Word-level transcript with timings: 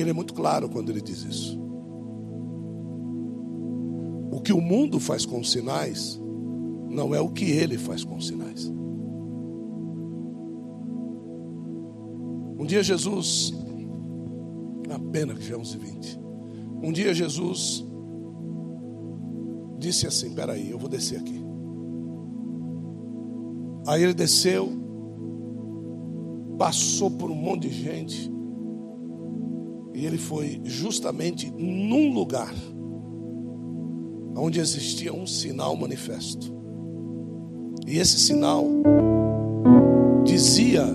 Ele 0.00 0.10
é 0.10 0.14
muito 0.14 0.34
claro 0.34 0.68
quando 0.68 0.90
ele 0.90 1.00
diz 1.00 1.22
isso. 1.22 1.60
O 4.32 4.40
que 4.40 4.52
o 4.52 4.60
mundo 4.60 4.98
faz 4.98 5.26
com 5.26 5.40
os 5.40 5.50
sinais 5.50 6.20
não 6.88 7.14
é 7.14 7.20
o 7.20 7.30
que 7.30 7.44
ele 7.44 7.76
faz 7.76 8.04
com 8.04 8.16
os 8.16 8.26
sinais. 8.26 8.70
Um 12.58 12.66
dia 12.66 12.82
Jesus, 12.82 13.52
a 14.90 14.98
pena 14.98 15.34
que 15.34 15.42
já 15.42 15.54
é 15.54 15.58
11 15.58 15.78
20 15.78 16.20
um 16.82 16.92
dia 16.92 17.12
Jesus 17.12 17.86
disse 19.78 20.06
assim: 20.06 20.34
Peraí, 20.34 20.70
eu 20.70 20.78
vou 20.78 20.88
descer 20.88 21.18
aqui. 21.18 21.40
Aí 23.86 24.02
ele 24.02 24.14
desceu, 24.14 24.68
passou 26.58 27.10
por 27.10 27.30
um 27.30 27.34
monte 27.34 27.68
de 27.68 27.74
gente, 27.74 28.30
e 30.00 30.06
ele 30.06 30.16
foi 30.16 30.58
justamente 30.64 31.52
num 31.52 32.14
lugar 32.14 32.54
onde 34.34 34.58
existia 34.58 35.12
um 35.12 35.26
sinal 35.26 35.76
manifesto. 35.76 36.50
E 37.86 37.98
esse 37.98 38.18
sinal 38.18 38.64
dizia, 40.24 40.84
é, 40.84 40.86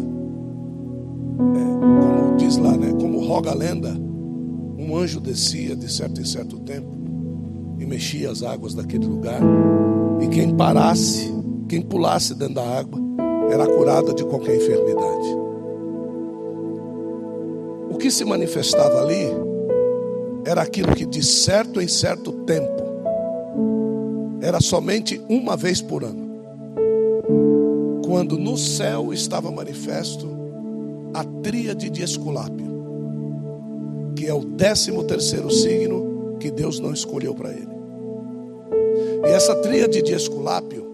como 2.01 2.35
diz 2.35 2.57
lá, 2.57 2.75
né, 2.75 2.93
como 2.93 3.23
roga 3.23 3.51
a 3.51 3.53
lenda, 3.53 3.95
um 4.75 4.97
anjo 4.97 5.19
descia 5.19 5.75
de 5.75 5.91
certo 5.91 6.19
em 6.19 6.25
certo 6.25 6.57
tempo 6.61 6.97
e 7.77 7.85
mexia 7.85 8.31
as 8.31 8.41
águas 8.41 8.73
daquele 8.73 9.05
lugar, 9.05 9.41
e 10.19 10.27
quem 10.29 10.55
parasse, 10.55 11.31
quem 11.69 11.83
pulasse 11.83 12.33
dentro 12.33 12.55
da 12.55 12.79
água, 12.79 12.99
era 13.51 13.67
curada 13.67 14.15
de 14.15 14.25
qualquer 14.25 14.55
enfermidade. 14.55 15.44
Que 18.05 18.11
se 18.11 18.23
manifestava 18.23 19.01
ali 19.01 19.31
era 20.45 20.61
aquilo 20.61 20.93
que 20.93 21.07
de 21.07 21.25
certo 21.25 21.81
em 21.81 21.87
certo 21.87 22.31
tempo 22.31 22.83
era 24.43 24.61
somente 24.61 25.19
uma 25.27 25.57
vez 25.57 25.81
por 25.81 26.03
ano. 26.03 26.29
Quando 28.05 28.37
no 28.37 28.59
céu 28.59 29.11
estava 29.11 29.49
manifesto 29.49 30.29
a 31.15 31.23
tríade 31.41 31.89
de 31.89 32.03
Esculápio, 32.03 32.67
que 34.15 34.27
é 34.27 34.33
o 34.35 34.45
décimo 34.45 35.03
terceiro 35.03 35.49
signo 35.49 36.37
que 36.39 36.51
Deus 36.51 36.79
não 36.79 36.93
escolheu 36.93 37.33
para 37.33 37.49
ele. 37.49 37.75
E 39.25 39.31
essa 39.31 39.55
tríade 39.55 40.03
de 40.03 40.13
Esculápio 40.13 40.85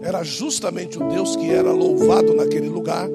era 0.00 0.22
justamente 0.22 1.02
o 1.02 1.08
Deus 1.08 1.34
que 1.34 1.50
era 1.50 1.72
louvado 1.72 2.32
naquele 2.32 2.68
lugar 2.68 3.08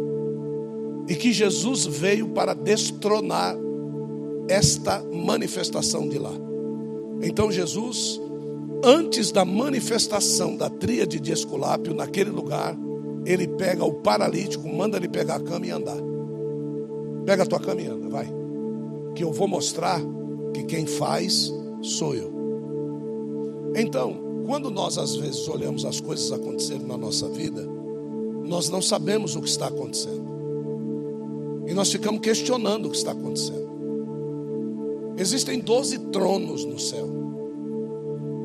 e 1.07 1.15
que 1.15 1.31
Jesus 1.31 1.85
veio 1.85 2.29
para 2.29 2.53
destronar 2.53 3.55
esta 4.47 5.01
manifestação 5.03 6.07
de 6.07 6.17
lá. 6.17 6.33
Então 7.21 7.51
Jesus 7.51 8.19
antes 8.83 9.31
da 9.31 9.43
manifestação 9.43 10.55
da 10.55 10.69
tríade 10.69 11.19
de 11.19 11.31
Esculápio 11.31 11.93
naquele 11.93 12.29
lugar, 12.29 12.77
ele 13.25 13.47
pega 13.47 13.83
o 13.83 13.93
paralítico, 13.93 14.67
manda 14.67 14.97
ele 14.97 15.07
pegar 15.07 15.35
a 15.35 15.39
cama 15.39 15.65
e 15.65 15.71
andar. 15.71 15.97
Pega 17.25 17.43
a 17.43 17.45
tua 17.45 17.59
cama 17.59 17.81
e 17.81 17.87
anda, 17.87 18.07
vai. 18.07 18.27
Que 19.15 19.23
eu 19.23 19.31
vou 19.31 19.47
mostrar 19.47 19.99
que 20.53 20.63
quem 20.63 20.85
faz 20.85 21.51
sou 21.81 22.15
eu. 22.15 22.31
Então, 23.75 24.43
quando 24.45 24.71
nós 24.71 24.97
às 24.97 25.15
vezes 25.15 25.47
olhamos 25.47 25.83
as 25.83 25.99
coisas 25.99 26.31
acontecendo 26.31 26.87
na 26.87 26.97
nossa 26.97 27.27
vida, 27.29 27.67
nós 28.45 28.69
não 28.69 28.81
sabemos 28.81 29.35
o 29.35 29.41
que 29.41 29.49
está 29.49 29.67
acontecendo. 29.67 30.36
E 31.67 31.73
nós 31.73 31.91
ficamos 31.91 32.21
questionando 32.21 32.85
o 32.85 32.89
que 32.89 32.97
está 32.97 33.11
acontecendo. 33.11 33.67
Existem 35.17 35.59
doze 35.59 35.99
tronos 36.11 36.63
no 36.63 36.79
céu. 36.79 37.09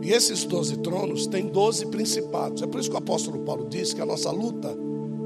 E 0.02 0.10
esses 0.10 0.44
doze 0.44 0.78
tronos 0.78 1.26
têm 1.26 1.46
doze 1.46 1.86
principados. 1.86 2.62
É 2.62 2.66
por 2.66 2.80
isso 2.80 2.90
que 2.90 2.96
o 2.96 2.98
apóstolo 2.98 3.38
Paulo 3.40 3.68
diz 3.68 3.94
que 3.94 4.00
a 4.00 4.06
nossa 4.06 4.30
luta 4.30 4.76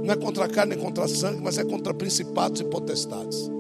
não 0.02 0.12
é 0.12 0.16
contra 0.16 0.44
a 0.44 0.48
carne 0.48 0.76
nem 0.76 0.84
contra 0.84 1.04
a 1.04 1.08
sangue, 1.08 1.40
mas 1.42 1.56
é 1.56 1.64
contra 1.64 1.94
principados 1.94 2.60
e 2.60 2.64
potestades. 2.64 3.50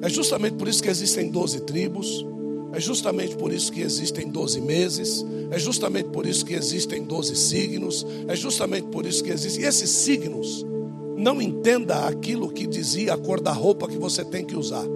É 0.00 0.08
justamente 0.08 0.54
por 0.54 0.66
isso 0.66 0.82
que 0.82 0.88
existem 0.88 1.28
doze 1.30 1.60
tribos. 1.60 2.26
É 2.72 2.80
justamente 2.80 3.36
por 3.36 3.52
isso 3.52 3.70
que 3.70 3.80
existem 3.82 4.28
doze 4.28 4.60
meses. 4.60 5.24
É 5.50 5.58
justamente 5.58 6.08
por 6.08 6.26
isso 6.26 6.44
que 6.44 6.54
existem 6.54 7.04
doze 7.04 7.36
signos. 7.36 8.06
É 8.26 8.34
justamente 8.34 8.88
por 8.88 9.06
isso 9.06 9.22
que 9.22 9.30
existem. 9.30 9.64
E 9.64 9.66
esses 9.66 9.90
signos, 9.90 10.64
não 11.18 11.42
entenda 11.42 12.06
aquilo 12.06 12.48
que 12.48 12.64
dizia 12.64 13.14
a 13.14 13.18
cor 13.18 13.40
da 13.40 13.50
roupa 13.50 13.88
que 13.88 13.98
você 13.98 14.24
tem 14.24 14.44
que 14.44 14.56
usar. 14.56 14.86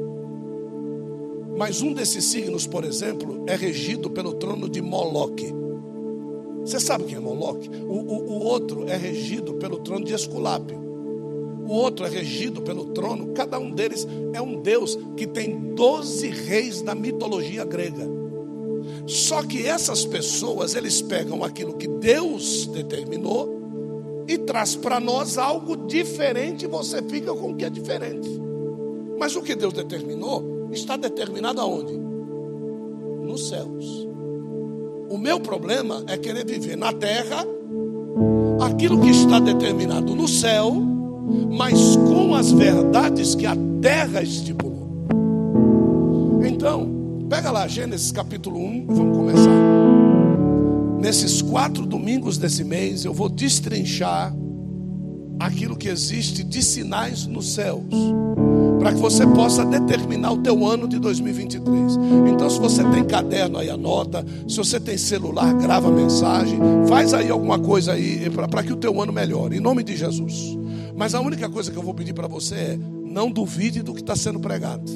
Mas 1.58 1.82
um 1.82 1.92
desses 1.92 2.24
signos, 2.26 2.64
por 2.64 2.84
exemplo, 2.84 3.44
é 3.48 3.56
regido 3.56 4.08
pelo 4.08 4.32
trono 4.34 4.68
de 4.68 4.80
Moloque. 4.80 5.52
Você 6.64 6.78
sabe 6.78 7.04
quem 7.04 7.16
é 7.16 7.20
Moloque? 7.20 7.68
O, 7.68 7.94
o, 7.94 8.30
o 8.34 8.44
outro 8.44 8.88
é 8.88 8.96
regido 8.96 9.54
pelo 9.54 9.80
trono 9.80 10.04
de 10.04 10.14
Esculápio. 10.14 10.80
O 11.66 11.72
outro 11.72 12.06
é 12.06 12.08
regido 12.08 12.62
pelo 12.62 12.86
trono. 12.86 13.32
Cada 13.34 13.58
um 13.58 13.72
deles 13.72 14.06
é 14.32 14.40
um 14.40 14.62
deus 14.62 14.96
que 15.16 15.26
tem 15.26 15.74
doze 15.74 16.28
reis 16.28 16.82
da 16.82 16.94
mitologia 16.94 17.64
grega. 17.64 18.08
Só 19.08 19.42
que 19.42 19.66
essas 19.66 20.04
pessoas, 20.04 20.76
eles 20.76 21.02
pegam 21.02 21.42
aquilo 21.42 21.74
que 21.74 21.88
Deus 21.88 22.66
determinou 22.66 23.61
e 24.26 24.38
traz 24.38 24.74
para 24.74 25.00
nós 25.00 25.38
algo 25.38 25.76
diferente 25.86 26.66
você 26.66 27.02
fica 27.02 27.32
com 27.34 27.52
o 27.52 27.56
que 27.56 27.64
é 27.64 27.70
diferente. 27.70 28.28
Mas 29.18 29.36
o 29.36 29.42
que 29.42 29.54
Deus 29.54 29.72
determinou 29.72 30.68
está 30.72 30.96
determinado 30.96 31.60
aonde? 31.60 31.96
Nos 33.22 33.48
céus. 33.48 34.08
O 35.08 35.18
meu 35.18 35.38
problema 35.38 36.02
é 36.08 36.16
querer 36.16 36.46
viver 36.46 36.76
na 36.76 36.92
terra 36.92 37.46
aquilo 38.60 39.00
que 39.00 39.10
está 39.10 39.38
determinado 39.38 40.14
no 40.14 40.26
céu, 40.26 40.72
mas 41.50 41.96
com 41.96 42.34
as 42.34 42.50
verdades 42.50 43.34
que 43.34 43.46
a 43.46 43.56
terra 43.80 44.22
estipulou. 44.22 44.88
Então, 46.44 46.88
pega 47.28 47.50
lá 47.50 47.68
Gênesis 47.68 48.10
capítulo 48.10 48.58
1, 48.58 48.86
vamos 48.88 49.16
começar. 49.16 49.71
Nesses 51.02 51.42
quatro 51.42 51.84
domingos 51.84 52.38
desse 52.38 52.62
mês, 52.62 53.04
eu 53.04 53.12
vou 53.12 53.28
destrinchar 53.28 54.32
aquilo 55.40 55.76
que 55.76 55.88
existe 55.88 56.44
de 56.44 56.62
sinais 56.62 57.26
nos 57.26 57.54
céus 57.54 57.82
para 58.78 58.92
que 58.92 59.00
você 59.00 59.26
possa 59.26 59.64
determinar 59.64 60.30
o 60.30 60.38
teu 60.38 60.64
ano 60.64 60.86
de 60.86 61.00
2023. 61.00 61.98
Então, 62.32 62.48
se 62.48 62.60
você 62.60 62.84
tem 62.90 63.04
caderno 63.04 63.58
aí, 63.58 63.68
anota. 63.68 64.24
Se 64.46 64.56
você 64.56 64.78
tem 64.78 64.96
celular, 64.96 65.52
grava 65.54 65.90
mensagem. 65.90 66.60
Faz 66.86 67.12
aí 67.12 67.28
alguma 67.30 67.58
coisa 67.58 67.94
aí 67.94 68.30
para 68.30 68.62
que 68.62 68.72
o 68.72 68.76
teu 68.76 69.02
ano 69.02 69.12
melhore, 69.12 69.56
em 69.56 69.60
nome 69.60 69.82
de 69.82 69.96
Jesus. 69.96 70.56
Mas 70.96 71.16
a 71.16 71.20
única 71.20 71.48
coisa 71.48 71.72
que 71.72 71.76
eu 71.76 71.82
vou 71.82 71.94
pedir 71.94 72.12
para 72.12 72.28
você 72.28 72.54
é: 72.54 72.78
não 73.04 73.28
duvide 73.28 73.82
do 73.82 73.92
que 73.92 74.02
está 74.02 74.14
sendo 74.14 74.38
pregado. 74.38 74.88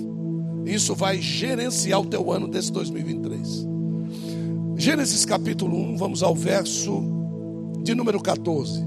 Isso 0.64 0.94
vai 0.94 1.20
gerenciar 1.20 2.00
o 2.00 2.06
teu 2.06 2.30
ano 2.30 2.46
desse 2.46 2.70
2023. 2.70 3.75
Gênesis 4.78 5.24
capítulo 5.24 5.74
1, 5.74 5.96
vamos 5.96 6.22
ao 6.22 6.34
verso 6.34 7.02
de 7.82 7.94
número 7.94 8.20
14. 8.20 8.84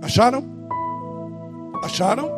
Acharam? 0.00 0.44
Acharam? 1.82 2.30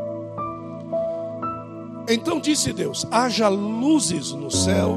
Então 2.08 2.40
disse 2.40 2.72
Deus: 2.72 3.06
haja 3.10 3.48
luzes 3.48 4.32
no 4.32 4.50
céu 4.50 4.96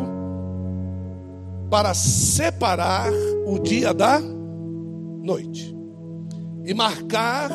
para 1.70 1.94
separar 1.94 3.12
o 3.46 3.60
dia 3.60 3.94
da 3.94 4.22
noite 4.22 5.76
e 6.66 6.74
marcar, 6.74 7.52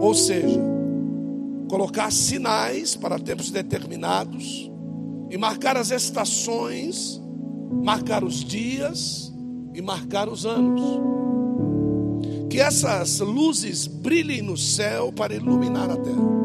ou 0.00 0.14
seja, 0.14 0.77
colocar 1.68 2.10
sinais 2.10 2.96
para 2.96 3.18
tempos 3.18 3.50
determinados 3.50 4.70
e 5.30 5.36
marcar 5.36 5.76
as 5.76 5.90
estações, 5.90 7.20
marcar 7.82 8.24
os 8.24 8.42
dias 8.42 9.32
e 9.74 9.82
marcar 9.82 10.28
os 10.28 10.46
anos 10.46 10.82
que 12.48 12.58
essas 12.60 13.20
luzes 13.20 13.86
brilhem 13.86 14.42
no 14.42 14.56
céu 14.56 15.12
para 15.12 15.34
iluminar 15.34 15.90
a 15.90 15.96
terra. 15.96 16.38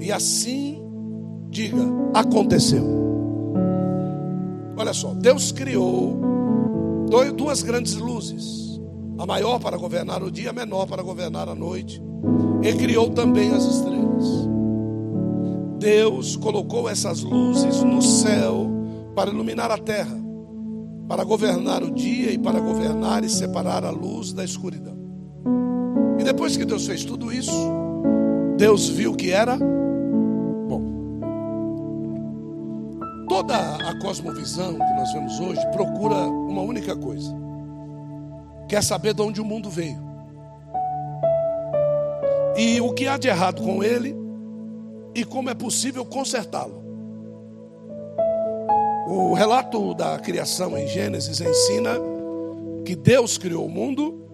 E 0.00 0.10
assim, 0.10 0.82
diga, 1.48 1.82
aconteceu. 2.12 2.84
Olha 4.76 4.92
só, 4.92 5.14
Deus 5.14 5.52
criou 5.52 6.20
duas 7.36 7.62
grandes 7.62 7.94
luzes, 7.94 8.73
a 9.18 9.26
maior 9.26 9.58
para 9.58 9.76
governar 9.76 10.22
o 10.22 10.30
dia, 10.30 10.50
a 10.50 10.52
menor 10.52 10.86
para 10.86 11.02
governar 11.02 11.48
a 11.48 11.54
noite, 11.54 12.02
e 12.62 12.72
criou 12.74 13.10
também 13.10 13.50
as 13.50 13.64
estrelas. 13.64 14.48
Deus 15.78 16.36
colocou 16.36 16.88
essas 16.88 17.22
luzes 17.22 17.82
no 17.82 18.00
céu 18.00 18.68
para 19.14 19.30
iluminar 19.30 19.70
a 19.70 19.78
terra 19.78 20.24
para 21.08 21.24
governar 21.24 21.82
o 21.82 21.90
dia 21.90 22.32
e 22.32 22.38
para 22.38 22.60
governar 22.60 23.24
e 23.24 23.28
separar 23.28 23.84
a 23.84 23.90
luz 23.90 24.32
da 24.32 24.44
escuridão. 24.44 24.96
E 26.18 26.24
depois 26.24 26.56
que 26.56 26.64
Deus 26.64 26.86
fez 26.86 27.04
tudo 27.04 27.32
isso, 27.32 27.52
Deus 28.56 28.88
viu 28.88 29.14
que 29.14 29.30
era 29.30 29.58
bom. 30.68 30.82
Toda 33.28 33.56
a 33.56 33.98
cosmovisão 34.00 34.74
que 34.74 34.94
nós 34.94 35.12
vemos 35.12 35.40
hoje 35.40 35.60
procura 35.72 36.16
uma 36.16 36.62
única 36.62 36.96
coisa: 36.96 37.34
quer 38.68 38.82
saber 38.82 39.14
de 39.14 39.22
onde 39.22 39.40
o 39.40 39.44
mundo 39.44 39.70
veio. 39.70 40.02
E 42.56 42.80
o 42.80 42.92
que 42.92 43.06
há 43.06 43.16
de 43.16 43.28
errado 43.28 43.62
com 43.62 43.82
ele 43.82 44.14
e 45.14 45.24
como 45.24 45.50
é 45.50 45.54
possível 45.54 46.04
consertá-lo. 46.04 46.82
O 49.06 49.34
relato 49.34 49.94
da 49.94 50.18
criação 50.18 50.76
em 50.78 50.86
Gênesis 50.86 51.40
ensina 51.40 51.90
que 52.84 52.96
Deus 52.96 53.36
criou 53.36 53.66
o 53.66 53.70
mundo 53.70 54.28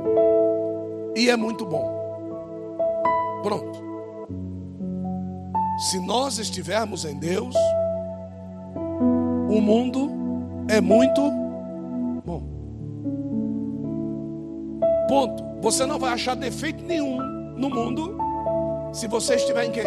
e 1.17 1.29
é 1.29 1.37
muito 1.37 1.67
bom. 1.67 2.01
Pronto. 3.43 3.81
Se 5.91 5.99
nós 6.07 6.39
estivermos 6.39 7.05
em 7.05 7.19
Deus, 7.19 7.55
o 9.49 9.61
mundo 9.61 10.11
é 10.69 10.81
muito 10.81 11.21
bom. 11.21 11.50
Ponto. 15.11 15.43
Você 15.61 15.85
não 15.85 15.99
vai 15.99 16.13
achar 16.13 16.37
defeito 16.37 16.85
nenhum 16.85 17.19
no 17.57 17.69
mundo 17.69 18.17
se 18.93 19.09
você 19.09 19.35
estiver 19.35 19.65
em 19.65 19.73
quem? 19.73 19.83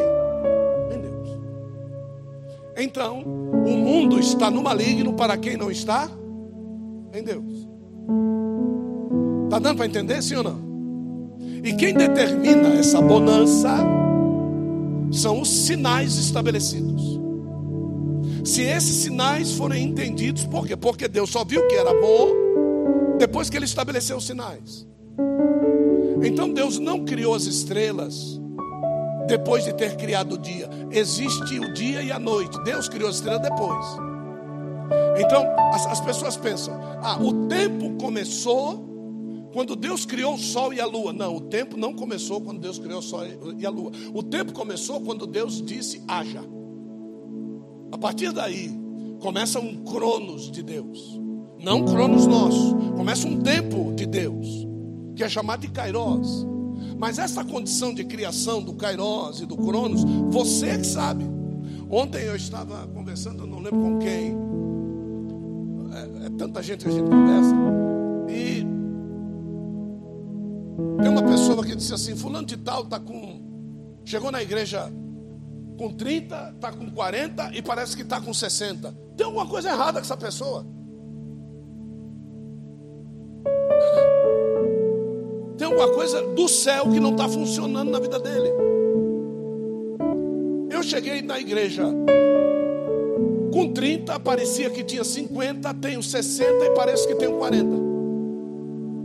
Então, 2.76 3.22
o 3.22 3.72
mundo 3.78 4.20
está 4.20 4.52
no 4.52 4.62
maligno 4.62 5.14
para 5.14 5.38
quem 5.38 5.56
não 5.56 5.72
está 5.72 6.10
em 7.14 7.24
Deus. 7.24 7.70
Está 9.46 9.60
dando 9.60 9.78
para 9.78 9.86
entender, 9.86 10.22
sim 10.22 10.36
ou 10.36 10.44
não? 10.44 10.60
E 11.64 11.72
quem 11.72 11.94
determina 11.94 12.74
essa 12.74 13.00
bonança 13.00 13.78
são 15.10 15.40
os 15.40 15.50
sinais 15.50 16.18
estabelecidos. 16.18 17.22
Se 18.44 18.64
esses 18.64 18.98
sinais 18.98 19.54
forem 19.54 19.86
entendidos, 19.86 20.46
por 20.46 20.68
quê? 20.68 20.76
Porque 20.76 21.08
Deus 21.08 21.30
só 21.30 21.46
viu 21.46 21.66
que 21.70 21.76
era 21.76 21.94
bom 21.94 22.28
depois 23.18 23.50
que 23.50 23.56
ele 23.56 23.66
estabeleceu 23.66 24.18
os 24.18 24.26
sinais. 24.26 24.86
Então 26.24 26.52
Deus 26.52 26.80
não 26.80 27.04
criou 27.04 27.36
as 27.36 27.46
estrelas 27.46 28.40
depois 29.28 29.64
de 29.64 29.74
ter 29.74 29.96
criado 29.96 30.34
o 30.34 30.38
dia. 30.38 30.70
Existe 30.92 31.60
o 31.60 31.74
dia 31.74 32.02
e 32.02 32.12
a 32.12 32.20
noite. 32.20 32.62
Deus 32.64 32.88
criou 32.88 33.10
as 33.10 33.16
estrelas 33.16 33.42
depois. 33.42 33.86
Então, 35.18 35.46
as, 35.74 35.86
as 35.88 36.02
pessoas 36.02 36.38
pensam: 36.38 36.74
ah, 37.02 37.18
o 37.22 37.48
tempo 37.48 37.96
começou 37.98 38.92
quando 39.52 39.76
Deus 39.76 40.06
criou 40.06 40.34
o 40.34 40.40
sol 40.40 40.74
e 40.74 40.82
a 40.82 40.86
lua. 40.86 41.14
Não, 41.14 41.36
o 41.36 41.42
tempo 41.42 41.78
não 41.78 41.94
começou 41.94 42.42
quando 42.42 42.60
Deus 42.60 42.80
criou 42.80 43.00
o 43.00 43.04
sol 43.04 43.22
e 43.58 43.66
a 43.66 43.70
lua. 43.70 43.92
O 44.14 44.24
tempo 44.24 44.54
começou 44.54 45.02
quando 45.02 45.28
Deus 45.28 45.62
disse: 45.62 46.02
haja. 46.08 46.44
A 47.92 47.98
partir 47.98 48.32
daí, 48.32 48.72
começa 49.20 49.60
um 49.60 49.84
cronos 49.84 50.52
de 50.52 50.64
Deus. 50.64 51.20
Não 51.60 51.86
cronos 51.86 52.26
nosso. 52.26 52.76
Começa 52.96 53.28
um 53.28 53.40
tempo 53.42 53.94
de 53.94 54.06
Deus, 54.06 54.68
que 55.16 55.24
é 55.24 55.30
chamado 55.30 55.62
de 55.62 55.70
Kairos. 55.70 56.46
Mas 56.98 57.18
essa 57.18 57.44
condição 57.44 57.94
de 57.94 58.04
criação 58.04 58.62
do 58.62 58.74
Kairos 58.74 59.42
e 59.42 59.46
do 59.46 59.58
Cronos, 59.58 60.04
você 60.30 60.70
é 60.70 60.78
que 60.78 60.88
sabe. 60.88 61.26
Ontem 61.90 62.24
eu 62.24 62.36
estava 62.36 62.88
conversando, 62.88 63.46
não 63.46 63.60
lembro 63.60 63.80
com 63.80 64.00
quem. 64.00 64.36
É, 65.94 66.26
é 66.26 66.30
tanta 66.38 66.64
gente 66.64 66.84
que 66.84 66.90
a 66.90 66.94
gente 66.94 67.10
conversa. 67.10 67.54
E 68.30 68.66
tem 71.02 71.10
uma 71.12 71.24
pessoa 71.24 71.64
que 71.64 71.76
disse 71.76 71.94
assim: 71.94 72.16
Fulano 72.16 72.48
de 72.48 72.58
Tal 72.58 72.84
está 72.84 73.00
com. 73.00 74.02
Chegou 74.06 74.32
na 74.32 74.42
igreja 74.42 74.92
com 75.78 75.94
30, 75.94 76.54
está 76.56 76.72
com 76.72 76.90
40 76.90 77.52
e 77.54 77.62
parece 77.62 77.96
que 77.96 78.02
está 78.02 78.20
com 78.20 78.34
60. 78.34 78.96
Tem 79.16 79.26
alguma 79.26 79.46
coisa 79.46 79.70
errada 79.70 80.00
com 80.00 80.06
essa 80.06 80.18
pessoa. 80.18 80.66
Alguma 85.74 85.90
coisa 85.90 86.22
do 86.22 86.48
céu 86.48 86.90
que 86.90 87.00
não 87.00 87.12
está 87.12 87.28
funcionando 87.28 87.90
na 87.90 88.00
vida 88.00 88.20
dele. 88.20 88.50
Eu 90.70 90.84
cheguei 90.84 91.22
na 91.22 91.40
igreja 91.40 91.84
com 93.52 93.72
30, 93.72 94.20
parecia 94.20 94.70
que 94.70 94.84
tinha 94.84 95.04
50, 95.04 95.74
tenho 95.76 96.02
60 96.02 96.66
e 96.66 96.70
parece 96.72 97.08
que 97.08 97.16
tenho 97.16 97.34
40. 97.34 97.66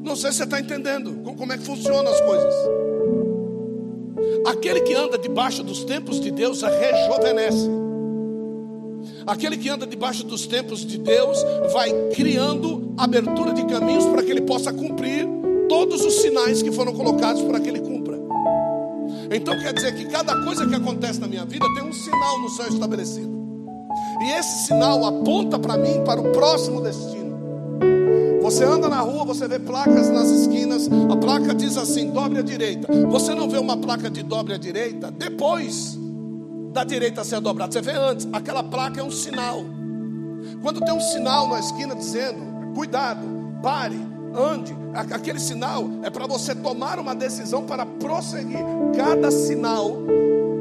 Não 0.02 0.16
sei 0.16 0.30
se 0.30 0.38
você 0.38 0.44
está 0.44 0.60
entendendo 0.60 1.22
como 1.22 1.52
é 1.52 1.58
que 1.58 1.64
funcionam 1.64 2.10
as 2.10 2.20
coisas. 2.20 2.54
Aquele 4.46 4.80
que 4.80 4.94
anda 4.94 5.18
debaixo 5.18 5.62
dos 5.62 5.84
tempos 5.84 6.20
de 6.20 6.30
Deus 6.30 6.62
rejuvenesce. 6.62 7.68
Aquele 9.26 9.56
que 9.58 9.68
anda 9.68 9.86
debaixo 9.86 10.24
dos 10.24 10.46
tempos 10.46 10.84
de 10.84 10.98
Deus 10.98 11.38
vai 11.72 11.92
criando 12.14 12.94
abertura 12.96 13.52
de 13.52 13.64
caminhos 13.66 14.06
para 14.06 14.22
que 14.22 14.30
ele 14.30 14.40
possa 14.40 14.72
cumprir 14.72 15.28
todos 15.68 16.04
os 16.04 16.14
sinais 16.20 16.62
que 16.62 16.72
foram 16.72 16.92
colocados 16.92 17.42
para 17.42 17.60
que 17.60 17.68
ele 17.68 17.80
cumpra. 17.80 18.18
Então 19.30 19.54
quer 19.58 19.72
dizer 19.72 19.94
que 19.94 20.06
cada 20.06 20.34
coisa 20.44 20.66
que 20.66 20.74
acontece 20.74 21.20
na 21.20 21.26
minha 21.26 21.44
vida 21.44 21.66
tem 21.74 21.84
um 21.84 21.92
sinal 21.92 22.40
no 22.40 22.48
céu 22.48 22.68
estabelecido. 22.68 23.38
E 24.22 24.32
esse 24.32 24.66
sinal 24.66 25.04
aponta 25.04 25.58
para 25.58 25.76
mim 25.76 26.02
para 26.04 26.20
o 26.20 26.32
próximo 26.32 26.80
destino. 26.80 27.28
Você 28.40 28.64
anda 28.64 28.88
na 28.88 29.00
rua, 29.00 29.24
você 29.24 29.46
vê 29.46 29.58
placas 29.58 30.08
nas 30.08 30.28
esquinas, 30.30 30.88
a 31.10 31.16
placa 31.16 31.54
diz 31.54 31.76
assim: 31.76 32.10
dobre 32.10 32.38
à 32.38 32.42
direita. 32.42 32.88
Você 33.08 33.34
não 33.34 33.48
vê 33.48 33.58
uma 33.58 33.76
placa 33.76 34.10
de 34.10 34.22
dobre 34.22 34.54
à 34.54 34.56
direita 34.56 35.10
depois 35.10 35.98
da 36.72 36.84
direita 36.84 37.24
ser 37.24 37.40
dobrada, 37.40 37.72
você 37.72 37.80
vê 37.80 37.92
antes. 37.92 38.28
Aquela 38.32 38.62
placa 38.62 39.00
é 39.00 39.04
um 39.04 39.10
sinal. 39.10 39.64
Quando 40.62 40.80
tem 40.80 40.94
um 40.94 41.00
sinal 41.00 41.48
na 41.48 41.58
esquina 41.58 41.94
dizendo: 41.94 42.72
cuidado, 42.74 43.26
pare, 43.62 43.98
ande. 44.34 44.76
Aquele 44.94 45.38
sinal 45.38 45.88
é 46.02 46.10
para 46.10 46.26
você 46.26 46.54
tomar 46.54 46.98
uma 46.98 47.14
decisão 47.14 47.64
para 47.64 47.84
prosseguir. 47.84 48.64
Cada 48.96 49.30
sinal 49.30 49.98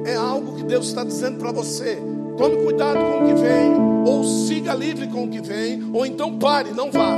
é 0.06 0.16
algo 0.16 0.56
que 0.56 0.64
Deus 0.64 0.88
está 0.88 1.04
dizendo 1.04 1.38
para 1.38 1.52
você. 1.52 1.98
Tome 2.38 2.58
cuidado 2.58 3.00
com 3.00 3.24
o 3.24 3.28
que 3.28 3.34
vem, 3.34 3.74
ou 4.06 4.24
siga 4.24 4.74
livre 4.74 5.08
com 5.08 5.24
o 5.24 5.30
que 5.30 5.42
vem, 5.42 5.90
ou 5.92 6.06
então 6.06 6.38
pare, 6.38 6.72
não 6.72 6.92
vá. 6.92 7.18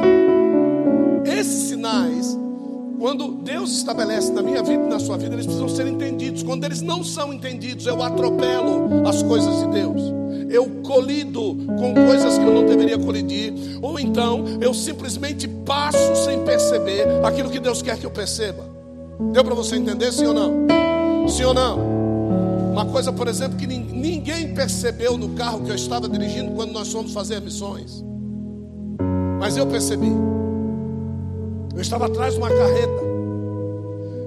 Esses 1.25 1.69
sinais, 1.69 2.37
quando 2.97 3.27
Deus 3.27 3.71
estabelece 3.71 4.31
na 4.31 4.41
minha 4.41 4.63
vida 4.63 4.85
e 4.85 4.87
na 4.87 4.99
sua 4.99 5.17
vida, 5.17 5.35
eles 5.35 5.45
precisam 5.45 5.67
ser 5.67 5.87
entendidos. 5.87 6.41
Quando 6.41 6.63
eles 6.63 6.81
não 6.81 7.03
são 7.03 7.33
entendidos, 7.33 7.85
eu 7.85 8.01
atropelo 8.01 9.07
as 9.07 9.21
coisas 9.21 9.59
de 9.59 9.67
Deus 9.71 10.18
eu 10.49 10.81
colido 10.83 11.55
com 11.77 11.93
coisas 11.93 12.37
que 12.37 12.43
eu 12.43 12.53
não 12.53 12.65
deveria 12.65 12.97
colidir, 12.97 13.53
ou 13.81 13.99
então 13.99 14.45
eu 14.59 14.73
simplesmente 14.73 15.47
passo 15.47 16.15
sem 16.25 16.43
perceber 16.43 17.05
aquilo 17.23 17.49
que 17.49 17.59
Deus 17.59 17.81
quer 17.81 17.97
que 17.97 18.05
eu 18.05 18.11
perceba. 18.11 18.63
Deu 19.31 19.43
para 19.43 19.53
você 19.53 19.75
entender, 19.75 20.11
sim 20.11 20.25
ou 20.25 20.33
não? 20.33 20.67
Sim 21.27 21.43
ou 21.43 21.53
não? 21.53 21.99
Uma 22.71 22.85
coisa, 22.85 23.11
por 23.11 23.27
exemplo, 23.27 23.57
que 23.57 23.67
ninguém 23.67 24.53
percebeu 24.53 25.17
no 25.17 25.29
carro 25.29 25.63
que 25.63 25.69
eu 25.69 25.75
estava 25.75 26.07
dirigindo 26.07 26.51
quando 26.51 26.71
nós 26.71 26.91
fomos 26.91 27.13
fazer 27.13 27.41
missões, 27.41 28.03
mas 29.39 29.57
eu 29.57 29.67
percebi. 29.67 30.11
Eu 31.75 31.81
estava 31.81 32.05
atrás 32.07 32.33
de 32.33 32.39
uma 32.39 32.49
carreta. 32.49 33.09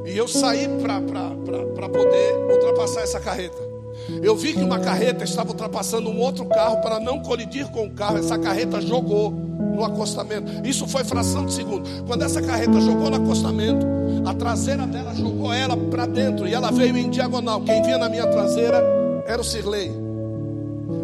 E 0.07 0.17
eu 0.17 0.29
saí 0.29 0.69
para 0.81 1.89
poder 1.89 2.53
ultrapassar 2.53 3.01
essa 3.03 3.19
carreta. 3.19 3.72
Eu 4.23 4.37
vi 4.37 4.53
que 4.53 4.63
uma 4.63 4.79
carreta 4.79 5.25
estava 5.25 5.51
ultrapassando 5.51 6.11
um 6.11 6.19
outro 6.19 6.45
carro 6.47 6.81
para 6.81 6.99
não 6.99 7.21
colidir 7.21 7.69
com 7.69 7.87
o 7.87 7.91
carro. 7.91 8.19
Essa 8.19 8.39
carreta 8.39 8.81
jogou 8.81 9.31
no 9.31 9.85
acostamento. 9.85 10.67
Isso 10.67 10.87
foi 10.87 11.05
fração 11.05 11.47
de 11.47 11.55
segundo. 11.55 11.89
Quando 12.07 12.23
essa 12.23 12.43
carreta 12.43 12.81
jogou 12.81 13.11
no 13.11 13.17
acostamento, 13.17 13.87
a 14.27 14.35
traseira 14.35 14.87
dela 14.87 15.15
jogou 15.15 15.53
ela 15.53 15.77
para 15.77 16.07
dentro 16.07 16.47
e 16.47 16.55
ela 16.55 16.71
veio 16.71 16.97
em 16.97 17.11
diagonal. 17.11 17.63
Quem 17.63 17.83
vinha 17.83 17.99
na 17.99 18.09
minha 18.09 18.27
traseira 18.27 18.83
era 19.27 19.41
o 19.41 19.45
Sirley. 19.45 19.91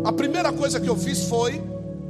A 0.04 0.12
primeira 0.12 0.52
coisa 0.52 0.78
que 0.78 0.88
eu 0.88 0.96
fiz 0.96 1.24
foi 1.24 1.62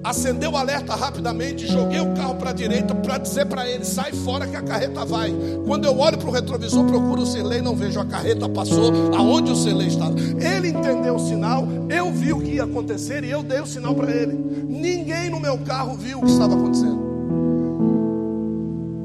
acendeu 0.03 0.53
o 0.53 0.57
alerta 0.57 0.95
rapidamente, 0.95 1.67
joguei 1.67 2.01
o 2.01 2.15
carro 2.15 2.37
para 2.37 2.51
a 2.51 2.53
direita 2.53 2.95
para 2.95 3.19
dizer 3.19 3.47
para 3.47 3.69
ele: 3.69 3.85
sai 3.85 4.13
fora 4.13 4.47
que 4.47 4.57
a 4.57 4.63
carreta 4.63 5.05
vai. 5.05 5.35
Quando 5.67 5.85
eu 5.85 5.99
olho 5.99 6.19
para 6.19 6.29
o 6.29 6.33
retrovisor, 6.33 6.85
procuro 6.85 7.23
o 7.23 7.27
Cirlei, 7.27 7.61
não 7.61 7.75
vejo 7.75 8.01
a 8.01 8.05
carreta 8.05 8.49
passou 8.49 8.93
aonde 9.15 9.51
o 9.51 9.57
Cirlei 9.57 9.89
estava. 9.89 10.15
Ele 10.19 10.69
entendeu 10.69 11.17
o 11.17 11.19
sinal, 11.19 11.67
eu 11.89 12.13
vi 12.13 12.33
o 12.33 12.41
que 12.41 12.53
ia 12.53 12.65
acontecer 12.65 13.25
e 13.25 13.31
eu 13.31 13.43
dei 13.43 13.61
o 13.61 13.67
sinal 13.67 13.95
para 13.95 14.11
ele. 14.11 14.35
Ninguém 14.35 15.31
no 15.31 15.41
meu 15.41 15.59
carro 15.59 15.97
viu 15.97 16.19
o 16.19 16.25
que 16.25 16.31
estava 16.31 16.55
acontecendo. 16.55 17.09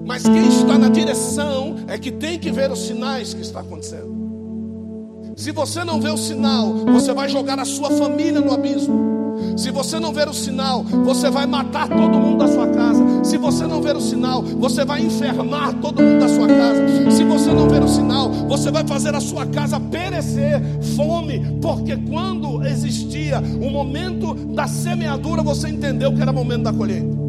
Mas 0.05 0.23
quem 0.23 0.47
está 0.47 0.77
na 0.77 0.89
direção 0.89 1.77
é 1.87 1.97
que 1.97 2.11
tem 2.11 2.37
que 2.37 2.51
ver 2.51 2.69
os 2.71 2.85
sinais 2.85 3.33
que 3.33 3.41
está 3.41 3.61
acontecendo. 3.61 4.13
Se 5.35 5.51
você 5.51 5.83
não 5.83 5.99
vê 5.99 6.09
o 6.09 6.17
sinal, 6.17 6.71
você 6.85 7.13
vai 7.13 7.27
jogar 7.27 7.57
a 7.57 7.65
sua 7.65 7.89
família 7.89 8.39
no 8.39 8.53
abismo. 8.53 9.12
Se 9.55 9.71
você 9.71 9.99
não 9.99 10.11
ver 10.11 10.27
o 10.27 10.33
sinal, 10.33 10.83
você 10.83 11.29
vai 11.29 11.45
matar 11.45 11.87
todo 11.87 12.19
mundo 12.19 12.39
da 12.39 12.47
sua 12.47 12.67
casa. 12.67 13.23
Se 13.23 13.37
você 13.37 13.65
não 13.65 13.81
ver 13.81 13.95
o 13.95 14.01
sinal, 14.01 14.41
você 14.41 14.83
vai 14.83 15.01
enfermar 15.01 15.73
todo 15.75 16.01
mundo 16.01 16.19
da 16.19 16.27
sua 16.27 16.47
casa. 16.47 17.11
Se 17.11 17.23
você 17.23 17.51
não 17.51 17.69
ver 17.69 17.83
o 17.83 17.87
sinal, 17.87 18.29
você 18.31 18.71
vai 18.71 18.85
fazer 18.85 19.15
a 19.15 19.19
sua 19.19 19.45
casa 19.45 19.79
perecer, 19.79 20.61
fome, 20.95 21.57
porque 21.61 21.95
quando 21.97 22.65
existia 22.65 23.39
o 23.39 23.69
momento 23.69 24.33
da 24.33 24.67
semeadura, 24.67 25.43
você 25.43 25.69
entendeu 25.69 26.13
que 26.13 26.21
era 26.21 26.31
o 26.31 26.33
momento 26.33 26.63
da 26.63 26.73
colheita. 26.73 27.23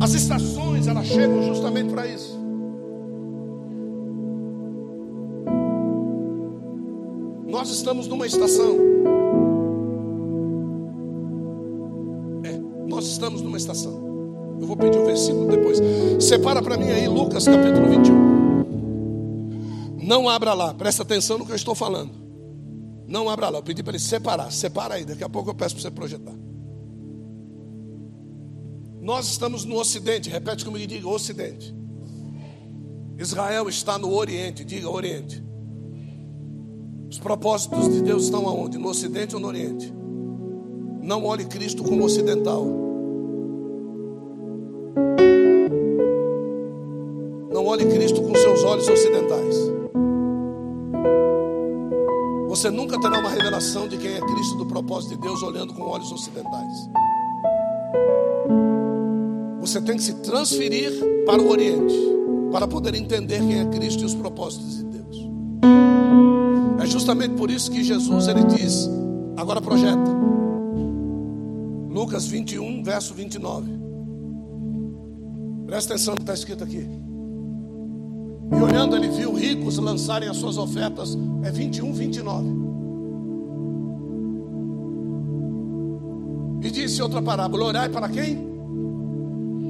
As 0.00 0.14
estações, 0.14 0.86
elas 0.86 1.06
chegam 1.06 1.42
justamente 1.42 1.90
para 1.92 2.06
isso. 2.06 2.38
Nós 7.48 7.70
estamos 7.70 8.06
numa 8.06 8.26
estação. 8.26 8.76
Nós 12.98 13.06
estamos 13.06 13.40
numa 13.40 13.56
estação. 13.56 14.58
Eu 14.60 14.66
vou 14.66 14.76
pedir 14.76 14.98
o 14.98 15.04
versículo 15.04 15.48
depois. 15.48 15.78
Separa 16.20 16.60
para 16.60 16.76
mim 16.76 16.90
aí 16.90 17.06
Lucas 17.06 17.44
capítulo 17.44 17.88
21. 17.88 20.02
Não 20.02 20.28
abra 20.28 20.52
lá, 20.52 20.74
presta 20.74 21.04
atenção 21.04 21.38
no 21.38 21.46
que 21.46 21.52
eu 21.52 21.56
estou 21.56 21.76
falando. 21.76 22.10
Não 23.06 23.30
abra 23.30 23.50
lá, 23.50 23.58
eu 23.58 23.62
pedi 23.62 23.84
para 23.84 23.92
ele 23.92 24.00
separar. 24.00 24.50
Separa 24.50 24.94
aí, 24.94 25.04
daqui 25.04 25.22
a 25.22 25.28
pouco 25.28 25.50
eu 25.50 25.54
peço 25.54 25.76
para 25.76 25.82
você 25.82 25.92
projetar. 25.92 26.34
Nós 29.00 29.28
estamos 29.28 29.64
no 29.64 29.76
Ocidente, 29.76 30.28
repete 30.28 30.64
comigo 30.64 30.82
e 30.82 30.88
diga 30.88 31.08
Ocidente. 31.08 31.72
Israel 33.16 33.68
está 33.68 33.96
no 33.96 34.12
Oriente, 34.12 34.64
diga 34.64 34.90
Oriente. 34.90 35.40
Os 37.08 37.20
propósitos 37.20 37.92
de 37.92 38.02
Deus 38.02 38.24
estão 38.24 38.48
aonde? 38.48 38.76
No 38.76 38.88
Ocidente 38.88 39.36
ou 39.36 39.40
no 39.40 39.46
Oriente? 39.46 39.94
Não 41.00 41.24
olhe 41.24 41.44
Cristo 41.44 41.84
como 41.84 42.04
ocidental. 42.04 42.87
Olhe 47.68 47.84
Cristo 47.84 48.22
com 48.22 48.34
seus 48.34 48.64
olhos 48.64 48.88
ocidentais. 48.88 49.56
Você 52.48 52.70
nunca 52.70 52.98
terá 52.98 53.20
uma 53.20 53.28
revelação 53.28 53.86
de 53.86 53.98
quem 53.98 54.14
é 54.14 54.20
Cristo 54.20 54.56
do 54.56 54.66
propósito 54.66 55.14
de 55.14 55.20
Deus 55.20 55.42
olhando 55.42 55.74
com 55.74 55.82
olhos 55.82 56.10
ocidentais. 56.10 56.88
Você 59.60 59.82
tem 59.82 59.96
que 59.96 60.02
se 60.02 60.14
transferir 60.14 60.92
para 61.26 61.42
o 61.42 61.50
Oriente 61.50 61.94
para 62.50 62.66
poder 62.66 62.94
entender 62.94 63.38
quem 63.40 63.60
é 63.60 63.66
Cristo 63.66 64.02
e 64.02 64.06
os 64.06 64.14
propósitos 64.14 64.78
de 64.78 64.84
Deus. 64.84 65.28
É 66.82 66.86
justamente 66.86 67.34
por 67.34 67.50
isso 67.50 67.70
que 67.70 67.84
Jesus 67.84 68.28
ele 68.28 68.44
diz, 68.44 68.88
agora 69.36 69.60
projeta. 69.60 70.16
Lucas 71.90 72.26
21, 72.26 72.82
verso 72.82 73.12
29. 73.12 73.70
Presta 75.66 75.92
atenção 75.92 76.14
no 76.14 76.16
que 76.16 76.22
está 76.22 76.32
escrito 76.32 76.64
aqui. 76.64 77.07
E 78.50 78.62
olhando, 78.62 78.96
ele 78.96 79.08
viu 79.08 79.34
ricos 79.34 79.78
lançarem 79.78 80.28
as 80.28 80.36
suas 80.36 80.56
ofertas. 80.56 81.16
É 81.42 81.50
21, 81.50 81.92
29. 81.92 82.48
E 86.62 86.70
disse 86.70 87.02
outra 87.02 87.22
parábola: 87.22 87.66
Orai 87.66 87.88
para 87.88 88.08
quem? 88.08 88.48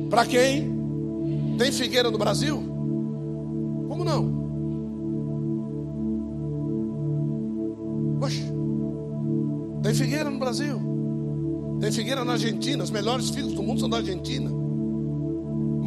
Para 0.08 0.25
quem? 0.25 0.76
Tem 1.58 1.73
figueira 1.73 2.11
no 2.11 2.18
Brasil? 2.18 2.56
Como 3.88 4.04
não? 4.04 4.38
Oxe, 8.20 8.42
tem 9.82 9.94
figueira 9.94 10.30
no 10.30 10.38
Brasil. 10.38 10.80
Tem 11.80 11.92
figueira 11.92 12.25
na 12.25 12.32
Argentina. 12.32 12.82
Os 12.82 12.90
melhores 12.90 13.30
figos 13.30 13.52
do 13.52 13.62
mundo 13.62 13.80
são 13.80 13.88
da 13.88 13.99
Argentina. 13.99 14.57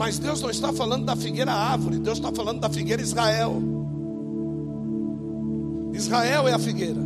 Mas 0.01 0.17
Deus 0.17 0.41
não 0.41 0.49
está 0.49 0.73
falando 0.73 1.05
da 1.05 1.15
figueira 1.15 1.51
árvore. 1.51 1.99
Deus 1.99 2.17
está 2.17 2.31
falando 2.31 2.59
da 2.59 2.67
figueira 2.67 2.99
Israel. 2.99 3.61
Israel 5.93 6.47
é 6.47 6.53
a 6.53 6.57
figueira. 6.57 7.01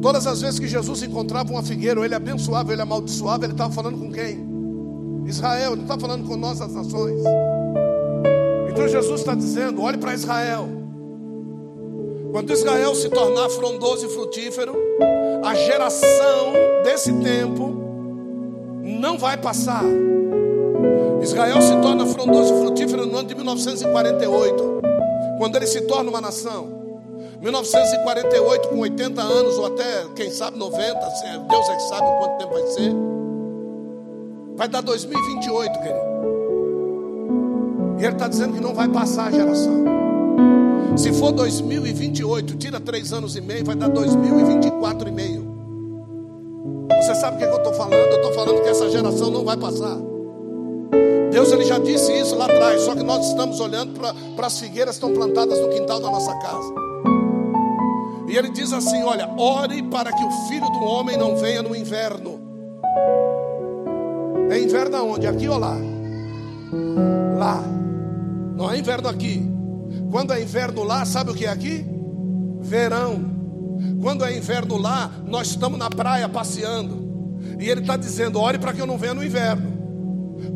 Todas 0.00 0.26
as 0.26 0.40
vezes 0.40 0.58
que 0.58 0.66
Jesus 0.66 1.02
encontrava 1.02 1.52
uma 1.52 1.62
figueira, 1.62 2.00
ou 2.00 2.06
ele 2.06 2.14
abençoava, 2.14 2.68
ou 2.68 2.72
ele 2.72 2.80
amaldiçoava, 2.80 3.44
ele 3.44 3.52
estava 3.52 3.70
falando 3.70 3.98
com 3.98 4.10
quem? 4.10 4.42
Israel, 5.26 5.76
não 5.76 5.82
está 5.82 5.98
falando 5.98 6.26
com 6.26 6.34
nós 6.34 6.62
as 6.62 6.72
nações. 6.72 7.20
Então 8.70 8.88
Jesus 8.88 9.20
está 9.20 9.34
dizendo: 9.34 9.82
olhe 9.82 9.98
para 9.98 10.14
Israel. 10.14 10.66
Quando 12.32 12.54
Israel 12.54 12.94
se 12.94 13.10
tornar 13.10 13.50
frondoso 13.50 14.06
e 14.06 14.08
frutífero, 14.08 14.74
a 15.44 15.54
geração 15.54 16.54
desse 16.84 17.12
tempo 17.12 17.68
não 18.82 19.18
vai 19.18 19.36
passar. 19.36 19.84
Israel 21.20 21.60
se 21.60 21.76
torna 21.80 22.06
frondoso 22.06 22.54
e 22.54 22.60
frutífero 22.60 23.06
no 23.06 23.18
ano 23.18 23.28
de 23.28 23.34
1948, 23.34 24.80
quando 25.38 25.56
ele 25.56 25.66
se 25.66 25.82
torna 25.82 26.10
uma 26.10 26.20
nação. 26.20 26.78
1948, 27.40 28.68
com 28.68 28.78
80 28.78 29.22
anos, 29.22 29.58
ou 29.58 29.66
até, 29.66 30.04
quem 30.16 30.30
sabe, 30.30 30.58
90, 30.58 30.94
Deus 31.48 31.68
é 31.68 31.74
que 31.76 31.82
sabe 31.82 32.18
quanto 32.18 32.38
tempo 32.38 32.52
vai 32.52 32.66
ser. 32.66 32.92
Vai 34.56 34.68
dar 34.68 34.80
2028, 34.80 35.78
querido. 35.78 36.08
E 37.98 38.04
ele 38.04 38.12
está 38.12 38.28
dizendo 38.28 38.54
que 38.54 38.60
não 38.60 38.74
vai 38.74 38.88
passar 38.88 39.28
a 39.28 39.30
geração. 39.30 39.84
Se 40.96 41.12
for 41.12 41.30
2028, 41.32 42.56
tira 42.56 42.80
três 42.80 43.12
anos 43.12 43.36
e 43.36 43.40
meio, 43.40 43.64
vai 43.64 43.76
dar 43.76 43.88
2024 43.88 45.08
e 45.08 45.12
meio. 45.12 45.48
Você 47.00 47.14
sabe 47.14 47.36
o 47.36 47.38
que, 47.38 47.44
é 47.44 47.48
que 47.48 47.54
eu 47.54 47.58
estou 47.58 47.74
falando? 47.74 47.94
Eu 47.94 48.16
estou 48.16 48.32
falando 48.32 48.62
que 48.62 48.68
essa 48.68 48.90
geração 48.90 49.30
não 49.30 49.44
vai 49.44 49.56
passar. 49.56 49.96
Deus 51.30 51.52
ele 51.52 51.64
já 51.64 51.78
disse 51.78 52.12
isso 52.12 52.34
lá 52.36 52.46
atrás, 52.46 52.82
só 52.82 52.94
que 52.94 53.02
nós 53.02 53.26
estamos 53.26 53.60
olhando 53.60 53.98
para 54.34 54.46
as 54.46 54.58
figueiras 54.58 54.98
que 54.98 55.04
estão 55.04 55.12
plantadas 55.12 55.58
no 55.60 55.68
quintal 55.68 56.00
da 56.00 56.10
nossa 56.10 56.34
casa. 56.36 56.74
E 58.28 58.36
ele 58.36 58.50
diz 58.50 58.72
assim: 58.72 59.02
Olha, 59.02 59.28
ore 59.36 59.82
para 59.82 60.12
que 60.12 60.22
o 60.22 60.30
filho 60.48 60.68
do 60.70 60.84
homem 60.84 61.16
não 61.16 61.36
venha 61.36 61.62
no 61.62 61.74
inverno. 61.74 62.40
É 64.50 64.58
inverno 64.58 64.96
aonde? 64.96 65.26
Aqui 65.26 65.48
ou 65.48 65.58
lá? 65.58 65.76
Lá. 67.38 67.62
Não 68.54 68.70
é 68.70 68.78
inverno 68.78 69.08
aqui. 69.08 69.42
Quando 70.10 70.32
é 70.32 70.42
inverno 70.42 70.84
lá, 70.84 71.04
sabe 71.04 71.30
o 71.30 71.34
que 71.34 71.46
é 71.46 71.48
aqui? 71.48 71.86
Verão. 72.60 73.38
Quando 74.02 74.24
é 74.24 74.36
inverno 74.36 74.76
lá, 74.76 75.10
nós 75.26 75.48
estamos 75.48 75.78
na 75.78 75.88
praia 75.88 76.28
passeando. 76.28 77.38
E 77.58 77.68
ele 77.68 77.80
está 77.80 77.96
dizendo: 77.96 78.40
ore 78.40 78.58
para 78.58 78.72
que 78.72 78.80
eu 78.80 78.86
não 78.86 78.98
venha 78.98 79.14
no 79.14 79.24
inverno. 79.24 79.77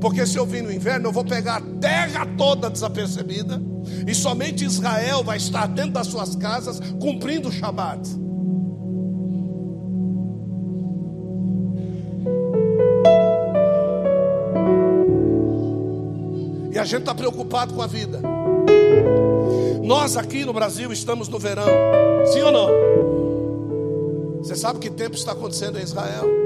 Porque 0.01 0.27
se 0.27 0.37
eu 0.37 0.47
vir 0.47 0.62
no 0.62 0.73
inverno, 0.73 1.09
eu 1.09 1.12
vou 1.12 1.25
pegar 1.25 1.57
a 1.57 1.61
terra 1.61 2.27
toda 2.37 2.71
desapercebida. 2.71 3.61
E 4.07 4.15
somente 4.15 4.65
Israel 4.65 5.23
vai 5.23 5.37
estar 5.37 5.67
dentro 5.67 5.93
das 5.93 6.07
suas 6.07 6.37
casas 6.37 6.81
cumprindo 7.01 7.49
o 7.49 7.53
Shabat. 7.53 8.23
a 16.83 16.85
gente 16.85 17.03
está 17.03 17.15
preocupado 17.15 17.75
com 17.75 17.81
a 17.81 17.87
vida. 17.87 18.21
Nós 19.85 20.17
aqui 20.17 20.45
no 20.45 20.53
Brasil 20.53 20.93
estamos 20.93 21.29
no 21.29 21.39
verão, 21.39 21.69
sim 22.33 22.43
ou 22.43 22.51
não? 22.51 22.69
Você 24.39 24.57
sabe 24.57 24.81
que 24.81 24.91
tempo 24.91 25.15
está 25.15 25.31
acontecendo 25.31 25.79
em 25.79 25.83
Israel? 25.83 26.41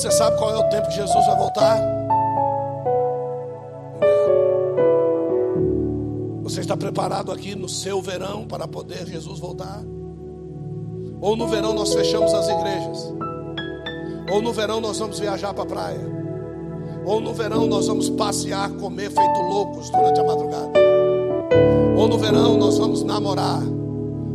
Você 0.00 0.10
sabe 0.10 0.38
qual 0.38 0.50
é 0.50 0.56
o 0.56 0.70
tempo 0.70 0.88
que 0.88 0.94
Jesus 0.94 1.26
vai 1.26 1.36
voltar? 1.36 1.78
Você 6.42 6.62
está 6.62 6.74
preparado 6.74 7.30
aqui 7.30 7.54
no 7.54 7.68
seu 7.68 8.00
verão 8.00 8.46
para 8.46 8.66
poder 8.66 9.06
Jesus 9.06 9.38
voltar? 9.38 9.84
Ou 11.20 11.36
no 11.36 11.46
verão 11.48 11.74
nós 11.74 11.92
fechamos 11.92 12.32
as 12.32 12.48
igrejas? 12.48 13.12
Ou 14.32 14.40
no 14.40 14.54
verão 14.54 14.80
nós 14.80 14.98
vamos 14.98 15.18
viajar 15.18 15.52
para 15.52 15.64
a 15.64 15.66
praia. 15.66 16.00
Ou 17.04 17.20
no 17.20 17.34
verão 17.34 17.66
nós 17.66 17.86
vamos 17.86 18.08
passear, 18.08 18.70
comer 18.70 19.10
feito 19.10 19.40
loucos 19.50 19.90
durante 19.90 20.18
a 20.18 20.24
madrugada. 20.24 20.72
Ou 21.98 22.08
no 22.08 22.16
verão 22.16 22.56
nós 22.56 22.78
vamos 22.78 23.02
namorar. 23.02 23.60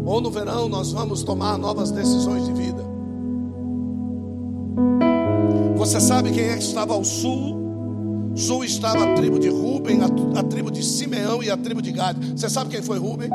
Ou 0.06 0.22
no 0.22 0.30
verão 0.30 0.70
nós 0.70 0.92
vamos 0.92 1.24
tomar 1.24 1.58
novas 1.58 1.90
decisões 1.90 2.46
de 2.46 2.54
vida. 2.54 2.85
Você 5.86 6.02
sabe 6.02 6.32
quem 6.32 6.46
é 6.46 6.58
que 6.58 6.64
estava 6.64 6.96
ao 6.96 7.04
sul? 7.04 8.34
Sul 8.36 8.64
estava 8.64 9.04
a 9.04 9.14
tribo 9.14 9.38
de 9.38 9.50
Ruben, 9.50 10.00
a, 10.02 10.40
a 10.40 10.44
tribo 10.44 10.72
de 10.72 10.84
Simeão 10.84 11.44
e 11.44 11.52
a 11.52 11.56
tribo 11.56 11.80
de 11.80 11.92
Gad. 11.92 12.18
Você 12.36 12.50
sabe 12.50 12.72
quem 12.72 12.82
foi 12.82 12.98
Ruben? 12.98 13.30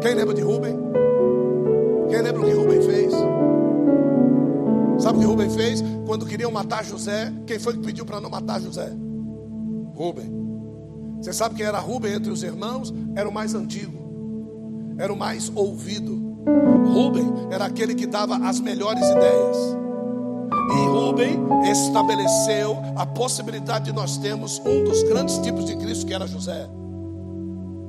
Quem 0.00 0.14
lembra 0.14 0.34
de 0.34 0.40
Ruben? 0.40 0.76
Quem 2.10 2.22
lembra 2.22 2.42
o 2.42 2.44
que 2.44 2.50
Ruben 2.50 2.82
fez? 2.82 3.12
Sabe 4.98 5.18
o 5.18 5.20
que 5.20 5.26
Rubem 5.26 5.48
fez? 5.48 5.80
Quando 6.06 6.26
queriam 6.26 6.50
matar 6.50 6.84
José, 6.84 7.32
quem 7.46 7.60
foi 7.60 7.74
que 7.74 7.84
pediu 7.84 8.04
para 8.04 8.20
não 8.20 8.28
matar 8.28 8.60
José? 8.60 8.92
Rubem. 9.94 10.28
Você 11.20 11.32
sabe 11.32 11.54
quem 11.54 11.66
era 11.66 11.78
Rubem 11.78 12.14
entre 12.14 12.32
os 12.32 12.42
irmãos? 12.42 12.92
Era 13.14 13.28
o 13.28 13.32
mais 13.32 13.54
antigo, 13.54 13.96
era 14.98 15.12
o 15.12 15.16
mais 15.16 15.52
ouvido. 15.54 16.20
Rubem 16.92 17.32
era 17.52 17.66
aquele 17.66 17.94
que 17.94 18.08
dava 18.08 18.38
as 18.38 18.58
melhores 18.58 19.08
ideias. 19.08 19.81
E 20.70 20.86
Rubem 20.86 21.38
estabeleceu 21.70 22.76
a 22.96 23.04
possibilidade 23.04 23.86
de 23.86 23.92
nós 23.92 24.16
termos 24.18 24.60
um 24.64 24.84
dos 24.84 25.02
grandes 25.02 25.38
tipos 25.38 25.64
de 25.64 25.76
Cristo, 25.76 26.06
que 26.06 26.14
era 26.14 26.26
José. 26.26 26.68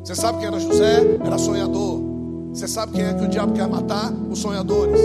Você 0.04 0.16
sabe 0.16 0.40
quem 0.40 0.48
era 0.48 0.60
José? 0.60 1.18
Era 1.24 1.38
sonhador. 1.38 2.02
Você 2.54 2.68
sabe 2.68 2.94
quem 2.94 3.04
é 3.04 3.14
que 3.14 3.24
o 3.24 3.28
diabo 3.28 3.54
quer 3.54 3.68
matar? 3.68 4.12
Os 4.30 4.40
sonhadores. 4.40 5.00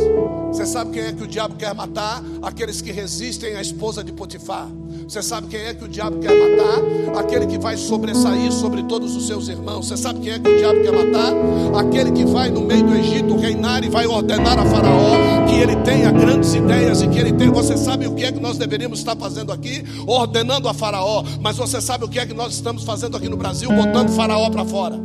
Você 0.49 0.67
sabe 0.67 0.91
quem 0.91 1.03
é 1.03 1.13
que 1.13 1.23
o 1.23 1.27
diabo 1.27 1.55
quer 1.57 1.75
matar? 1.75 2.23
Aqueles 2.43 2.81
que 2.81 2.91
resistem 2.91 3.55
à 3.55 3.61
esposa 3.61 4.03
de 4.03 4.13
Potifar. 4.13 4.69
Você 5.09 5.23
sabe 5.23 5.47
quem 5.47 5.61
é 5.61 5.73
que 5.73 5.83
o 5.83 5.89
diabo 5.89 6.19
quer 6.19 6.35
matar? 6.35 7.19
Aquele 7.19 7.47
que 7.47 7.59
vai 7.59 7.79
sobressair 7.79 8.53
sobre 8.53 8.83
todos 8.83 9.17
os 9.17 9.27
seus 9.27 9.49
irmãos. 9.49 9.89
Você 9.89 9.97
sabe 9.97 10.21
quem 10.21 10.35
é 10.35 10.39
que 10.39 10.47
o 10.47 10.57
diabo 10.59 10.83
quer 10.83 10.93
matar? 10.93 11.33
Aquele 11.81 12.13
que 12.13 12.27
vai 12.27 12.51
no 12.51 12.61
meio 12.61 12.85
do 12.85 12.95
Egito 12.95 13.35
reinar 13.39 13.83
e 13.83 13.89
vai 13.89 14.07
ordenar 14.07 14.59
a 14.59 14.67
Faraó 14.67 15.47
que 15.49 15.55
ele 15.55 15.77
tenha 15.77 16.11
grandes 16.11 16.53
ideias 16.53 17.01
e 17.01 17.09
que 17.09 17.19
ele 17.19 17.33
tenha. 17.33 17.51
Você 17.51 17.79
sabe 17.79 18.07
o 18.07 18.15
que 18.15 18.23
é 18.23 18.31
que 18.31 18.39
nós 18.39 18.59
deveríamos 18.59 18.99
estar 18.99 19.17
fazendo 19.17 19.51
aqui? 19.51 19.83
Ordenando 20.07 20.69
a 20.69 20.75
Faraó. 20.75 21.25
Mas 21.41 21.57
você 21.57 21.81
sabe 21.81 22.05
o 22.05 22.09
que 22.09 22.19
é 22.19 22.27
que 22.27 22.35
nós 22.35 22.53
estamos 22.53 22.85
fazendo 22.85 23.17
aqui 23.17 23.31
no 23.31 23.37
Brasil? 23.39 23.73
Botando 23.73 24.11
Faraó 24.11 24.51
para 24.51 24.67
fora 24.67 25.01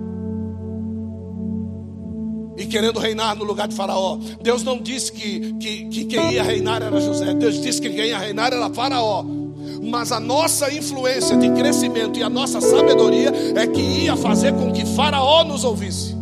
e 2.55 2.65
querendo 2.67 3.00
reinar 3.00 3.36
no 3.36 3.45
lugar 3.45 3.69
de 3.69 3.75
Faraó. 3.75 4.19
Deus 4.41 4.63
não 4.63 4.79
disse 4.79 5.13
que, 5.13 5.53
que, 5.53 5.86
que 5.86 6.05
quem 6.05 6.33
ia 6.33 6.43
reinar 6.43 6.83
era 6.83 7.00
José, 7.00 7.33
Deus 7.33 7.62
disse 7.62 7.81
que 7.81 7.89
quem 7.89 8.10
ia 8.10 8.19
reinar 8.19 8.51
era 8.51 8.69
Faraó. 8.69 9.42
Mas 9.83 10.11
a 10.11 10.19
nossa 10.19 10.71
influência 10.73 11.37
de 11.37 11.49
crescimento 11.51 12.17
e 12.17 12.23
a 12.23 12.29
nossa 12.29 12.61
sabedoria 12.61 13.31
é 13.55 13.67
que 13.67 13.81
ia 13.81 14.15
fazer 14.15 14.53
com 14.53 14.71
que 14.71 14.85
Faraó 14.85 15.43
nos 15.43 15.63
ouvisse. 15.63 16.15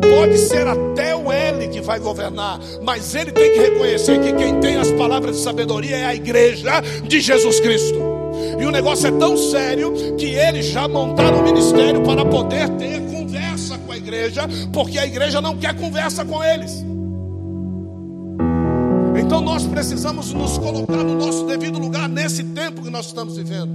Pode 0.00 0.36
ser 0.36 0.66
até 0.66 1.16
o 1.16 1.32
L 1.32 1.68
que 1.68 1.80
vai 1.80 1.98
governar, 1.98 2.58
mas 2.82 3.14
ele 3.14 3.32
tem 3.32 3.52
que 3.52 3.58
reconhecer 3.58 4.20
que 4.20 4.32
quem 4.34 4.60
tem 4.60 4.76
as 4.76 4.90
palavras 4.92 5.36
de 5.36 5.42
sabedoria 5.42 5.96
é 5.96 6.04
a 6.04 6.14
igreja 6.14 6.80
de 7.02 7.20
Jesus 7.20 7.60
Cristo. 7.60 7.98
E 8.58 8.64
o 8.64 8.70
negócio 8.70 9.06
é 9.06 9.12
tão 9.12 9.36
sério 9.36 9.92
que 10.16 10.26
eles 10.26 10.66
já 10.66 10.86
montaram 10.86 11.40
o 11.40 11.42
ministério 11.42 12.02
para 12.02 12.24
poder 12.24 12.68
ter 12.70 13.00
igreja, 14.10 14.48
porque 14.72 14.98
a 14.98 15.06
igreja 15.06 15.40
não 15.40 15.56
quer 15.56 15.74
conversa 15.76 16.24
com 16.24 16.42
eles. 16.42 16.84
Então 19.30 19.40
nós 19.40 19.64
precisamos 19.64 20.32
nos 20.32 20.58
colocar 20.58 21.04
no 21.04 21.14
nosso 21.14 21.44
devido 21.44 21.78
lugar 21.78 22.08
nesse 22.08 22.42
tempo 22.42 22.82
que 22.82 22.90
nós 22.90 23.06
estamos 23.06 23.36
vivendo. 23.36 23.70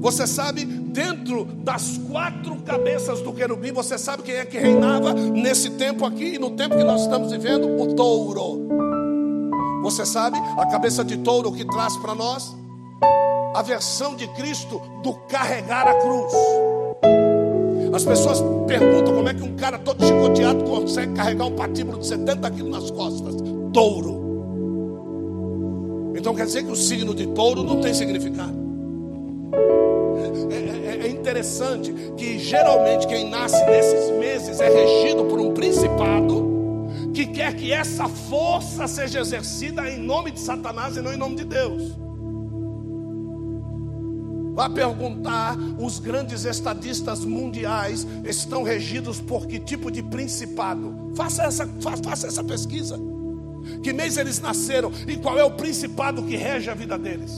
Você 0.00 0.26
sabe, 0.26 0.64
dentro 0.64 1.44
das 1.44 2.00
quatro 2.10 2.56
cabeças 2.62 3.20
do 3.20 3.34
querubim, 3.34 3.70
você 3.70 3.98
sabe 3.98 4.22
quem 4.22 4.36
é 4.36 4.46
que 4.46 4.56
reinava 4.56 5.12
nesse 5.12 5.72
tempo 5.72 6.06
aqui, 6.06 6.38
no 6.38 6.52
tempo 6.52 6.74
que 6.74 6.84
nós 6.84 7.02
estamos 7.02 7.30
vivendo? 7.30 7.68
O 7.78 7.94
touro. 7.94 8.66
Você 9.82 10.06
sabe 10.06 10.38
a 10.56 10.64
cabeça 10.64 11.04
de 11.04 11.18
touro 11.18 11.52
que 11.52 11.66
traz 11.66 11.94
para 11.98 12.14
nós? 12.14 12.56
A 13.54 13.60
versão 13.60 14.16
de 14.16 14.26
Cristo 14.28 14.80
do 15.02 15.12
carregar 15.28 15.86
a 15.86 15.92
cruz. 16.00 16.32
As 17.94 18.04
pessoas 18.04 18.42
perguntam 18.66 19.14
como 19.14 19.28
é 19.28 19.34
que 19.34 19.42
um 19.42 19.54
cara 19.54 19.78
todo 19.78 20.02
chicoteado 20.02 20.64
consegue 20.64 21.12
carregar 21.12 21.44
um 21.44 21.54
patíbulo 21.54 21.98
de 21.98 22.06
70 22.06 22.50
quilos 22.52 22.70
nas 22.70 22.90
costas. 22.90 23.47
Touro. 23.72 24.28
Então 26.16 26.34
quer 26.34 26.46
dizer 26.46 26.64
que 26.64 26.70
o 26.70 26.76
signo 26.76 27.14
de 27.14 27.26
touro 27.28 27.62
não 27.62 27.80
tem 27.80 27.94
significado. 27.94 28.58
É, 30.50 30.54
é, 30.54 31.06
é, 31.06 31.08
interessante 31.08 31.94
que 32.16 32.38
geralmente 32.38 33.06
quem 33.06 33.28
nasce 33.28 33.64
nesses 33.66 34.10
meses 34.18 34.60
é 34.60 34.68
regido 34.68 35.24
por 35.26 35.38
um 35.38 35.52
principado 35.52 36.48
que 37.14 37.26
quer 37.26 37.54
que 37.54 37.72
essa 37.72 38.08
força 38.08 38.86
seja 38.88 39.20
exercida 39.20 39.88
em 39.88 39.98
nome 39.98 40.30
de 40.30 40.40
Satanás 40.40 40.96
e 40.96 41.00
não 41.00 41.12
em 41.12 41.16
nome 41.16 41.36
de 41.36 41.44
Deus. 41.44 41.96
Vá 44.54 44.68
perguntar: 44.68 45.56
os 45.78 46.00
grandes 46.00 46.44
estadistas 46.44 47.24
mundiais 47.24 48.04
estão 48.24 48.64
regidos 48.64 49.20
por 49.20 49.46
que 49.46 49.60
tipo 49.60 49.88
de 49.88 50.02
principado? 50.02 51.12
Faça 51.14 51.44
essa, 51.44 51.68
faça 52.02 52.26
essa 52.26 52.42
pesquisa. 52.42 52.98
Que 53.82 53.92
mês 53.92 54.16
eles 54.16 54.40
nasceram 54.40 54.90
e 55.06 55.16
qual 55.16 55.38
é 55.38 55.44
o 55.44 55.50
principado 55.50 56.22
que 56.22 56.36
rege 56.36 56.70
a 56.70 56.74
vida 56.74 56.98
deles? 56.98 57.32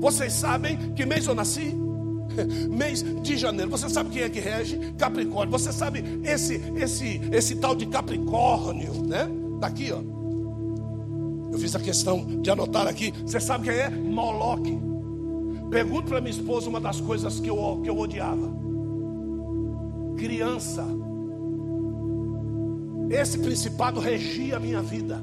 Vocês 0.00 0.32
sabem 0.32 0.92
que 0.92 1.04
mês 1.04 1.26
eu 1.26 1.34
nasci? 1.34 1.74
mês 2.70 3.04
de 3.22 3.36
janeiro. 3.36 3.70
Você 3.70 3.88
sabe 3.88 4.10
quem 4.10 4.22
é 4.22 4.28
que 4.28 4.40
rege? 4.40 4.78
Capricórnio. 4.96 5.50
Você 5.50 5.72
sabe 5.72 6.04
esse 6.24 6.60
esse 6.76 7.20
esse 7.32 7.56
tal 7.56 7.74
de 7.74 7.86
Capricórnio, 7.86 8.92
né? 9.06 9.28
Daqui, 9.60 9.92
ó. 9.92 10.00
Eu 11.52 11.58
fiz 11.58 11.74
a 11.74 11.80
questão 11.80 12.24
de 12.42 12.50
anotar 12.50 12.86
aqui. 12.86 13.12
Você 13.24 13.40
sabe 13.40 13.68
quem 13.68 13.78
é? 13.78 13.90
Moloque. 13.90 14.78
Pergunto 15.70 16.08
para 16.08 16.20
minha 16.20 16.30
esposa 16.30 16.68
uma 16.68 16.80
das 16.80 17.00
coisas 17.00 17.40
que 17.40 17.50
eu, 17.50 17.80
que 17.82 17.90
eu 17.90 17.98
odiava. 17.98 18.50
Criança. 20.16 20.84
Esse 23.10 23.38
principado 23.38 24.00
regia 24.00 24.56
a 24.56 24.60
minha 24.60 24.82
vida. 24.82 25.22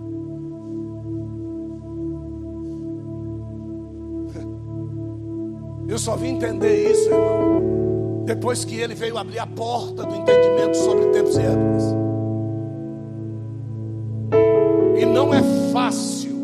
Eu 5.95 5.99
só 5.99 6.17
vim 6.17 6.31
entender 6.31 6.91
isso, 6.91 7.07
irmão, 7.07 8.23
depois 8.25 8.65
que 8.65 8.77
ele 8.81 8.93
veio 8.93 9.17
abrir 9.17 9.39
a 9.39 9.47
porta 9.47 10.03
do 10.03 10.13
entendimento 10.13 10.75
sobre 10.75 11.05
tempos 11.05 11.37
e 11.37 11.39
épocas. 11.39 11.83
E 14.99 15.05
não 15.05 15.33
é 15.33 15.41
fácil 15.71 16.35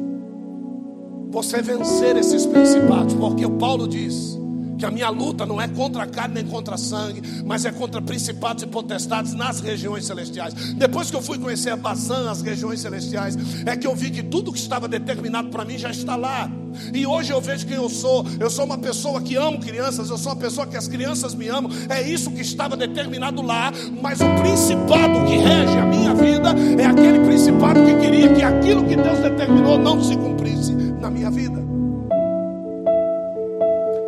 você 1.32 1.62
vencer 1.62 2.16
esses 2.16 2.46
principados, 2.46 3.14
porque 3.16 3.46
o 3.46 3.52
Paulo 3.52 3.90
diz 3.90 4.40
que 4.82 4.86
a 4.88 4.90
minha 4.90 5.10
luta 5.10 5.46
não 5.46 5.62
é 5.62 5.68
contra 5.68 6.04
a 6.04 6.08
carne 6.08 6.42
nem 6.42 6.46
contra 6.48 6.76
sangue, 6.76 7.22
mas 7.46 7.66
é 7.66 7.72
contra 7.72 8.02
principados 8.02 8.64
e 8.64 8.66
potestades 8.68 9.36
nas 9.36 9.60
regiões 9.60 10.08
celestiais. 10.08 10.56
Depois 10.74 11.12
que 11.12 11.16
eu 11.16 11.22
fui 11.22 11.38
conhecer 11.38 11.70
a 11.70 11.78
Bazan, 11.78 12.32
as 12.32 12.42
regiões 12.42 12.82
celestiais, 12.82 13.38
é 13.64 13.78
que 13.78 13.86
eu 13.86 13.96
vi 13.96 14.10
que 14.10 14.24
tudo 14.24 14.52
que 14.52 14.58
estava 14.58 14.88
determinado 14.88 15.50
para 15.50 15.64
mim 15.64 15.78
já 15.78 15.92
está 15.92 16.16
lá. 16.16 16.50
E 16.92 17.06
hoje 17.06 17.32
eu 17.32 17.40
vejo 17.40 17.68
quem 17.68 17.78
eu 17.78 17.88
sou. 17.90 18.26
Eu 18.40 18.50
sou 18.50 18.66
uma 18.66 18.80
pessoa 18.80 19.22
que 19.22 19.36
amo 19.36 19.60
crianças, 19.60 20.10
eu 20.10 20.18
sou 20.18 20.32
uma 20.32 20.40
pessoa 20.40 20.66
que 20.66 20.76
as 20.76 20.88
crianças 20.88 21.36
me 21.36 21.48
amam. 21.48 21.72
É 21.88 22.02
isso 22.02 22.32
que 22.32 22.42
estava 22.42 22.76
determinado 22.76 23.44
lá, 23.44 23.72
mas 24.02 24.20
o 24.20 24.30
principado 24.42 25.26
que 25.26 25.38
rege 25.38 25.78
a 25.78 25.86
minha 25.86 26.16
vida 26.16 26.56
é 26.82 26.86
aquele 26.88 27.20
principado 27.20 27.86
que 27.86 28.00
queria 28.00 28.34
que 28.34 28.42
aquilo 28.42 28.84
que 28.88 28.96
Deus 28.96 29.20
determinou 29.20 29.78
não 29.78 30.04
se 30.04 30.18
cumprisse 30.18 30.74
na 30.74 31.12
minha 31.12 31.30
vida. 31.30 31.71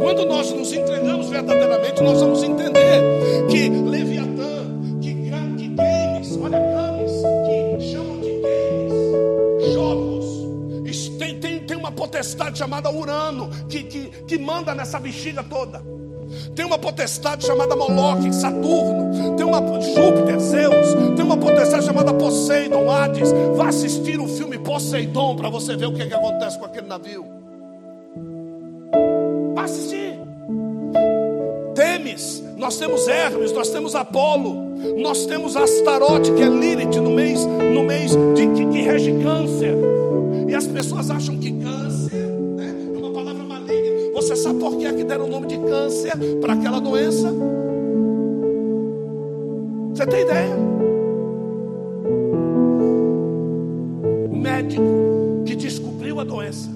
Quando 0.03 0.25
nós 0.25 0.51
nos 0.51 0.73
entregamos 0.73 1.29
verdadeiramente, 1.29 2.03
nós 2.03 2.19
vamos 2.19 2.43
entender 2.43 3.01
que 3.49 3.69
Leviatã, 3.69 4.99
que, 4.99 5.13
games, 5.13 6.37
olha, 6.43 6.59
games, 6.59 7.11
que 7.47 7.89
chamam 7.89 8.19
de 8.19 8.31
games, 8.41 9.73
jogos, 9.73 11.17
tem, 11.17 11.39
tem, 11.39 11.59
tem 11.59 11.77
uma 11.77 11.89
potestade 11.89 12.57
chamada 12.57 12.91
Urano, 12.91 13.49
que, 13.69 13.83
que, 13.83 14.09
que 14.27 14.37
manda 14.37 14.75
nessa 14.75 14.99
bexiga 14.99 15.41
toda. 15.41 15.81
Tem 16.53 16.65
uma 16.65 16.77
potestade 16.77 17.45
chamada 17.45 17.73
Moloque, 17.73 18.33
Saturno. 18.33 19.37
Tem 19.37 19.45
uma 19.45 19.59
Júpiter, 19.81 20.37
Zeus. 20.37 21.15
Tem 21.15 21.23
uma 21.23 21.37
potestade 21.37 21.85
chamada 21.85 22.13
Poseidon, 22.13 22.91
Hades. 22.91 23.31
Vá 23.55 23.69
assistir 23.69 24.19
o 24.19 24.27
filme 24.27 24.57
Poseidon 24.57 25.37
para 25.37 25.49
você 25.49 25.77
ver 25.77 25.85
o 25.85 25.93
que, 25.93 26.01
é 26.01 26.07
que 26.07 26.13
acontece 26.13 26.59
com 26.59 26.65
aquele 26.65 26.87
navio. 26.87 27.42
Assistir. 29.63 30.19
Temes, 31.75 32.43
nós 32.57 32.77
temos 32.77 33.07
Hermes, 33.07 33.51
nós 33.51 33.69
temos 33.69 33.95
Apolo, 33.95 34.55
nós 34.97 35.25
temos 35.25 35.55
Astarote, 35.55 36.31
que 36.33 36.41
é 36.41 36.49
Lilith 36.49 36.99
no 36.99 37.11
mês, 37.11 37.45
no 37.45 37.83
mês 37.83 38.11
de, 38.11 38.47
que, 38.47 38.65
que 38.67 38.81
rege 38.81 39.11
câncer. 39.23 39.75
E 40.47 40.53
as 40.53 40.67
pessoas 40.67 41.09
acham 41.09 41.37
que 41.37 41.51
câncer 41.51 42.23
você 44.23 44.37
sabe 44.37 44.59
por 44.59 44.77
que 44.77 44.85
é 44.85 44.93
que 44.93 45.03
deram 45.03 45.25
o 45.25 45.29
nome 45.29 45.47
de 45.47 45.57
câncer 45.57 46.13
para 46.39 46.53
aquela 46.53 46.79
doença? 46.79 47.31
Você 49.93 50.07
tem 50.07 50.21
ideia? 50.21 50.55
O 54.31 54.35
médico 54.35 55.43
que 55.45 55.55
descobriu 55.55 56.19
a 56.19 56.23
doença, 56.23 56.69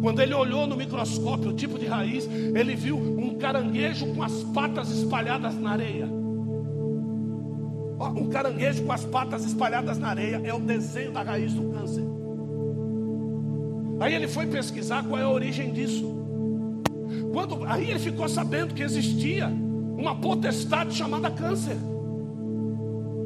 quando 0.00 0.20
ele 0.20 0.34
olhou 0.34 0.66
no 0.66 0.76
microscópio 0.76 1.50
o 1.50 1.52
tipo 1.52 1.78
de 1.78 1.86
raiz, 1.86 2.26
ele 2.26 2.74
viu 2.74 2.96
um 2.96 3.36
caranguejo 3.36 4.14
com 4.14 4.22
as 4.22 4.42
patas 4.44 4.90
espalhadas 4.90 5.58
na 5.58 5.70
areia. 5.72 6.06
Um 8.16 8.28
caranguejo 8.30 8.82
com 8.84 8.92
as 8.92 9.04
patas 9.04 9.44
espalhadas 9.44 9.98
na 9.98 10.08
areia 10.08 10.40
é 10.42 10.54
o 10.54 10.58
desenho 10.58 11.12
da 11.12 11.22
raiz 11.22 11.52
do 11.52 11.70
câncer. 11.70 12.04
Aí 14.00 14.14
ele 14.14 14.26
foi 14.26 14.46
pesquisar 14.46 15.04
qual 15.04 15.20
é 15.20 15.24
a 15.24 15.28
origem 15.28 15.70
disso. 15.70 16.18
Quando, 17.32 17.64
aí 17.66 17.90
ele 17.90 17.98
ficou 17.98 18.26
sabendo 18.28 18.72
que 18.72 18.82
existia 18.82 19.48
uma 19.48 20.16
potestade 20.16 20.94
chamada 20.94 21.30
câncer. 21.30 21.76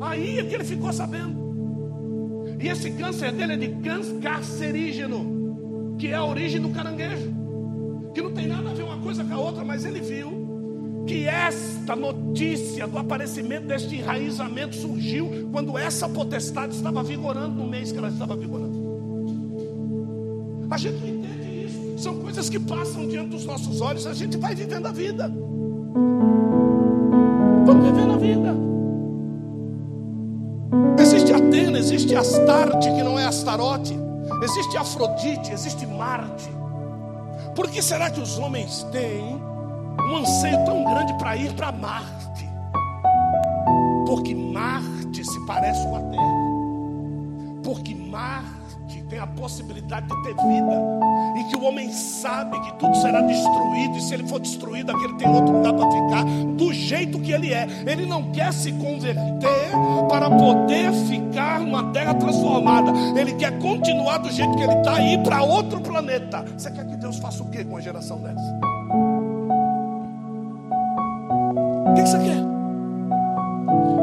Aí 0.00 0.40
é 0.40 0.44
que 0.44 0.54
ele 0.54 0.64
ficou 0.64 0.92
sabendo. 0.92 1.44
E 2.60 2.68
esse 2.68 2.90
câncer 2.92 3.30
dele 3.30 3.52
é 3.52 3.56
de 3.56 3.68
câncer 3.76 4.74
que 5.98 6.08
é 6.08 6.14
a 6.14 6.24
origem 6.24 6.60
do 6.60 6.70
caranguejo. 6.70 7.32
Que 8.14 8.22
não 8.22 8.32
tem 8.32 8.46
nada 8.46 8.70
a 8.70 8.74
ver 8.74 8.82
uma 8.82 8.98
coisa 8.98 9.24
com 9.24 9.34
a 9.34 9.38
outra, 9.38 9.64
mas 9.64 9.84
ele 9.84 10.00
viu 10.00 10.44
que 11.06 11.26
esta 11.26 11.94
notícia 11.94 12.86
do 12.86 12.96
aparecimento 12.98 13.66
deste 13.66 13.96
enraizamento 13.96 14.74
surgiu 14.74 15.48
quando 15.52 15.76
essa 15.76 16.08
potestade 16.08 16.74
estava 16.74 17.02
vigorando 17.02 17.54
no 17.54 17.66
mês 17.66 17.92
que 17.92 17.98
ela 17.98 18.08
estava 18.08 18.34
vigorando. 18.36 18.94
A 20.70 20.78
gente 20.78 20.98
não 21.00 21.08
entende 21.08 21.66
isso. 21.66 21.98
São 21.98 22.18
coisas 22.18 22.48
que 22.48 22.58
passam 22.58 23.06
diante 23.06 23.30
dos 23.30 23.44
nossos 23.44 23.80
olhos. 23.80 24.06
A 24.06 24.14
gente 24.14 24.36
vai 24.36 24.54
vivendo 24.54 24.86
a 24.86 24.92
vida. 24.92 25.28
Vamos 27.66 27.86
vivendo 27.86 28.12
a 28.12 28.16
vida. 28.16 28.54
Existe 30.98 31.32
Atena, 31.32 31.78
existe 31.78 32.14
Astarte, 32.14 32.90
que 32.90 33.02
não 33.02 33.18
é 33.18 33.24
Astarote. 33.24 34.03
Existe 34.44 34.76
Afrodite, 34.76 35.52
existe 35.52 35.86
Marte. 35.86 36.50
Por 37.56 37.70
que 37.70 37.80
será 37.80 38.10
que 38.10 38.20
os 38.20 38.38
homens 38.38 38.82
têm 38.92 39.40
um 39.98 40.16
anseio 40.18 40.62
tão 40.66 40.84
grande 40.84 41.16
para 41.16 41.34
ir 41.34 41.50
para 41.54 41.72
Marte? 41.72 42.46
Porque 44.06 44.34
Marte 44.34 45.24
se 45.24 45.46
parece 45.46 45.82
com 45.86 45.96
a 45.96 46.00
Terra. 46.10 47.62
Porque 47.62 47.94
Marte 47.94 48.63
tem 49.14 49.22
a 49.22 49.26
possibilidade 49.28 50.08
de 50.08 50.22
ter 50.24 50.34
vida, 50.34 50.82
e 51.38 51.44
que 51.44 51.56
o 51.56 51.64
homem 51.64 51.92
sabe 51.92 52.58
que 52.58 52.72
tudo 52.80 52.96
será 52.96 53.20
destruído, 53.20 53.96
e 53.96 54.00
se 54.00 54.12
ele 54.12 54.26
for 54.26 54.40
destruído, 54.40 54.90
aquele 54.90 55.14
tem 55.14 55.28
outro 55.28 55.54
lugar 55.54 55.72
para 55.72 55.88
ficar, 55.88 56.24
do 56.56 56.72
jeito 56.72 57.20
que 57.20 57.30
ele 57.30 57.54
é. 57.54 57.64
Ele 57.86 58.06
não 58.06 58.32
quer 58.32 58.52
se 58.52 58.72
converter 58.72 59.70
para 60.08 60.28
poder 60.28 60.92
ficar 61.08 61.60
numa 61.60 61.92
terra 61.92 62.12
transformada, 62.14 62.90
ele 63.16 63.34
quer 63.34 63.56
continuar 63.60 64.18
do 64.18 64.32
jeito 64.32 64.52
que 64.56 64.64
ele 64.64 64.74
está 64.74 65.00
e 65.00 65.14
ir 65.14 65.22
para 65.22 65.44
outro 65.44 65.80
planeta. 65.80 66.44
Você 66.56 66.72
quer 66.72 66.84
que 66.84 66.96
Deus 66.96 67.16
faça 67.18 67.40
o 67.44 67.46
que 67.50 67.62
com 67.62 67.70
uma 67.70 67.80
geração 67.80 68.18
dessa? 68.18 68.58
O 71.86 71.94
que 71.94 72.00
você 72.00 72.18
quer? 72.18 72.44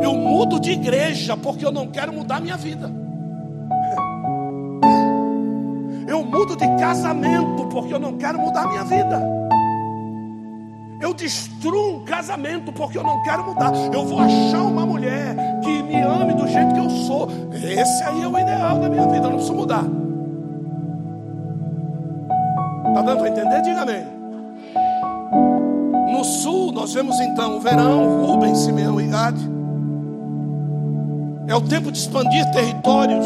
Eu 0.01 0.15
mudo 0.15 0.57
de 0.57 0.71
igreja 0.71 1.35
porque 1.35 1.65
eu 1.65 1.71
não 1.71 1.87
quero 1.87 2.13
mudar 2.13 2.39
minha 2.39 2.55
vida. 2.55 3.00
Eu 6.21 6.25
mudo 6.27 6.55
de 6.55 6.67
casamento 6.77 7.65
porque 7.71 7.91
eu 7.91 7.99
não 7.99 8.15
quero 8.15 8.39
mudar 8.39 8.67
minha 8.67 8.83
vida. 8.83 9.19
Eu 11.01 11.15
destruo 11.15 11.95
um 11.95 12.05
casamento 12.05 12.71
porque 12.71 12.95
eu 12.95 13.01
não 13.01 13.23
quero 13.23 13.43
mudar. 13.43 13.73
Eu 13.91 14.05
vou 14.05 14.19
achar 14.19 14.61
uma 14.61 14.85
mulher 14.85 15.35
que 15.63 15.81
me 15.81 15.99
ame 15.99 16.35
do 16.35 16.47
jeito 16.47 16.75
que 16.75 16.79
eu 16.79 16.89
sou. 16.91 17.27
Esse 17.51 18.03
aí 18.03 18.21
é 18.21 18.27
o 18.27 18.37
ideal 18.37 18.77
da 18.77 18.87
minha 18.87 19.07
vida. 19.07 19.25
Eu 19.25 19.31
não 19.31 19.31
preciso 19.31 19.55
mudar. 19.55 19.83
Está 22.89 23.01
dando 23.01 23.17
para 23.17 23.29
entender? 23.29 23.61
Diga 23.63 23.81
amém. 23.81 24.05
No 26.13 26.23
sul, 26.23 26.71
nós 26.71 26.93
vemos 26.93 27.19
então 27.19 27.57
o 27.57 27.61
verão, 27.61 28.27
Rubens, 28.27 28.59
Simeão 28.59 29.01
e 29.01 29.07
Gade. 29.07 29.49
É 31.47 31.55
o 31.55 31.61
tempo 31.61 31.91
de 31.91 31.97
expandir 31.97 32.45
territórios. 32.51 33.25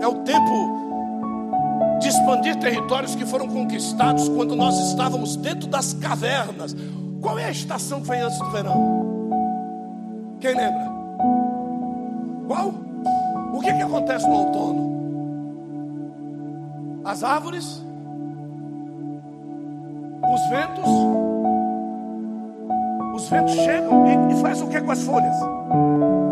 É 0.00 0.06
o 0.06 0.14
tempo 0.22 0.75
de 1.98 2.08
expandir 2.08 2.56
territórios 2.56 3.14
que 3.14 3.24
foram 3.24 3.48
conquistados 3.48 4.28
quando 4.28 4.54
nós 4.54 4.78
estávamos 4.90 5.36
dentro 5.36 5.68
das 5.68 5.94
cavernas. 5.94 6.76
Qual 7.20 7.38
é 7.38 7.46
a 7.46 7.50
estação 7.50 8.00
que 8.00 8.08
vem 8.08 8.20
antes 8.20 8.38
do 8.38 8.50
verão? 8.50 9.06
Quem 10.40 10.54
lembra? 10.54 10.86
Qual? 12.46 12.74
O 13.54 13.60
que, 13.60 13.72
que 13.72 13.82
acontece 13.82 14.26
no 14.26 14.34
outono? 14.34 14.96
As 17.04 17.22
árvores, 17.22 17.82
os 20.22 20.50
ventos, 20.50 20.88
os 23.14 23.28
ventos 23.28 23.54
chegam 23.54 24.06
e, 24.06 24.32
e 24.32 24.40
faz 24.42 24.60
o 24.60 24.66
que 24.66 24.80
com 24.80 24.90
as 24.90 25.02
folhas? 25.02 25.36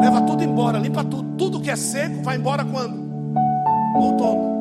Leva 0.01 0.21
tudo 0.23 0.43
embora, 0.43 0.79
limpa 0.79 1.03
tudo. 1.05 1.25
Tudo 1.37 1.61
que 1.61 1.71
é 1.71 1.77
seco 1.77 2.23
vai 2.23 2.37
embora 2.37 2.65
quando? 2.65 2.97
No 2.97 4.01
outono. 4.01 4.54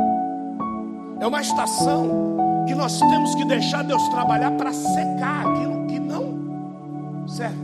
É 1.24 1.26
uma 1.26 1.40
estação 1.40 2.36
que 2.68 2.76
nós 2.76 3.00
temos 3.00 3.34
que 3.34 3.46
deixar 3.46 3.82
Deus 3.86 4.06
trabalhar 4.10 4.52
para 4.58 4.74
secar 4.74 5.48
aquilo 5.48 5.88
que 5.88 5.98
não 5.98 7.26
serve. 7.30 7.56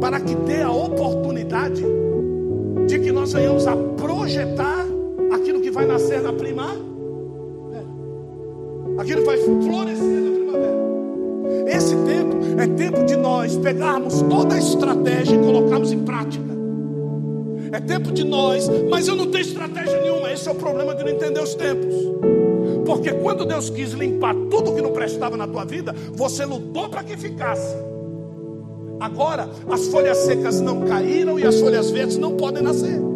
Para 0.00 0.18
que 0.18 0.34
dê 0.34 0.62
a 0.62 0.70
oportunidade 0.72 1.80
de 2.88 2.98
que 2.98 3.12
nós 3.12 3.32
venhamos 3.32 3.68
a 3.68 3.76
projetar 3.76 4.84
aquilo 5.32 5.60
que 5.60 5.70
vai 5.70 5.86
nascer 5.86 6.20
na 6.20 6.32
primavera. 6.32 6.82
Aquilo 8.98 9.20
que 9.20 9.26
vai 9.26 9.36
florescer 9.36 10.22
na 10.22 10.30
primavera. 10.32 11.68
Esse 11.68 11.94
tempo 11.94 12.60
é 12.60 12.66
tempo 12.66 13.04
de 13.04 13.14
nós 13.14 13.56
pegarmos 13.58 14.22
toda 14.22 14.56
a 14.56 14.58
estratégia 14.58 15.36
e 15.36 15.38
colocarmos 15.38 15.92
em 15.92 16.00
prática. 16.00 16.51
É 17.72 17.80
tempo 17.80 18.12
de 18.12 18.22
nós, 18.22 18.68
mas 18.90 19.08
eu 19.08 19.16
não 19.16 19.30
tenho 19.30 19.42
estratégia 19.42 19.98
nenhuma. 20.02 20.30
Esse 20.30 20.46
é 20.46 20.52
o 20.52 20.54
problema 20.54 20.94
de 20.94 21.02
não 21.02 21.10
entender 21.10 21.40
os 21.42 21.54
tempos. 21.54 21.94
Porque 22.84 23.12
quando 23.12 23.46
Deus 23.46 23.70
quis 23.70 23.92
limpar 23.92 24.34
tudo 24.50 24.74
que 24.74 24.82
não 24.82 24.92
prestava 24.92 25.38
na 25.38 25.46
tua 25.46 25.64
vida, 25.64 25.94
você 26.12 26.44
lutou 26.44 26.90
para 26.90 27.02
que 27.02 27.16
ficasse. 27.16 27.74
Agora, 29.00 29.48
as 29.70 29.86
folhas 29.88 30.18
secas 30.18 30.60
não 30.60 30.82
caíram 30.82 31.38
e 31.38 31.46
as 31.46 31.58
folhas 31.58 31.90
verdes 31.90 32.18
não 32.18 32.36
podem 32.36 32.62
nascer. 32.62 33.11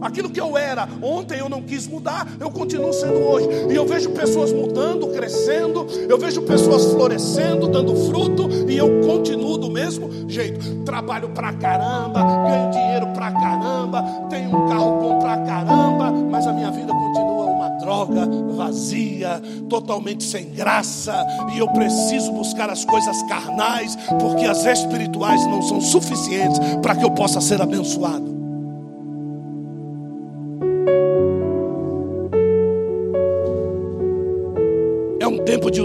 Aquilo 0.00 0.30
que 0.30 0.40
eu 0.40 0.56
era 0.56 0.88
ontem 1.02 1.38
eu 1.38 1.48
não 1.48 1.62
quis 1.62 1.86
mudar, 1.86 2.26
eu 2.38 2.50
continuo 2.50 2.92
sendo 2.92 3.18
hoje. 3.18 3.48
E 3.70 3.74
eu 3.74 3.86
vejo 3.86 4.10
pessoas 4.10 4.52
mudando, 4.52 5.08
crescendo, 5.08 5.86
eu 6.08 6.18
vejo 6.18 6.42
pessoas 6.42 6.86
florescendo, 6.86 7.68
dando 7.68 7.94
fruto, 8.08 8.48
e 8.68 8.76
eu 8.76 9.00
continuo 9.06 9.58
do 9.58 9.70
mesmo 9.70 10.28
jeito. 10.28 10.84
Trabalho 10.84 11.28
pra 11.30 11.52
caramba, 11.52 12.22
ganho 12.22 12.70
dinheiro 12.70 13.06
pra 13.08 13.30
caramba, 13.30 14.02
tenho 14.28 14.48
um 14.48 14.68
carro 14.68 15.00
bom 15.00 15.18
pra 15.18 15.36
caramba, 15.38 16.10
mas 16.30 16.46
a 16.46 16.52
minha 16.52 16.70
vida 16.70 16.92
continua 16.92 17.44
uma 17.46 17.68
droga 17.78 18.26
vazia, 18.56 19.40
totalmente 19.68 20.24
sem 20.24 20.50
graça, 20.50 21.14
e 21.54 21.58
eu 21.58 21.68
preciso 21.68 22.32
buscar 22.32 22.70
as 22.70 22.84
coisas 22.84 23.22
carnais, 23.24 23.96
porque 24.18 24.44
as 24.44 24.64
espirituais 24.64 25.44
não 25.46 25.62
são 25.62 25.80
suficientes 25.80 26.58
para 26.82 26.94
que 26.94 27.04
eu 27.04 27.10
possa 27.10 27.40
ser 27.40 27.60
abençoado. 27.60 28.39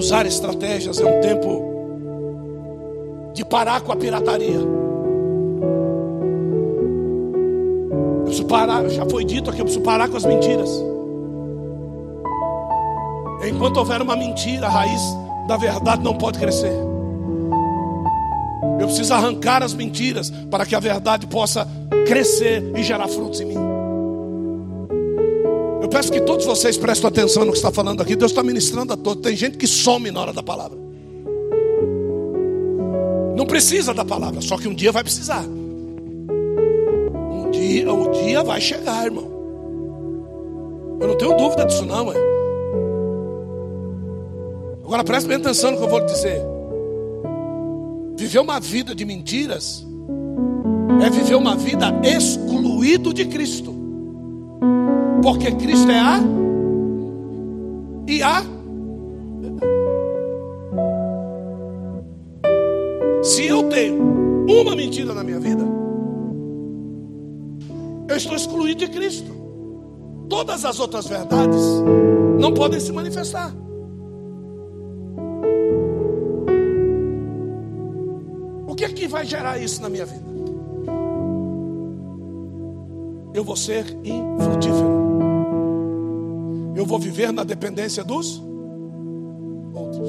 Usar 0.05 0.27
estratégias, 0.27 0.99
é 0.99 1.05
um 1.05 1.19
tempo 1.19 1.63
de 3.33 3.43
parar 3.43 3.81
com 3.81 3.91
a 3.91 3.95
pirataria. 3.95 4.59
Eu 8.19 8.23
preciso 8.25 8.45
parar, 8.45 8.87
já 8.87 9.03
foi 9.09 9.25
dito 9.25 9.49
aqui, 9.49 9.61
eu 9.61 9.65
preciso 9.65 9.83
parar 9.83 10.07
com 10.07 10.15
as 10.15 10.23
mentiras. 10.23 10.69
Enquanto 13.47 13.77
houver 13.77 13.99
uma 14.03 14.15
mentira, 14.15 14.67
a 14.67 14.69
raiz 14.69 15.01
da 15.47 15.57
verdade 15.57 16.03
não 16.03 16.15
pode 16.15 16.37
crescer. 16.37 16.73
Eu 18.79 18.85
preciso 18.85 19.11
arrancar 19.11 19.63
as 19.63 19.73
mentiras 19.73 20.29
para 20.51 20.67
que 20.67 20.75
a 20.75 20.79
verdade 20.79 21.25
possa 21.25 21.67
crescer 22.05 22.63
e 22.75 22.83
gerar 22.83 23.07
frutos 23.07 23.41
em 23.41 23.45
mim. 23.45 23.74
Eu 25.85 25.89
peço 25.89 26.11
que 26.11 26.19
todos 26.19 26.47
vocês 26.47 26.79
prestem 26.79 27.07
atenção 27.07 27.45
no 27.45 27.51
que 27.51 27.59
está 27.59 27.71
falando 27.71 28.01
aqui. 28.01 28.15
Deus 28.15 28.31
está 28.31 28.41
ministrando 28.41 28.91
a 28.91 28.97
todos. 28.97 29.21
Tem 29.21 29.35
gente 29.35 29.55
que 29.55 29.67
some 29.67 30.09
na 30.09 30.19
hora 30.19 30.33
da 30.33 30.41
palavra. 30.41 30.79
Não 33.37 33.45
precisa 33.45 33.93
da 33.93 34.03
palavra, 34.03 34.41
só 34.41 34.57
que 34.57 34.67
um 34.67 34.73
dia 34.73 34.91
vai 34.91 35.03
precisar. 35.03 35.45
Um 35.45 37.51
dia, 37.51 37.93
um 37.93 38.09
dia 38.09 38.43
vai 38.43 38.59
chegar, 38.59 39.05
irmão. 39.05 39.31
Eu 40.99 41.07
não 41.07 41.17
tenho 41.19 41.37
dúvida 41.37 41.63
disso, 41.65 41.85
não, 41.85 42.11
é. 42.11 42.15
Agora 44.83 45.03
preste 45.03 45.27
bem 45.27 45.37
atenção 45.37 45.69
no 45.69 45.77
que 45.77 45.83
eu 45.83 45.87
vou 45.87 45.99
lhe 45.99 46.05
dizer. 46.05 46.41
Viver 48.17 48.39
uma 48.39 48.59
vida 48.59 48.95
de 48.95 49.05
mentiras 49.05 49.85
é 51.05 51.11
viver 51.11 51.35
uma 51.35 51.55
vida 51.55 51.93
excluído 52.03 53.13
de 53.13 53.25
Cristo. 53.25 53.74
Porque 55.25 55.51
Cristo 55.53 55.89
é 55.89 55.99
a 55.99 56.19
e 58.07 58.21
a. 58.21 58.43
Se 63.23 63.47
eu 63.47 63.63
tenho 63.63 64.03
uma 64.47 64.75
mentira 64.75 65.15
na 65.15 65.23
minha 65.23 65.39
vida, 65.39 65.63
eu 68.07 68.15
estou 68.15 68.35
excluído 68.35 68.85
de 68.85 68.87
Cristo. 68.87 69.31
Todas 70.29 70.63
as 70.63 70.79
outras 70.79 71.07
verdades 71.07 71.63
não 72.39 72.53
podem 72.53 72.79
se 72.79 72.91
manifestar. 72.91 73.51
O 78.67 78.75
que 78.75 78.85
é 78.85 78.89
que 78.89 79.07
vai 79.07 79.25
gerar 79.25 79.57
isso 79.57 79.81
na 79.81 79.89
minha 79.89 80.05
vida? 80.05 80.35
Eu 83.33 83.43
vou 83.43 83.55
ser 83.55 83.85
infrutífero. 84.03 85.04
Eu 86.85 86.87
vou 86.87 86.99
viver 86.99 87.33
na 87.33 87.43
dependência 87.43 88.03
dos 88.03 88.39
outros. 89.73 90.07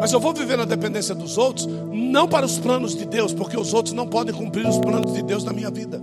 Mas 0.00 0.12
eu 0.12 0.20
vou 0.20 0.32
viver 0.32 0.56
na 0.56 0.64
dependência 0.64 1.12
dos 1.12 1.36
outros, 1.36 1.68
não 1.92 2.28
para 2.28 2.46
os 2.46 2.56
planos 2.56 2.94
de 2.94 3.04
Deus, 3.04 3.34
porque 3.34 3.58
os 3.58 3.74
outros 3.74 3.92
não 3.92 4.06
podem 4.06 4.32
cumprir 4.32 4.64
os 4.64 4.78
planos 4.78 5.12
de 5.12 5.20
Deus 5.24 5.42
na 5.42 5.52
minha 5.52 5.72
vida. 5.72 6.00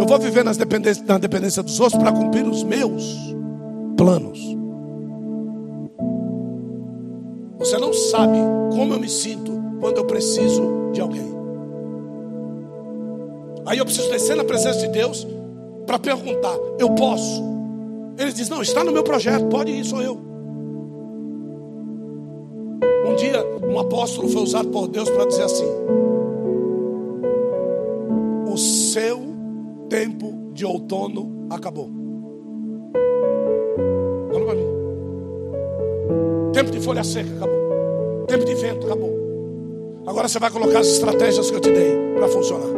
Eu 0.00 0.06
vou 0.06 0.18
viver 0.18 0.42
nas 0.42 0.56
dependência, 0.56 1.04
na 1.06 1.18
dependência 1.18 1.62
dos 1.62 1.78
outros 1.78 2.00
para 2.00 2.10
cumprir 2.10 2.48
os 2.48 2.62
meus 2.62 3.36
planos. 3.98 4.40
Você 7.58 7.76
não 7.76 7.92
sabe 7.92 8.38
como 8.70 8.94
eu 8.94 8.98
me 8.98 9.10
sinto 9.10 9.52
quando 9.78 9.98
eu 9.98 10.06
preciso 10.06 10.90
de 10.94 11.02
alguém. 11.02 11.30
Aí 13.66 13.76
eu 13.76 13.84
preciso 13.84 14.10
descer 14.10 14.36
na 14.36 14.44
presença 14.44 14.78
de 14.78 14.88
Deus 14.88 15.26
para 15.86 15.98
perguntar: 15.98 16.56
eu 16.78 16.88
posso? 16.94 17.51
Ele 18.18 18.32
diz: 18.32 18.48
não, 18.48 18.62
está 18.62 18.84
no 18.84 18.92
meu 18.92 19.02
projeto, 19.02 19.46
pode 19.46 19.70
ir, 19.70 19.84
sou 19.84 20.00
eu. 20.00 20.32
Um 23.06 23.16
dia, 23.16 23.44
um 23.62 23.78
apóstolo 23.78 24.28
foi 24.28 24.42
usado 24.42 24.68
por 24.68 24.88
Deus 24.88 25.10
para 25.10 25.26
dizer 25.26 25.42
assim: 25.42 25.66
o 28.50 28.56
seu 28.56 29.20
tempo 29.88 30.50
de 30.52 30.64
outono 30.64 31.46
acabou. 31.50 31.90
Fala 34.32 34.44
para 34.44 34.54
mim. 34.54 34.66
Tempo 36.52 36.70
de 36.70 36.80
folha 36.80 37.02
seca 37.02 37.30
acabou. 37.36 38.26
Tempo 38.26 38.44
de 38.44 38.54
vento 38.54 38.86
acabou. 38.86 39.12
Agora 40.06 40.28
você 40.28 40.38
vai 40.38 40.50
colocar 40.50 40.80
as 40.80 40.88
estratégias 40.88 41.50
que 41.50 41.56
eu 41.56 41.60
te 41.60 41.70
dei 41.70 41.96
para 42.14 42.28
funcionar. 42.28 42.68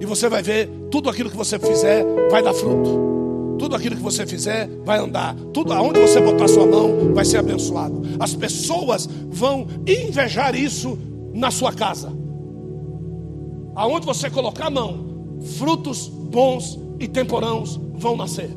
E 0.00 0.06
você 0.06 0.28
vai 0.28 0.42
ver 0.42 0.68
tudo 0.90 1.10
aquilo 1.10 1.30
que 1.30 1.36
você 1.36 1.58
fizer 1.58 2.04
vai 2.30 2.42
dar 2.42 2.54
fruto. 2.54 3.13
Tudo 3.58 3.76
aquilo 3.76 3.96
que 3.96 4.02
você 4.02 4.26
fizer 4.26 4.68
vai 4.84 4.98
andar. 4.98 5.34
Tudo 5.52 5.72
aonde 5.72 6.00
você 6.00 6.20
botar 6.20 6.48
sua 6.48 6.66
mão 6.66 7.12
vai 7.14 7.24
ser 7.24 7.38
abençoado. 7.38 8.02
As 8.18 8.34
pessoas 8.34 9.08
vão 9.28 9.66
invejar 9.86 10.54
isso 10.54 10.98
na 11.32 11.50
sua 11.50 11.72
casa. 11.72 12.12
Aonde 13.74 14.06
você 14.06 14.30
colocar 14.30 14.66
a 14.66 14.70
mão, 14.70 15.38
frutos 15.58 16.08
bons 16.08 16.78
e 16.98 17.08
temporãos 17.08 17.80
vão 17.94 18.16
nascer. 18.16 18.50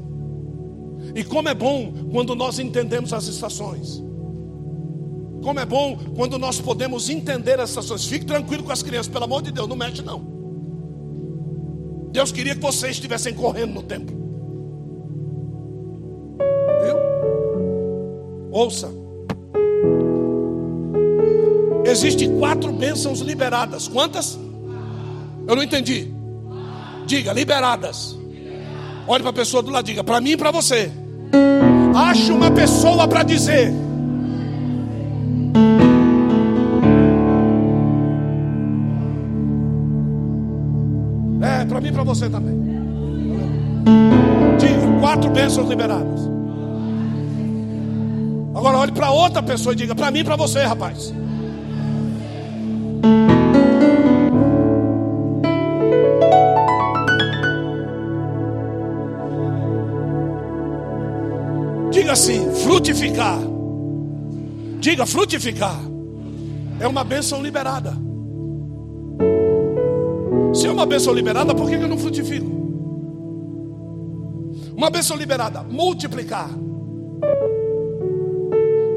E 1.16 1.24
como 1.24 1.50
é 1.50 1.54
bom 1.54 1.94
quando 2.12 2.36
nós 2.36 2.60
entendemos 2.60 3.14
as 3.14 3.28
estações. 3.28 4.04
Como 5.42 5.60
é 5.60 5.66
bom 5.66 5.98
quando 6.16 6.38
nós 6.38 6.60
podemos 6.60 7.10
entender 7.10 7.60
as 7.60 7.70
estações. 7.70 8.06
Fique 8.06 8.26
tranquilo 8.26 8.64
com 8.64 8.72
as 8.72 8.84
crianças, 8.84 9.08
pelo 9.08 9.26
amor 9.26 9.42
de 9.42 9.52
Deus, 9.52 9.68
não 9.68 9.76
mexe 9.76 10.02
não. 10.02 10.38
Deus 12.12 12.32
queria 12.32 12.56
que 12.56 12.62
vocês 12.62 12.94
estivessem 12.94 13.34
correndo 13.34 13.74
no 13.74 13.84
tempo. 13.84 14.27
Ouça. 18.58 18.89
Existem 21.86 22.39
quatro 22.39 22.74
bênçãos 22.74 23.20
liberadas. 23.20 23.88
Quantas? 23.88 24.38
Eu 25.48 25.56
não 25.56 25.62
entendi. 25.62 26.12
Diga, 27.06 27.34
liberadas. 27.34 28.17
Olhe 29.08 29.22
para 29.22 29.30
a 29.30 29.34
pessoa 29.34 29.62
do 29.62 29.70
lado, 29.70 29.86
diga, 29.86 30.04
para 30.04 30.20
mim 30.20 30.32
e 30.32 30.38
para 30.38 30.50
você. 30.50 30.91
Ache 31.96 32.32
uma 32.32 32.50
pessoa 32.50 33.08
para 33.08 33.22
dizer. 33.22 33.72
É, 41.43 41.63
para 41.63 41.80
mim 41.80 41.89
e 41.89 41.91
para 41.91 42.04
você 42.04 42.28
também. 42.28 42.60
Diga, 44.58 45.00
quatro 45.00 45.30
bênçãos 45.30 45.70
liberadas. 45.70 46.27
Agora 48.58 48.80
olhe 48.80 48.91
para 48.91 49.12
outra 49.12 49.43
pessoa 49.43 49.74
e 49.74 49.76
diga, 49.76 49.93
para 49.93 50.10
mim 50.10 50.22
e 50.22 50.24
para 50.24 50.36
você, 50.36 50.63
rapaz. 50.63 51.13
Diga 61.91 62.13
assim: 62.13 62.52
frutificar. 62.63 63.38
Diga 64.80 65.06
frutificar. 65.06 65.80
É 66.80 66.88
uma 66.88 67.04
bênção 67.04 67.43
liberada. 67.43 67.93
Se 70.56 70.65
é 70.65 70.72
uma 70.72 70.88
bênção 70.88 71.13
liberada, 71.13 71.54
por 71.54 71.70
que 71.70 71.76
eu 71.76 71.88
não 71.88 72.00
frutifico? 72.00 72.50
Uma 74.76 74.89
bênção 74.89 75.15
liberada, 75.15 75.62
multiplicar. 75.62 76.50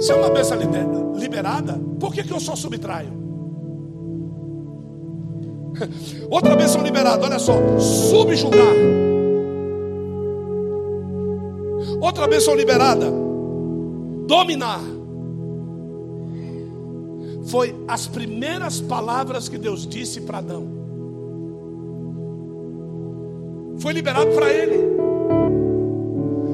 Se 0.00 0.12
é 0.12 0.14
uma 0.14 0.30
bênção 0.30 0.56
liberada, 1.14 1.78
por 1.98 2.12
que, 2.12 2.22
que 2.22 2.32
eu 2.32 2.40
só 2.40 2.56
subtraio? 2.56 3.12
Outra 6.30 6.56
bênção 6.56 6.82
liberada, 6.82 7.22
olha 7.24 7.38
só, 7.38 7.54
subjugar. 7.78 8.74
Outra 12.00 12.26
bênção 12.26 12.54
liberada, 12.54 13.06
dominar. 14.26 14.80
Foi 17.44 17.74
as 17.86 18.06
primeiras 18.06 18.80
palavras 18.80 19.48
que 19.48 19.58
Deus 19.58 19.86
disse 19.86 20.20
para 20.22 20.38
Adão. 20.38 20.66
Foi 23.78 23.92
liberado 23.92 24.30
para 24.30 24.50
ele. 24.50 24.89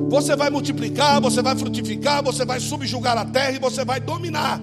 Você 0.08 0.36
vai 0.36 0.50
multiplicar, 0.50 1.20
você 1.20 1.42
vai 1.42 1.56
frutificar, 1.56 2.22
você 2.22 2.44
vai 2.44 2.60
subjugar 2.60 3.18
a 3.18 3.24
terra 3.24 3.52
e 3.52 3.58
você 3.58 3.84
vai 3.84 4.00
dominar. 4.00 4.60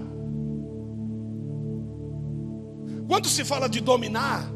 Quando 3.08 3.28
se 3.28 3.44
fala 3.44 3.68
de 3.68 3.82
dominar, 3.82 4.50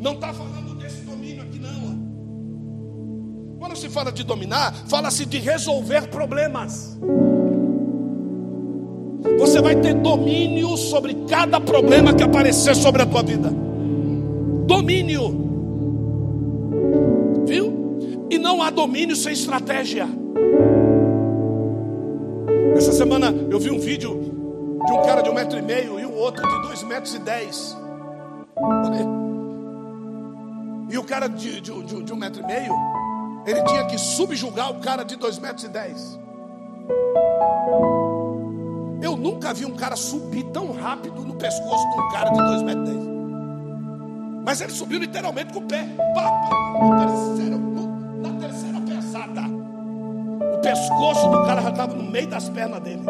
não 0.00 0.12
está 0.12 0.32
falando 0.32 0.74
desse 0.76 1.00
domínio 1.00 1.42
aqui, 1.42 1.58
não. 1.58 1.98
Quando 3.58 3.76
se 3.76 3.88
fala 3.88 4.12
de 4.12 4.22
dominar, 4.22 4.74
fala-se 4.86 5.24
de 5.24 5.38
resolver 5.38 6.08
problemas. 6.08 6.98
Você 9.38 9.60
vai 9.60 9.76
ter 9.76 9.94
domínio 9.94 10.76
sobre 10.76 11.14
cada 11.28 11.60
problema 11.60 12.14
que 12.14 12.22
aparecer 12.22 12.76
sobre 12.76 13.02
a 13.02 13.06
tua 13.06 13.22
vida. 13.22 13.50
Domínio. 14.66 15.47
Há 18.68 18.70
domínio 18.70 19.16
sem 19.16 19.32
estratégia. 19.32 20.06
Essa 22.76 22.92
semana 22.92 23.34
eu 23.50 23.58
vi 23.58 23.70
um 23.70 23.78
vídeo 23.78 24.20
de 24.86 24.92
um 24.92 25.02
cara 25.02 25.22
de 25.22 25.30
um 25.30 25.34
metro 25.34 25.58
e 25.58 25.62
meio 25.62 25.98
e 25.98 26.04
o 26.04 26.12
outro 26.12 26.46
de 26.46 26.62
dois 26.62 26.82
metros 26.82 27.14
e 27.14 27.18
dez. 27.18 27.76
E 30.90 30.98
o 30.98 31.04
cara 31.04 31.28
de, 31.28 31.60
de, 31.60 31.82
de, 31.82 32.02
de 32.02 32.12
um 32.12 32.16
metro 32.16 32.42
e 32.42 32.46
meio, 32.46 32.74
ele 33.46 33.62
tinha 33.64 33.86
que 33.86 33.98
subjugar 33.98 34.70
o 34.70 34.80
cara 34.80 35.02
de 35.02 35.16
dois 35.16 35.38
metros 35.38 35.64
e 35.64 35.68
dez. 35.68 36.18
Eu 39.00 39.16
nunca 39.16 39.54
vi 39.54 39.64
um 39.64 39.74
cara 39.74 39.96
subir 39.96 40.44
tão 40.52 40.72
rápido 40.72 41.22
no 41.24 41.34
pescoço 41.36 41.88
de 41.90 42.00
um 42.00 42.08
cara 42.10 42.30
de 42.30 42.38
dois 42.38 42.62
metros 42.62 42.88
e 42.88 42.92
dez. 42.92 43.08
Mas 44.44 44.60
ele 44.60 44.72
subiu 44.72 44.98
literalmente 44.98 45.54
com 45.54 45.60
o 45.60 45.66
pé. 45.66 45.86
Pá, 46.14 46.30
pá, 46.30 47.06
terceiro, 47.06 47.68
O 50.58 50.60
pescoço 50.60 51.30
do 51.30 51.44
cara 51.44 51.62
já 51.62 51.70
estava 51.70 51.94
no 51.94 52.02
meio 52.02 52.26
das 52.26 52.48
pernas 52.48 52.80
dele. 52.80 53.04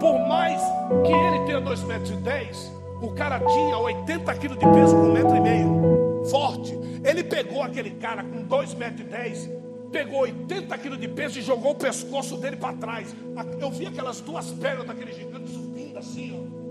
Por 0.00 0.18
mais 0.26 0.60
que 1.06 1.12
ele 1.12 1.46
tenha 1.46 1.60
dois 1.60 1.80
metros 1.84 2.10
e 2.10 2.16
dez, 2.16 2.72
o 3.00 3.12
cara 3.12 3.38
tinha 3.38 3.78
80 3.78 4.34
quilos 4.34 4.58
de 4.58 4.66
peso 4.66 4.96
com 4.96 5.02
um 5.02 5.12
metro 5.12 5.36
e 5.36 5.40
meio. 5.40 6.24
Forte. 6.28 6.76
Ele 7.04 7.22
pegou 7.22 7.62
aquele 7.62 7.90
cara 7.90 8.24
com 8.24 8.42
dois 8.42 8.74
metros 8.74 9.02
e 9.02 9.04
dez, 9.04 9.48
pegou 9.92 10.22
80 10.22 10.76
quilos 10.78 10.98
de 10.98 11.06
peso 11.06 11.38
e 11.38 11.42
jogou 11.42 11.70
o 11.70 11.76
pescoço 11.76 12.36
dele 12.36 12.56
para 12.56 12.74
trás. 12.76 13.14
Eu 13.60 13.70
vi 13.70 13.86
aquelas 13.86 14.20
duas 14.20 14.50
pernas 14.50 14.84
daquele 14.84 15.12
gigante 15.12 15.48
subindo 15.50 15.96
assim, 15.96 16.36
ó. 16.36 16.64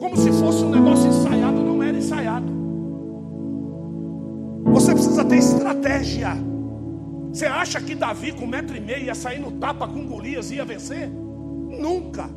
Como 0.00 0.16
se 0.16 0.32
fosse 0.32 0.64
um 0.64 0.70
negócio 0.70 1.06
ensaiado, 1.08 1.62
não 1.62 1.80
era 1.80 1.96
ensaiado. 1.96 2.63
Estratégia. 5.64 6.36
Você 7.32 7.46
acha 7.46 7.80
que 7.80 7.94
Davi 7.94 8.32
com 8.32 8.44
um 8.44 8.48
metro 8.48 8.76
e 8.76 8.80
meio 8.80 9.04
ia 9.04 9.14
sair 9.14 9.40
no 9.40 9.52
tapa 9.52 9.88
com 9.88 10.06
Golias 10.06 10.50
e 10.50 10.56
ia 10.56 10.64
vencer? 10.64 11.08
Nunca. 11.08 12.28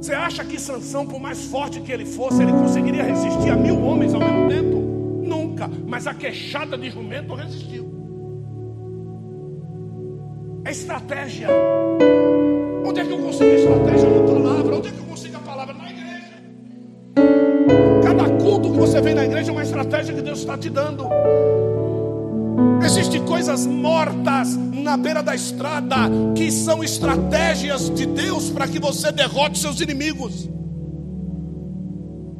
Você 0.00 0.14
acha 0.14 0.44
que 0.44 0.58
Sansão, 0.58 1.06
por 1.06 1.20
mais 1.20 1.44
forte 1.44 1.80
que 1.80 1.92
ele 1.92 2.06
fosse, 2.06 2.42
ele 2.42 2.52
conseguiria 2.52 3.02
resistir 3.02 3.50
a 3.50 3.56
mil 3.56 3.82
homens 3.82 4.14
ao 4.14 4.20
mesmo 4.20 4.48
tempo? 4.48 4.76
Nunca. 5.26 5.68
Mas 5.86 6.06
a 6.06 6.14
queixada 6.14 6.78
de 6.78 6.88
jumento 6.88 7.34
resistiu. 7.34 7.90
É 10.64 10.70
estratégia. 10.70 11.48
Onde 12.86 13.00
é 13.00 13.04
que 13.04 13.12
eu 13.12 13.18
consigo 13.18 13.50
a 13.50 13.54
estratégia 13.54 14.08
na 14.08 14.26
palavra? 14.26 14.76
Onde 14.76 14.88
é 14.88 14.90
que 14.90 14.98
eu 14.98 15.04
vem 19.00 19.14
na 19.14 19.24
igreja 19.24 19.50
é 19.50 19.52
uma 19.52 19.62
estratégia 19.62 20.14
que 20.14 20.22
Deus 20.22 20.40
está 20.40 20.56
te 20.56 20.68
dando. 20.68 21.06
Existem 22.84 23.24
coisas 23.24 23.66
mortas 23.66 24.56
na 24.56 24.96
beira 24.96 25.22
da 25.22 25.34
estrada 25.34 25.96
que 26.34 26.50
são 26.50 26.82
estratégias 26.82 27.90
de 27.90 28.06
Deus 28.06 28.50
para 28.50 28.66
que 28.66 28.78
você 28.78 29.12
derrote 29.12 29.58
seus 29.58 29.80
inimigos. 29.80 30.48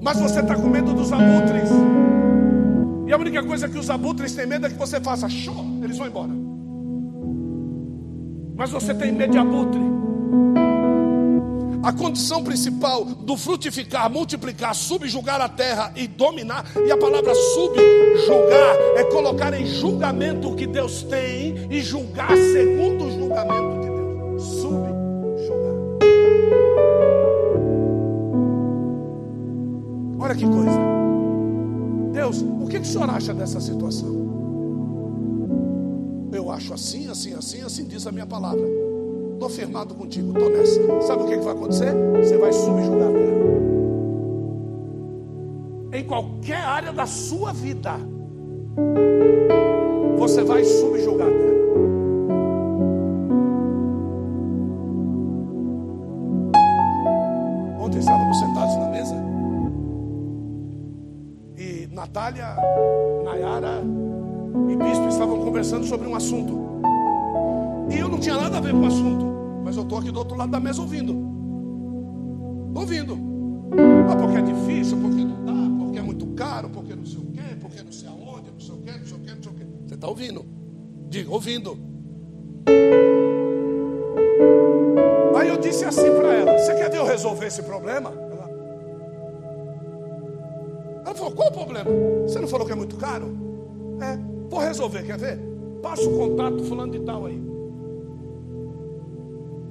Mas 0.02 0.18
você 0.18 0.40
está 0.40 0.54
com 0.54 0.68
medo 0.68 0.94
dos 0.94 1.12
abutres. 1.12 1.70
E 3.06 3.12
a 3.12 3.16
única 3.16 3.42
coisa 3.42 3.68
que 3.68 3.78
os 3.78 3.90
abutres 3.90 4.34
têm 4.34 4.46
medo 4.46 4.66
é 4.66 4.70
que 4.70 4.76
você 4.76 5.00
faça 5.00 5.28
show, 5.28 5.66
eles 5.82 5.98
vão 5.98 6.06
embora. 6.06 6.32
Mas 8.56 8.70
você 8.70 8.94
tem 8.94 9.12
medo 9.12 9.32
de 9.32 9.38
abutre. 9.38 9.80
A 11.82 11.92
condição 11.92 12.44
principal 12.44 13.04
do 13.04 13.38
frutificar, 13.38 14.10
multiplicar, 14.10 14.74
subjugar 14.74 15.40
a 15.40 15.48
terra 15.48 15.92
e 15.96 16.06
dominar, 16.06 16.64
e 16.86 16.90
a 16.90 16.96
palavra 16.96 17.34
subjugar 17.34 18.76
é 18.96 19.04
colocar 19.04 19.54
em 19.54 19.64
julgamento 19.64 20.50
o 20.50 20.56
que 20.56 20.66
Deus 20.66 21.02
tem 21.02 21.68
e 21.70 21.80
julgar 21.80 22.36
segundo 22.36 23.04
o 23.04 23.10
julgamento 23.10 23.80
de 23.80 23.86
Deus. 23.86 24.42
Subjugar. 24.60 25.00
Olha 30.18 30.34
que 30.34 30.46
coisa. 30.46 30.80
Deus, 32.12 32.42
o 32.42 32.66
que, 32.66 32.76
o 32.76 32.84
senhor 32.84 33.08
acha 33.08 33.32
dessa 33.32 33.58
situação? 33.58 34.20
Eu 36.30 36.50
acho 36.50 36.74
assim, 36.74 37.08
assim, 37.08 37.32
assim, 37.32 37.62
assim, 37.62 37.86
diz 37.86 38.06
a 38.06 38.12
minha 38.12 38.26
palavra. 38.26 38.89
Estou 39.40 39.48
firmado 39.48 39.94
contigo, 39.94 40.32
estou 40.34 40.50
nessa. 40.50 41.00
Sabe 41.00 41.22
o 41.22 41.26
que, 41.26 41.38
que 41.38 41.42
vai 41.42 41.54
acontecer? 41.54 41.94
Você 42.18 42.36
vai 42.36 42.52
subjugar 42.52 43.08
a 43.08 43.12
terra. 43.12 43.40
Em 45.94 46.04
qualquer 46.04 46.58
área 46.58 46.92
da 46.92 47.06
sua 47.06 47.50
vida, 47.50 47.92
você 50.18 50.44
vai 50.44 50.62
subjugar 50.62 51.26
a 51.26 51.30
terra. 51.30 51.60
Ontem 57.80 57.98
estávamos 57.98 58.38
sentados 58.38 58.76
na 58.76 58.88
mesa 58.88 59.16
e 61.56 61.88
Natália, 61.94 62.56
Nayara 63.24 63.82
e 64.68 64.76
Bispo 64.76 65.08
estavam 65.08 65.38
conversando 65.42 65.86
sobre 65.86 66.06
um 66.06 66.14
assunto. 66.14 66.69
E 67.90 67.98
eu 67.98 68.08
não 68.08 68.18
tinha 68.18 68.36
nada 68.36 68.58
a 68.58 68.60
ver 68.60 68.72
com 68.72 68.80
o 68.80 68.86
assunto. 68.86 69.26
Mas 69.64 69.76
eu 69.76 69.82
estou 69.82 69.98
aqui 69.98 70.10
do 70.10 70.18
outro 70.18 70.36
lado 70.36 70.50
da 70.50 70.60
mesa 70.60 70.80
ouvindo. 70.80 71.12
Ouvindo. 72.74 73.18
Ah, 74.10 74.16
porque 74.16 74.36
é 74.36 74.42
difícil, 74.42 74.98
porque 74.98 75.24
não 75.24 75.44
dá, 75.44 75.84
porque 75.84 75.98
é 75.98 76.02
muito 76.02 76.26
caro, 76.28 76.70
porque 76.70 76.94
não 76.94 77.04
sei 77.04 77.18
o 77.18 77.26
quê, 77.26 77.56
porque 77.60 77.82
não 77.82 77.92
sei 77.92 78.08
aonde, 78.08 78.50
não 78.50 78.60
sei 78.60 78.74
o 78.74 78.78
quê, 78.78 78.92
não 78.92 79.06
sei 79.06 79.16
o 79.16 79.20
quê, 79.20 79.34
não 79.34 79.42
sei 79.42 79.52
o 79.52 79.54
quê. 79.54 79.66
Você 79.86 79.94
está 79.94 80.08
ouvindo? 80.08 80.44
Diga, 81.08 81.30
ouvindo. 81.30 81.78
Aí 85.36 85.48
eu 85.48 85.56
disse 85.58 85.84
assim 85.84 86.10
para 86.14 86.32
ela: 86.34 86.58
Você 86.58 86.74
quer 86.74 86.90
ver 86.90 86.98
eu 86.98 87.06
resolver 87.06 87.46
esse 87.46 87.62
problema? 87.62 88.10
Ela, 88.10 88.50
ela 91.06 91.14
falou: 91.14 91.32
Qual 91.32 91.48
o 91.48 91.52
problema? 91.52 91.90
Você 92.22 92.38
não 92.38 92.48
falou 92.48 92.66
que 92.66 92.72
é 92.72 92.76
muito 92.76 92.96
caro? 92.96 93.36
É, 94.00 94.18
vou 94.48 94.60
resolver, 94.60 95.02
quer 95.04 95.18
ver? 95.18 95.38
Passa 95.82 96.08
o 96.08 96.16
contato 96.16 96.62
fulano 96.64 96.92
de 96.92 97.00
tal 97.00 97.26
aí. 97.26 97.49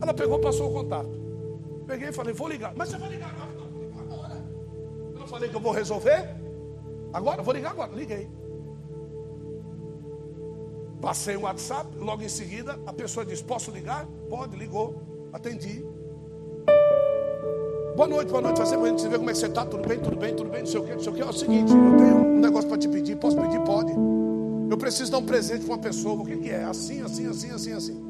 Ela 0.10 0.14
pegou, 0.16 0.40
passou 0.40 0.72
o 0.72 0.74
contato. 0.74 1.10
Peguei 1.86 2.10
e 2.10 2.12
falei, 2.12 2.34
vou 2.34 2.48
ligar. 2.48 2.74
Mas 2.76 2.90
você 2.90 2.98
vai 2.98 3.10
ligar 3.10 3.30
agora? 3.30 3.52
Não, 3.54 3.70
vou 3.70 3.84
ligar 3.84 4.02
agora. 4.02 4.44
Eu 5.14 5.20
não 5.20 5.28
falei 5.28 5.50
que 5.50 5.56
eu 5.56 5.60
vou 5.60 5.72
resolver? 5.72 6.36
Agora? 7.14 7.44
Vou 7.44 7.54
ligar 7.54 7.72
agora. 7.72 7.92
Liguei. 7.94 8.28
Passei 11.00 11.36
o 11.36 11.42
WhatsApp, 11.42 11.96
logo 11.96 12.24
em 12.24 12.28
seguida 12.28 12.80
a 12.88 12.92
pessoa 12.92 13.24
disse: 13.24 13.44
Posso 13.44 13.70
ligar? 13.70 14.08
Pode, 14.28 14.56
ligou. 14.56 15.00
Atendi. 15.32 15.86
Boa 17.96 18.08
noite, 18.08 18.30
boa 18.30 18.42
noite. 18.42 18.58
Fazer 18.58 18.80
para 18.80 18.88
gente 18.90 19.08
ver 19.08 19.18
como 19.20 19.30
é 19.30 19.34
que 19.34 19.40
você 19.40 19.46
está. 19.46 19.64
Tudo 19.64 19.88
bem, 19.88 20.00
tudo 20.00 20.18
bem, 20.18 20.36
tudo 20.36 20.50
bem, 20.50 20.62
não 20.62 20.68
sei 20.68 20.80
o 20.80 20.84
que, 20.86 20.94
não 20.94 21.00
sei 21.00 21.14
o 21.14 21.16
que. 21.16 21.22
É 21.22 21.26
o 21.26 21.34
seguinte, 21.34 21.72
eu 21.72 21.98
tenho 21.98 22.16
um 22.16 22.40
negócio 22.40 22.68
para 22.68 22.80
te 22.80 22.88
pedir. 22.88 23.16
Posso 23.18 23.40
pedir? 23.40 23.62
Pode. 23.62 23.94
Eu 24.72 24.78
preciso 24.78 25.12
dar 25.12 25.20
um 25.20 25.26
presente 25.26 25.66
para 25.66 25.76
uma 25.76 25.82
pessoa. 25.82 26.20
O 26.20 26.26
que, 26.26 26.36
que 26.36 26.50
é? 26.50 26.64
Assim, 26.64 27.00
assim, 27.04 27.28
assim, 27.28 27.52
assim, 27.52 27.74
assim. 27.74 28.09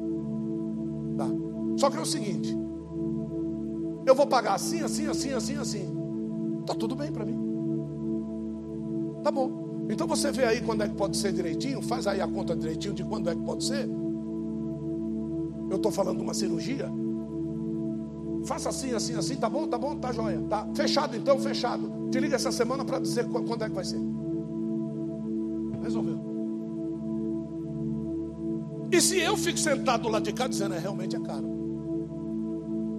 Só 1.80 1.88
que 1.88 1.96
é 1.96 2.00
o 2.00 2.06
seguinte: 2.06 2.54
eu 4.06 4.14
vou 4.14 4.26
pagar 4.26 4.54
assim, 4.54 4.82
assim, 4.82 5.06
assim, 5.06 5.32
assim, 5.32 5.56
assim. 5.56 5.96
Tá 6.66 6.74
tudo 6.74 6.94
bem 6.94 7.10
para 7.10 7.24
mim. 7.24 7.38
Tá 9.24 9.30
bom. 9.30 9.86
Então 9.88 10.06
você 10.06 10.30
vê 10.30 10.44
aí 10.44 10.60
quando 10.60 10.82
é 10.82 10.88
que 10.88 10.94
pode 10.94 11.16
ser 11.16 11.32
direitinho, 11.32 11.80
faz 11.80 12.06
aí 12.06 12.20
a 12.20 12.28
conta 12.28 12.54
direitinho 12.54 12.92
de 12.92 13.02
quando 13.02 13.30
é 13.30 13.34
que 13.34 13.42
pode 13.42 13.64
ser. 13.64 13.88
Eu 15.70 15.76
estou 15.76 15.90
falando 15.90 16.18
de 16.18 16.22
uma 16.22 16.34
cirurgia. 16.34 16.86
Faça 18.44 18.68
assim, 18.68 18.92
assim, 18.94 19.14
assim, 19.14 19.36
tá 19.36 19.48
bom, 19.48 19.66
tá 19.66 19.78
bom, 19.78 19.96
tá 19.96 20.12
joia. 20.12 20.40
Tá 20.48 20.68
fechado 20.74 21.16
então, 21.16 21.38
fechado. 21.38 22.10
Te 22.10 22.20
liga 22.20 22.36
essa 22.36 22.52
semana 22.52 22.84
para 22.84 22.98
dizer 22.98 23.26
quando 23.26 23.64
é 23.64 23.68
que 23.68 23.74
vai 23.74 23.84
ser. 23.84 24.00
Resolveu. 25.82 26.18
E 28.92 29.00
se 29.00 29.18
eu 29.18 29.36
fico 29.36 29.58
sentado 29.58 30.08
lá 30.08 30.20
de 30.20 30.32
cá 30.32 30.46
dizendo, 30.46 30.74
é 30.74 30.78
realmente 30.78 31.16
é 31.16 31.20
caro. 31.20 31.59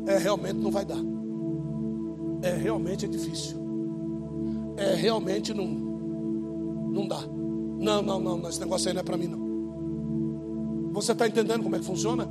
É 0.07 0.17
realmente 0.17 0.57
não 0.57 0.71
vai 0.71 0.85
dar. 0.85 1.01
É 2.41 2.55
realmente 2.55 3.05
é 3.05 3.07
difícil. 3.07 3.57
É 4.77 4.95
realmente 4.95 5.53
não 5.53 5.67
não 6.91 7.07
dá. 7.07 7.21
Não, 7.79 8.01
não, 8.01 8.19
não, 8.19 8.49
esse 8.49 8.59
negócio 8.59 8.87
aí 8.89 8.93
não 8.93 9.01
é 9.01 9.03
para 9.03 9.17
mim 9.17 9.27
não. 9.27 10.91
Você 10.93 11.13
está 11.13 11.27
entendendo 11.27 11.63
como 11.63 11.75
é 11.75 11.79
que 11.79 11.85
funciona? 11.85 12.29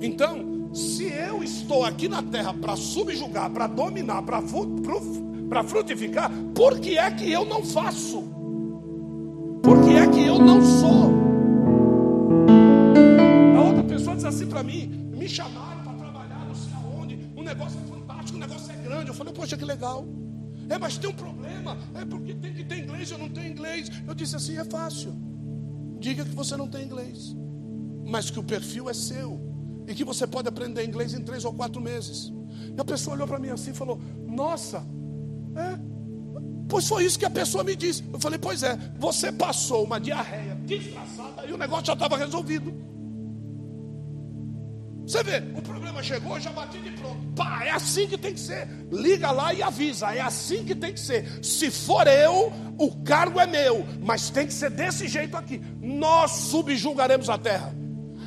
Então, 0.00 0.68
se 0.74 1.04
eu 1.04 1.42
estou 1.42 1.84
aqui 1.84 2.08
na 2.08 2.22
terra 2.22 2.52
para 2.52 2.76
subjugar, 2.76 3.48
para 3.50 3.66
dominar, 3.68 4.22
para 4.22 5.62
frutificar, 5.64 6.30
por 6.54 6.78
que 6.80 6.98
é 6.98 7.10
que 7.10 7.30
eu 7.30 7.44
não 7.44 7.62
faço? 7.62 8.24
Por 9.62 9.82
que 9.84 9.94
é 9.94 10.06
que 10.06 10.26
eu 10.26 10.38
não 10.38 10.60
assim 14.44 14.50
para 14.50 14.62
mim: 14.62 14.86
me 14.86 15.28
chamaram 15.28 15.82
para 15.82 15.92
trabalhar, 15.94 16.46
não 16.46 16.54
sei 16.54 16.72
aonde, 16.74 17.18
um 17.36 17.42
negócio 17.42 17.78
é 17.80 17.88
fantástico, 17.88 18.36
um 18.36 18.40
negócio 18.40 18.72
é 18.72 18.76
grande. 18.76 19.08
Eu 19.08 19.14
falei, 19.14 19.32
poxa, 19.32 19.56
que 19.56 19.64
legal. 19.64 20.06
É, 20.68 20.78
mas 20.78 20.96
tem 20.96 21.10
um 21.10 21.14
problema. 21.14 21.76
É 21.94 22.04
porque 22.04 22.34
tem 22.34 22.54
que 22.54 22.64
ter 22.64 22.78
inglês, 22.78 23.10
eu 23.10 23.18
não 23.18 23.28
tenho 23.28 23.50
inglês. 23.50 23.90
Eu 24.06 24.14
disse 24.14 24.36
assim: 24.36 24.56
é 24.56 24.64
fácil. 24.64 25.14
Diga 25.98 26.24
que 26.24 26.34
você 26.34 26.56
não 26.56 26.68
tem 26.68 26.84
inglês, 26.84 27.34
mas 28.06 28.30
que 28.30 28.38
o 28.38 28.42
perfil 28.42 28.90
é 28.90 28.94
seu 28.94 29.40
e 29.86 29.94
que 29.94 30.04
você 30.04 30.26
pode 30.26 30.48
aprender 30.48 30.84
inglês 30.84 31.14
em 31.14 31.22
três 31.22 31.44
ou 31.44 31.52
quatro 31.52 31.80
meses. 31.80 32.32
E 32.76 32.80
a 32.80 32.84
pessoa 32.84 33.16
olhou 33.16 33.26
para 33.26 33.38
mim 33.38 33.48
assim 33.48 33.70
e 33.70 33.74
falou: 33.74 34.00
Nossa, 34.26 34.84
é, 35.56 35.78
pois 36.68 36.86
foi 36.86 37.04
isso 37.04 37.18
que 37.18 37.24
a 37.24 37.30
pessoa 37.30 37.64
me 37.64 37.76
disse. 37.76 38.04
Eu 38.12 38.20
falei: 38.20 38.38
Pois 38.38 38.62
é, 38.62 38.78
você 38.98 39.30
passou 39.32 39.84
uma 39.84 39.98
diarreia 39.98 40.54
desgraçada 40.54 41.46
e 41.46 41.52
o 41.52 41.58
negócio 41.58 41.86
já 41.86 41.92
estava 41.94 42.16
resolvido. 42.16 42.93
Você 45.06 45.22
vê, 45.22 45.42
o 45.54 45.60
problema 45.60 46.02
chegou, 46.02 46.40
já 46.40 46.50
bati 46.50 46.78
de 46.78 46.90
pronto. 46.92 47.18
Pá, 47.36 47.62
é 47.64 47.70
assim 47.70 48.06
que 48.06 48.16
tem 48.16 48.32
que 48.32 48.40
ser. 48.40 48.66
Liga 48.90 49.30
lá 49.30 49.52
e 49.52 49.62
avisa, 49.62 50.14
é 50.14 50.20
assim 50.20 50.64
que 50.64 50.74
tem 50.74 50.94
que 50.94 51.00
ser. 51.00 51.40
Se 51.42 51.70
for 51.70 52.06
eu, 52.06 52.52
o 52.78 52.90
cargo 53.02 53.38
é 53.38 53.46
meu, 53.46 53.86
mas 54.00 54.30
tem 54.30 54.46
que 54.46 54.54
ser 54.54 54.70
desse 54.70 55.06
jeito 55.06 55.36
aqui. 55.36 55.60
Nós 55.80 56.30
subjugaremos 56.30 57.28
a 57.28 57.36
terra. 57.36 57.74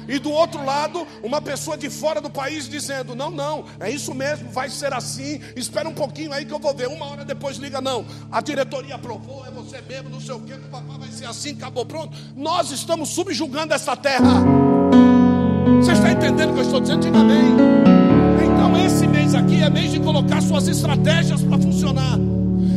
E 0.08 0.20
do 0.20 0.32
outro 0.32 0.64
lado, 0.64 1.06
uma 1.22 1.42
pessoa 1.42 1.78
de 1.78 1.90
fora 1.90 2.22
do 2.22 2.30
país 2.30 2.70
dizendo: 2.70 3.14
Não, 3.14 3.30
não, 3.30 3.66
é 3.80 3.90
isso 3.90 4.14
mesmo, 4.14 4.50
vai 4.50 4.70
ser 4.70 4.94
assim. 4.94 5.42
Espera 5.56 5.90
um 5.90 5.94
pouquinho 5.94 6.32
aí 6.32 6.46
que 6.46 6.54
eu 6.54 6.60
vou 6.60 6.74
ver. 6.74 6.88
Uma 6.88 7.08
hora 7.08 7.26
depois 7.26 7.58
liga: 7.58 7.82
Não, 7.82 8.06
a 8.32 8.40
diretoria 8.40 8.96
aprovou, 8.96 9.46
é 9.46 9.52
você 9.52 9.82
mesmo, 9.82 10.10
não 10.10 10.22
sei 10.22 10.36
o 10.36 10.40
que, 10.40 10.54
o 10.54 10.60
papai 10.70 10.98
vai 10.98 11.12
ser 11.12 11.26
assim, 11.26 11.52
acabou, 11.52 11.86
pronto. 11.86 12.18
Nós 12.36 12.72
estamos 12.72 13.10
subjugando 13.10 13.74
essa 13.74 13.98
terra. 13.98 14.67
Entendendo 16.18 16.50
o 16.50 16.54
que 16.54 16.60
eu 16.60 16.64
estou 16.64 16.82
dizendo? 16.82 17.02
Diga 17.02 17.20
amém. 17.20 17.56
Então, 18.44 18.76
esse 18.86 19.08
mês 19.08 19.36
aqui 19.36 19.62
é 19.62 19.70
mês 19.70 19.92
de 19.92 20.00
colocar 20.00 20.42
suas 20.42 20.68
estratégias 20.68 21.44
para 21.44 21.60
funcionar. 21.60 22.18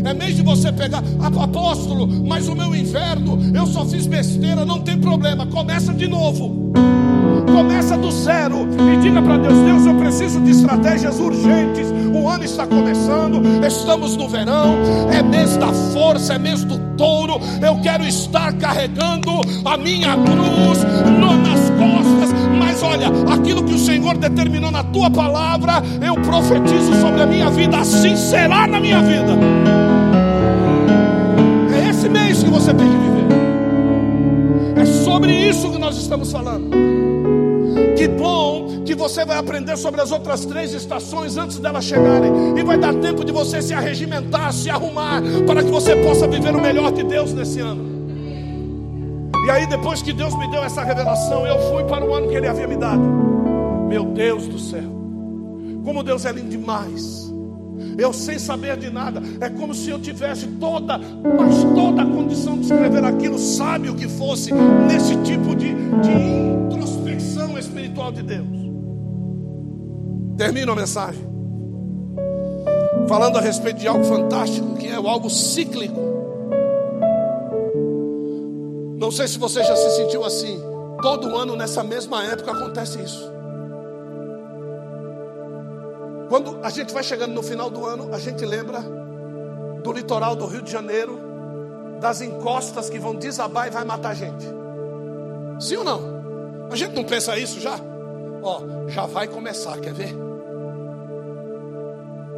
É 0.05 0.13
mês 0.13 0.37
de 0.37 0.43
você 0.43 0.71
pegar, 0.71 1.03
apóstolo, 1.21 2.07
mas 2.07 2.49
o 2.49 2.55
meu 2.55 2.75
inverno, 2.75 3.39
eu 3.55 3.67
só 3.67 3.85
fiz 3.87 4.07
besteira, 4.07 4.65
não 4.65 4.81
tem 4.81 4.99
problema. 4.99 5.47
Começa 5.47 5.93
de 5.95 6.07
novo. 6.07 6.71
Começa 7.51 7.97
do 7.97 8.11
zero 8.11 8.69
e 8.93 8.97
diga 8.99 9.23
para 9.23 9.39
Deus: 9.39 9.59
Deus, 9.59 9.87
eu 9.87 9.95
preciso 9.95 10.41
de 10.41 10.51
estratégias 10.51 11.19
urgentes. 11.19 11.87
O 12.21 12.29
ano 12.29 12.45
está 12.45 12.67
começando, 12.67 13.41
estamos 13.67 14.15
no 14.15 14.29
verão, 14.29 14.77
é 15.11 15.23
mês 15.23 15.57
da 15.57 15.73
força, 15.73 16.35
é 16.35 16.39
mês 16.39 16.63
do 16.65 16.79
touro. 16.99 17.41
Eu 17.63 17.81
quero 17.81 18.07
estar 18.07 18.53
carregando 18.59 19.41
a 19.65 19.79
minha 19.79 20.15
cruz 20.17 20.85
nas 20.85 21.71
costas, 21.71 22.31
mas 22.59 22.83
olha, 22.83 23.07
aquilo 23.33 23.65
que 23.65 23.73
o 23.73 23.79
Senhor 23.79 24.19
determinou 24.19 24.71
na 24.71 24.85
tua 24.85 25.11
palavra, 25.11 25.83
eu 26.07 26.15
profetizo 26.17 26.95
sobre 27.01 27.23
a 27.23 27.27
minha 27.27 27.49
vida, 27.49 27.79
assim 27.79 28.15
será 28.15 28.67
na 28.67 28.79
minha 28.79 29.01
vida. 29.01 29.39
É 31.75 31.89
esse 31.89 32.07
mês 32.07 32.43
que 32.43 32.51
você 32.51 32.75
tem 32.75 32.87
que 32.87 32.97
viver. 32.97 33.29
É 34.83 34.85
sobre 35.05 35.33
isso 35.33 35.71
que 35.71 35.79
nós 35.79 35.97
estamos 35.97 36.31
falando. 36.31 36.70
Que 38.91 38.97
você 38.97 39.25
vai 39.25 39.39
aprender 39.39 39.77
sobre 39.77 40.01
as 40.01 40.11
outras 40.11 40.45
três 40.45 40.75
estações 40.75 41.37
antes 41.37 41.61
delas 41.61 41.85
chegarem. 41.85 42.59
E 42.59 42.63
vai 42.65 42.77
dar 42.77 42.93
tempo 42.93 43.25
de 43.25 43.31
você 43.31 43.63
se 43.63 43.73
arregimentar, 43.73 44.53
se 44.53 44.69
arrumar, 44.69 45.23
para 45.47 45.63
que 45.63 45.71
você 45.71 45.95
possa 45.95 46.27
viver 46.27 46.57
o 46.57 46.61
melhor 46.61 46.91
de 46.91 47.05
Deus 47.05 47.33
nesse 47.33 47.61
ano. 47.61 47.85
E 49.47 49.51
aí, 49.53 49.65
depois 49.69 50.03
que 50.03 50.13
Deus 50.13 50.37
me 50.37 50.51
deu 50.51 50.65
essa 50.65 50.83
revelação, 50.83 51.47
eu 51.47 51.71
fui 51.71 51.85
para 51.85 52.05
o 52.05 52.13
ano 52.13 52.27
que 52.27 52.35
Ele 52.35 52.49
havia 52.49 52.67
me 52.67 52.75
dado. 52.75 53.01
Meu 53.87 54.07
Deus 54.07 54.49
do 54.49 54.59
céu, 54.59 54.91
como 55.85 56.03
Deus 56.03 56.25
é 56.25 56.33
lindo 56.33 56.49
demais. 56.49 57.33
Eu 57.97 58.13
sem 58.13 58.41
saber 58.41 58.77
de 58.77 58.91
nada, 58.91 59.23
é 59.41 59.49
como 59.49 59.73
se 59.73 59.89
eu 59.89 60.01
tivesse 60.01 60.49
toda, 60.59 60.99
mas 60.99 61.63
toda 61.77 62.03
a 62.03 62.07
condição 62.07 62.59
de 62.59 62.63
escrever 62.63 63.05
aquilo, 63.05 63.39
sabe 63.39 63.89
o 63.89 63.95
que 63.95 64.09
fosse, 64.09 64.53
nesse 64.53 65.15
tipo 65.19 65.55
de, 65.55 65.75
de 65.75 66.11
introspecção 66.67 67.57
espiritual 67.57 68.11
de 68.11 68.25
Deus. 68.25 68.60
Termino 70.41 70.73
a 70.73 70.75
mensagem 70.75 71.23
falando 73.07 73.37
a 73.37 73.43
respeito 73.43 73.79
de 73.79 73.87
algo 73.87 74.03
fantástico, 74.05 74.75
que 74.77 74.87
é 74.87 74.95
algo 74.95 75.29
cíclico. 75.29 76.01
Não 78.97 79.11
sei 79.11 79.29
se 79.29 79.39
você 79.39 79.63
já 79.63 79.77
se 79.77 79.97
sentiu 79.97 80.25
assim. 80.25 80.59
Todo 81.03 81.37
ano, 81.37 81.57
nessa 81.57 81.85
mesma 81.85 82.25
época, 82.25 82.53
acontece 82.53 83.03
isso. 83.03 83.31
Quando 86.31 86.59
a 86.63 86.71
gente 86.71 86.95
vai 86.95 87.03
chegando 87.03 87.35
no 87.35 87.43
final 87.43 87.69
do 87.69 87.85
ano, 87.85 88.09
a 88.15 88.19
gente 88.19 88.43
lembra 88.43 88.81
do 89.83 89.93
litoral 89.93 90.35
do 90.35 90.47
Rio 90.47 90.63
de 90.63 90.73
Janeiro, 90.73 91.21
das 92.01 92.23
encostas 92.23 92.89
que 92.89 92.99
vão 92.99 93.15
desabar 93.15 93.67
e 93.67 93.71
vai 93.71 93.85
matar 93.85 94.13
a 94.13 94.15
gente. 94.15 94.47
Sim 95.61 95.77
ou 95.77 95.85
não? 95.85 96.01
A 96.73 96.77
gente 96.77 96.95
não 96.95 97.05
pensa 97.05 97.39
isso 97.39 97.61
já? 97.61 97.79
Ó, 98.43 98.63
já 98.89 99.05
vai 99.05 99.29
começar, 99.29 99.79
quer 99.81 99.93
ver? 99.93 100.30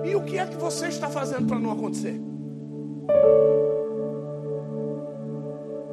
E 0.04 0.16
o 0.16 0.24
que 0.24 0.38
é 0.38 0.46
que 0.46 0.56
você 0.56 0.88
está 0.88 1.08
fazendo 1.08 1.46
para 1.46 1.58
não 1.58 1.72
acontecer? 1.72 2.20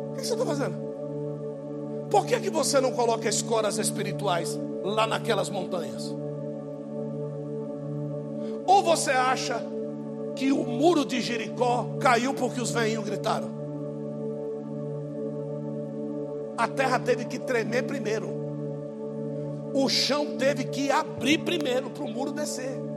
O 0.09 0.13
que 0.15 0.25
você 0.25 0.33
está 0.33 0.45
fazendo? 0.45 0.89
Por 2.09 2.25
que, 2.25 2.39
que 2.39 2.49
você 2.49 2.81
não 2.81 2.91
coloca 2.91 3.29
escoras 3.29 3.77
espirituais 3.77 4.59
lá 4.83 5.05
naquelas 5.05 5.49
montanhas? 5.49 6.15
Ou 8.65 8.83
você 8.83 9.11
acha 9.11 9.63
que 10.35 10.51
o 10.51 10.63
muro 10.63 11.05
de 11.05 11.21
Jericó 11.21 11.97
caiu 11.99 12.33
porque 12.33 12.59
os 12.59 12.71
veinhos 12.71 13.03
gritaram? 13.03 13.59
A 16.57 16.67
terra 16.67 16.99
teve 16.99 17.25
que 17.25 17.37
tremer 17.39 17.83
primeiro. 17.83 18.27
O 19.73 19.87
chão 19.87 20.35
teve 20.37 20.65
que 20.65 20.91
abrir 20.91 21.37
primeiro 21.39 21.89
para 21.91 22.03
o 22.03 22.09
muro 22.09 22.31
descer. 22.31 22.88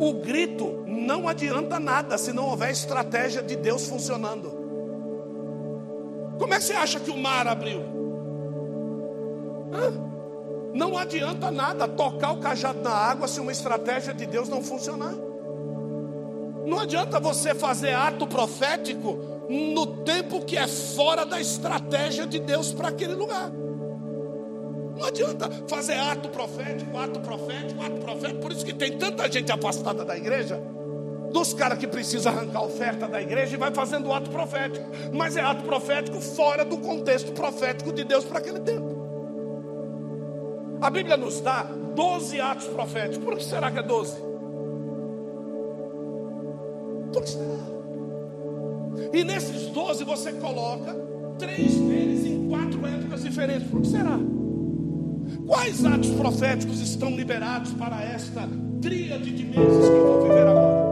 O 0.00 0.14
grito 0.14 0.82
não 0.86 1.28
adianta 1.28 1.78
nada 1.78 2.16
se 2.16 2.32
não 2.32 2.46
houver 2.46 2.70
estratégia 2.70 3.42
de 3.42 3.54
Deus 3.54 3.86
funcionando. 3.86 4.50
Como 6.38 6.54
é 6.54 6.56
que 6.56 6.64
você 6.64 6.72
acha 6.72 6.98
que 6.98 7.10
o 7.10 7.18
mar 7.18 7.46
abriu? 7.46 7.82
Hã? 9.70 9.92
Não 10.72 10.96
adianta 10.96 11.50
nada 11.50 11.86
tocar 11.86 12.32
o 12.32 12.40
cajado 12.40 12.80
na 12.80 12.90
água 12.90 13.28
se 13.28 13.40
uma 13.40 13.52
estratégia 13.52 14.14
de 14.14 14.24
Deus 14.24 14.48
não 14.48 14.62
funcionar. 14.62 15.14
Não 16.64 16.80
adianta 16.80 17.20
você 17.20 17.54
fazer 17.54 17.92
ato 17.92 18.26
profético 18.26 19.18
no 19.50 19.86
tempo 20.02 20.46
que 20.46 20.56
é 20.56 20.66
fora 20.66 21.26
da 21.26 21.38
estratégia 21.38 22.26
de 22.26 22.38
Deus 22.38 22.72
para 22.72 22.88
aquele 22.88 23.14
lugar. 23.14 23.52
Não 25.00 25.06
adianta 25.06 25.50
fazer 25.66 25.94
ato 25.94 26.28
profético, 26.28 26.98
ato 26.98 27.20
profético, 27.20 27.82
ato 27.82 27.96
profético. 27.96 28.40
Por 28.40 28.52
isso 28.52 28.66
que 28.66 28.74
tem 28.74 28.98
tanta 28.98 29.32
gente 29.32 29.50
afastada 29.50 30.04
da 30.04 30.14
igreja, 30.14 30.60
dos 31.32 31.54
caras 31.54 31.78
que 31.78 31.86
precisam 31.86 32.30
arrancar 32.30 32.62
oferta 32.64 33.08
da 33.08 33.20
igreja 33.20 33.54
e 33.54 33.58
vai 33.58 33.72
fazendo 33.72 34.12
ato 34.12 34.28
profético. 34.28 34.84
Mas 35.14 35.38
é 35.38 35.40
ato 35.40 35.64
profético 35.64 36.20
fora 36.20 36.66
do 36.66 36.76
contexto 36.76 37.32
profético 37.32 37.94
de 37.94 38.04
Deus 38.04 38.26
para 38.26 38.40
aquele 38.40 38.60
tempo. 38.60 39.00
A 40.82 40.90
Bíblia 40.90 41.16
nos 41.16 41.40
dá 41.40 41.62
12 41.62 42.38
atos 42.38 42.66
proféticos. 42.66 43.24
Por 43.24 43.36
que 43.38 43.44
será 43.44 43.70
que 43.70 43.78
é 43.78 43.82
12? 43.82 44.20
Por 47.10 47.22
que 47.22 47.30
será? 47.30 47.80
E 49.14 49.24
nesses 49.24 49.68
12 49.68 50.04
você 50.04 50.34
coloca 50.34 50.94
três 51.38 51.74
deles 51.74 52.26
em 52.26 52.50
quatro 52.50 52.86
épocas 52.86 53.22
diferentes. 53.22 53.66
Por 53.66 53.80
que 53.80 53.88
será? 53.88 54.18
Quais 55.50 55.84
atos 55.84 56.10
proféticos 56.10 56.80
estão 56.80 57.10
liberados 57.10 57.72
para 57.72 58.00
esta 58.04 58.48
tríade 58.80 59.32
de 59.32 59.44
meses 59.46 59.88
que 59.88 59.96
eu 59.96 60.06
vou 60.06 60.22
viver 60.22 60.46
agora? 60.46 60.90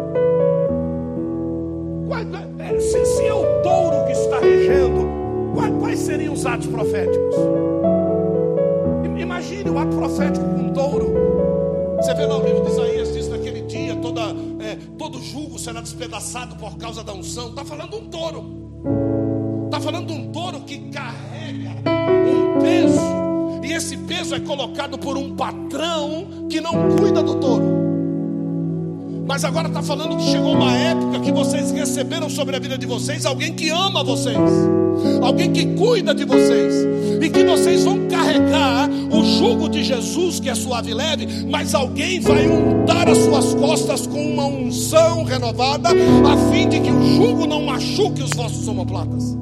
É, 2.59 2.80
se, 2.80 3.06
se 3.06 3.24
é 3.24 3.32
o 3.32 3.62
touro 3.62 4.04
que 4.06 4.12
está 4.12 4.40
regendo, 4.40 5.06
quais, 5.54 5.78
quais 5.78 5.98
seriam 6.00 6.34
os 6.34 6.44
atos 6.44 6.66
proféticos? 6.66 7.36
Imagine 9.16 9.70
o 9.70 9.78
ato 9.78 9.96
profético 9.96 10.44
com 10.44 10.61
um 10.61 10.72
touro. 10.72 11.14
Você 11.98 12.14
vê 12.14 12.26
lá 12.26 12.38
o 12.38 12.44
livro 12.44 12.64
de 12.64 12.72
Isaías, 12.72 13.14
diz 13.14 13.28
naquele 13.28 13.62
dia: 13.62 13.94
toda, 13.94 14.22
é, 14.59 14.76
todo 14.98 15.22
jugo 15.22 15.56
será 15.56 15.80
despedaçado 15.80 16.56
por 16.56 16.76
causa 16.76 17.04
da 17.04 17.12
unção. 17.12 17.50
Está 17.50 17.64
falando 17.64 17.90
de 17.90 17.96
um 17.96 18.09
touro. 18.09 19.64
Está 19.66 19.80
falando 19.80 20.06
de 20.09 20.12
um 20.14 20.32
touro 20.32 20.62
que 20.62 20.90
carrega 20.90 21.28
Peso 24.29 24.35
é 24.35 24.41
colocado 24.41 24.99
por 24.99 25.16
um 25.16 25.35
patrão 25.35 26.26
que 26.51 26.61
não 26.61 26.97
cuida 26.97 27.22
do 27.22 27.37
touro. 27.37 27.64
Mas 29.26 29.43
agora 29.43 29.68
está 29.68 29.83
falando 29.83 30.18
que 30.18 30.24
chegou 30.24 30.53
uma 30.53 30.76
época 30.76 31.20
que 31.20 31.33
vocês 31.33 31.70
receberam 31.70 32.29
sobre 32.29 32.55
a 32.55 32.59
vida 32.59 32.76
de 32.76 32.85
vocês 32.85 33.24
alguém 33.24 33.55
que 33.55 33.70
ama 33.70 34.05
vocês, 34.05 34.37
alguém 35.22 35.51
que 35.51 35.64
cuida 35.74 36.14
de 36.14 36.26
vocês, 36.26 36.74
e 37.22 37.31
que 37.31 37.43
vocês 37.43 37.85
vão 37.85 38.07
carregar 38.07 38.91
o 39.11 39.24
jugo 39.24 39.66
de 39.66 39.83
Jesus, 39.83 40.41
que 40.41 40.51
é 40.51 40.55
suave 40.55 40.91
e 40.91 40.95
leve, 40.95 41.26
mas 41.49 41.74
alguém 41.74 42.20
vai 42.20 42.47
untar 42.47 43.09
as 43.09 43.16
suas 43.16 43.55
costas 43.55 44.07
com 44.07 44.20
uma 44.35 44.45
unção 44.45 45.24
renovada, 45.24 45.89
a 45.89 46.53
fim 46.53 46.68
de 46.68 46.81
que 46.81 46.91
o 46.91 47.16
jugo 47.16 47.47
não 47.47 47.62
machuque 47.62 48.22
os 48.22 48.31
vossos 48.31 48.68
omoplatas. 48.68 49.39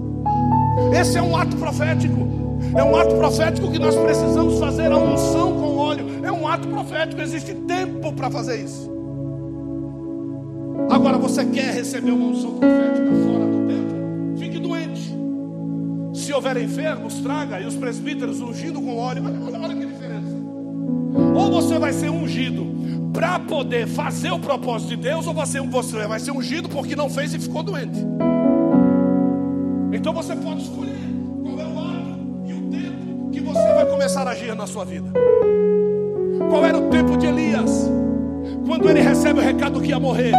Esse 0.93 1.19
é 1.19 1.23
um 1.23 1.37
ato 1.37 1.57
profético. 1.57 2.46
É 2.77 2.85
um 2.85 2.95
ato 2.95 3.15
profético 3.17 3.71
que 3.71 3.79
nós 3.79 3.95
precisamos 3.95 4.59
fazer 4.59 4.93
a 4.93 4.99
unção 4.99 5.55
com 5.55 5.77
óleo. 5.79 6.07
É 6.23 6.31
um 6.31 6.47
ato 6.47 6.69
profético, 6.69 7.23
existe 7.23 7.55
tempo 7.55 8.13
para 8.13 8.31
fazer 8.31 8.63
isso. 8.63 8.91
Agora 10.91 11.17
você 11.17 11.45
quer 11.47 11.73
receber 11.73 12.11
uma 12.11 12.27
unção 12.27 12.59
profética 12.59 13.11
fora 13.25 13.47
do 13.47 13.67
templo? 13.67 14.39
Fique 14.39 14.59
doente. 14.59 15.15
Se 16.13 16.35
houver 16.35 16.59
enfermos, 16.59 17.15
traga. 17.21 17.61
E 17.61 17.67
os 17.67 17.75
presbíteros 17.75 18.43
ungindo 18.43 18.81
com 18.81 18.99
óleo. 18.99 19.23
Olha, 19.47 19.59
olha, 19.59 19.75
que 19.75 19.87
diferença. 19.87 20.37
Ou 21.35 21.51
você 21.51 21.79
vai 21.79 21.95
ser 21.95 22.11
ungido 22.11 22.67
para 23.13 23.39
poder 23.39 23.87
fazer 23.87 24.31
o 24.31 24.39
propósito 24.39 24.91
de 24.91 24.97
Deus, 24.97 25.27
ou 25.27 25.33
você, 25.33 25.59
você 25.61 26.07
vai 26.07 26.21
ser 26.21 26.33
ungido 26.33 26.69
porque 26.69 26.95
não 26.95 27.09
fez 27.09 27.33
e 27.33 27.39
ficou 27.39 27.63
doente. 27.63 27.99
Então 29.91 30.13
você 30.13 30.37
pode 30.37 30.61
escolher 30.61 31.06
começar 34.07 34.29
a 34.29 34.31
agir 34.31 34.55
na 34.55 34.67
sua 34.67 34.85
vida. 34.85 35.11
Qual 36.49 36.65
era 36.65 36.79
o 36.79 36.89
tempo 36.91 37.17
de 37.17 37.27
Elias? 37.27 37.91
Quando 38.65 38.89
ele 38.89 39.01
recebe 39.01 39.41
o 39.41 39.43
recado 39.43 39.81
que 39.81 39.89
ia 39.89 39.99
morrer 39.99 40.33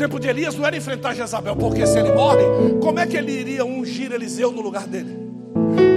tempo 0.00 0.18
de 0.18 0.28
Elias 0.28 0.54
não 0.56 0.64
era 0.64 0.74
enfrentar 0.74 1.14
Jezabel, 1.14 1.54
porque 1.54 1.86
se 1.86 1.98
ele 1.98 2.10
morre, 2.12 2.42
como 2.80 2.98
é 2.98 3.06
que 3.06 3.18
ele 3.18 3.32
iria 3.32 3.66
ungir 3.66 4.10
Eliseu 4.10 4.50
no 4.50 4.62
lugar 4.62 4.86
dele? 4.86 5.14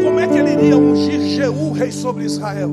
Como 0.03 0.19
é 0.19 0.27
que 0.27 0.37
ele 0.37 0.51
iria 0.51 0.77
ungir 0.77 1.21
Jeú, 1.21 1.71
rei 1.71 1.89
sobre 1.89 2.25
Israel? 2.25 2.69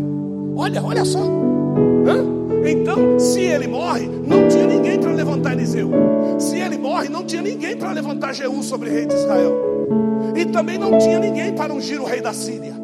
Olha, 0.56 0.82
olha 0.82 1.04
só. 1.04 1.22
Hã? 1.22 2.68
Então, 2.68 3.16
se 3.20 3.42
ele 3.42 3.68
morre, 3.68 4.08
não 4.08 4.48
tinha 4.48 4.66
ninguém 4.66 4.98
para 4.98 5.12
levantar 5.12 5.52
Eliseu. 5.52 5.92
Se 6.36 6.58
ele 6.58 6.76
morre, 6.76 7.08
não 7.08 7.24
tinha 7.24 7.42
ninguém 7.42 7.76
para 7.76 7.92
levantar 7.92 8.32
Jeú 8.32 8.60
sobre 8.60 8.90
o 8.90 8.92
rei 8.92 9.06
de 9.06 9.14
Israel. 9.14 9.54
E 10.34 10.44
também 10.46 10.78
não 10.78 10.98
tinha 10.98 11.20
ninguém 11.20 11.52
para 11.52 11.72
ungir 11.72 12.02
o 12.02 12.04
rei 12.04 12.20
da 12.20 12.32
Síria. 12.32 12.79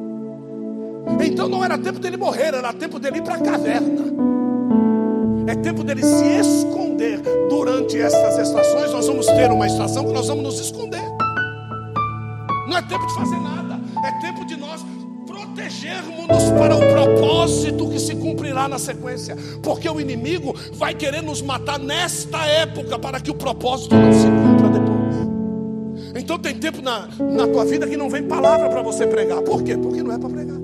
Então 1.25 1.49
não 1.49 1.65
era 1.65 1.77
tempo 1.79 1.99
dele 1.99 2.17
morrer, 2.17 2.55
era 2.55 2.73
tempo 2.73 2.99
dele 2.99 3.19
ir 3.19 3.23
para 3.23 3.35
a 3.35 3.41
caverna. 3.41 4.17
tempo 5.67 5.83
dele 5.83 6.03
se 6.03 6.25
esconder. 6.39 7.21
Durante 7.49 8.01
estas 8.01 8.39
estações, 8.39 8.93
nós 8.93 9.07
vamos 9.07 9.27
ter 9.27 9.51
uma 9.51 9.67
estação 9.67 10.05
que 10.05 10.13
nós 10.13 10.29
vamos 10.29 10.45
nos 10.45 10.61
esconder. 10.61 11.03
Não 12.69 12.79
é 12.79 12.83
tempo 12.83 13.07
de 13.07 13.15
fazer 13.15 13.41
nada, 13.41 13.81
é 14.05 14.13
tempo 14.21 14.45
de 14.47 14.57
nós 14.57 14.85
protegermos-nos 15.27 16.51
para 16.51 16.77
o 16.77 16.79
propósito 16.79 17.89
que 17.89 17.99
se 17.99 18.15
cumprirá 18.15 18.69
na 18.69 18.79
sequência, 18.79 19.37
porque 19.63 19.89
o 19.89 20.01
inimigo 20.01 20.55
vai 20.73 20.95
querer 20.95 21.23
nos 21.23 21.43
matar 21.43 21.79
nesta 21.79 22.47
época 22.47 22.99
para 22.99 23.21
que 23.21 23.31
o 23.31 23.35
propósito 23.35 23.95
não 23.95 24.13
se 24.13 24.27
cumpra 24.27 24.69
depois. 24.69 24.97
Então 26.23 26.39
tem 26.39 26.55
tempo 26.55 26.81
na, 26.81 27.09
na 27.19 27.47
tua 27.47 27.65
vida 27.65 27.87
que 27.87 27.97
não 27.97 28.09
vem 28.09 28.23
palavra 28.23 28.69
para 28.69 28.83
você 28.83 29.07
pregar. 29.07 29.43
Por 29.43 29.63
quê? 29.63 29.77
Porque 29.77 30.03
não 30.03 30.15
é 30.15 30.19
para 30.19 30.31
pregar. 30.31 30.56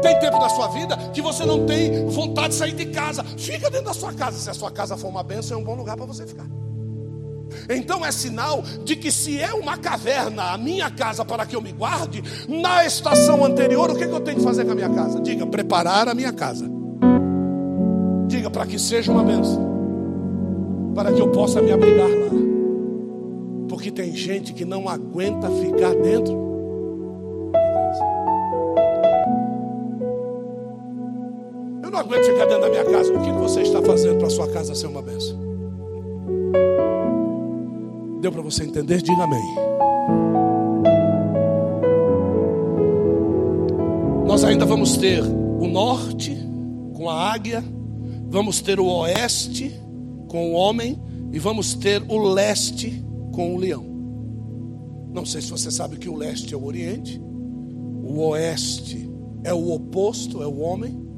Tem 0.00 0.18
tempo 0.18 0.38
na 0.38 0.48
sua 0.48 0.68
vida 0.68 0.96
que 1.12 1.20
você 1.20 1.44
não 1.44 1.66
tem 1.66 2.06
vontade 2.06 2.50
de 2.50 2.54
sair 2.54 2.72
de 2.72 2.86
casa. 2.86 3.24
Fica 3.24 3.70
dentro 3.70 3.86
da 3.86 3.94
sua 3.94 4.12
casa. 4.12 4.38
Se 4.38 4.50
a 4.50 4.54
sua 4.54 4.70
casa 4.70 4.96
for 4.96 5.08
uma 5.08 5.22
benção, 5.22 5.58
é 5.58 5.60
um 5.60 5.64
bom 5.64 5.74
lugar 5.74 5.96
para 5.96 6.06
você 6.06 6.26
ficar. 6.26 6.46
Então 7.68 8.04
é 8.04 8.10
sinal 8.10 8.62
de 8.84 8.96
que 8.96 9.10
se 9.10 9.40
é 9.40 9.52
uma 9.52 9.76
caverna 9.76 10.52
a 10.52 10.58
minha 10.58 10.90
casa 10.90 11.24
para 11.24 11.46
que 11.46 11.54
eu 11.54 11.60
me 11.60 11.72
guarde, 11.72 12.22
na 12.48 12.84
estação 12.84 13.44
anterior, 13.44 13.90
o 13.90 13.94
que, 13.94 14.06
que 14.06 14.12
eu 14.12 14.20
tenho 14.20 14.38
que 14.38 14.44
fazer 14.44 14.64
com 14.64 14.72
a 14.72 14.74
minha 14.74 14.90
casa? 14.90 15.20
Diga, 15.20 15.46
preparar 15.46 16.08
a 16.08 16.14
minha 16.14 16.32
casa. 16.32 16.68
Diga, 18.26 18.50
para 18.50 18.66
que 18.66 18.78
seja 18.78 19.12
uma 19.12 19.22
benção. 19.22 19.70
Para 20.94 21.12
que 21.12 21.20
eu 21.20 21.28
possa 21.28 21.60
me 21.60 21.72
abrigar 21.72 22.08
lá. 22.08 22.32
Porque 23.68 23.90
tem 23.90 24.14
gente 24.14 24.52
que 24.52 24.64
não 24.64 24.88
aguenta 24.88 25.48
ficar 25.50 25.94
dentro. 25.94 26.51
Não 31.92 32.00
aguento 32.00 32.24
ficar 32.24 32.46
dentro 32.46 32.62
da 32.62 32.70
minha 32.70 32.84
casa. 32.86 33.12
O 33.12 33.20
que 33.22 33.30
você 33.32 33.60
está 33.60 33.82
fazendo 33.82 34.16
para 34.16 34.26
a 34.26 34.30
sua 34.30 34.48
casa 34.48 34.74
ser 34.74 34.86
uma 34.86 35.02
benção? 35.02 35.38
Deu 38.20 38.32
para 38.32 38.40
você 38.40 38.64
entender? 38.64 39.02
Diga 39.02 39.24
amém. 39.24 39.54
Nós 44.26 44.42
ainda 44.44 44.64
vamos 44.64 44.96
ter 44.96 45.22
o 45.22 45.66
norte 45.68 46.34
com 46.94 47.10
a 47.10 47.32
águia, 47.32 47.62
vamos 48.30 48.62
ter 48.62 48.80
o 48.80 48.86
oeste 48.86 49.70
com 50.28 50.52
o 50.52 50.54
homem 50.54 50.98
e 51.30 51.38
vamos 51.38 51.74
ter 51.74 52.02
o 52.08 52.32
leste 52.32 53.04
com 53.32 53.54
o 53.54 53.58
leão. 53.58 53.84
Não 55.12 55.26
sei 55.26 55.42
se 55.42 55.50
você 55.50 55.70
sabe 55.70 55.98
que 55.98 56.08
o 56.08 56.16
leste 56.16 56.54
é 56.54 56.56
o 56.56 56.64
oriente, 56.64 57.20
o 57.20 58.28
oeste 58.28 59.10
é 59.44 59.52
o 59.52 59.72
oposto, 59.72 60.42
é 60.42 60.46
o 60.46 60.60
homem. 60.60 61.11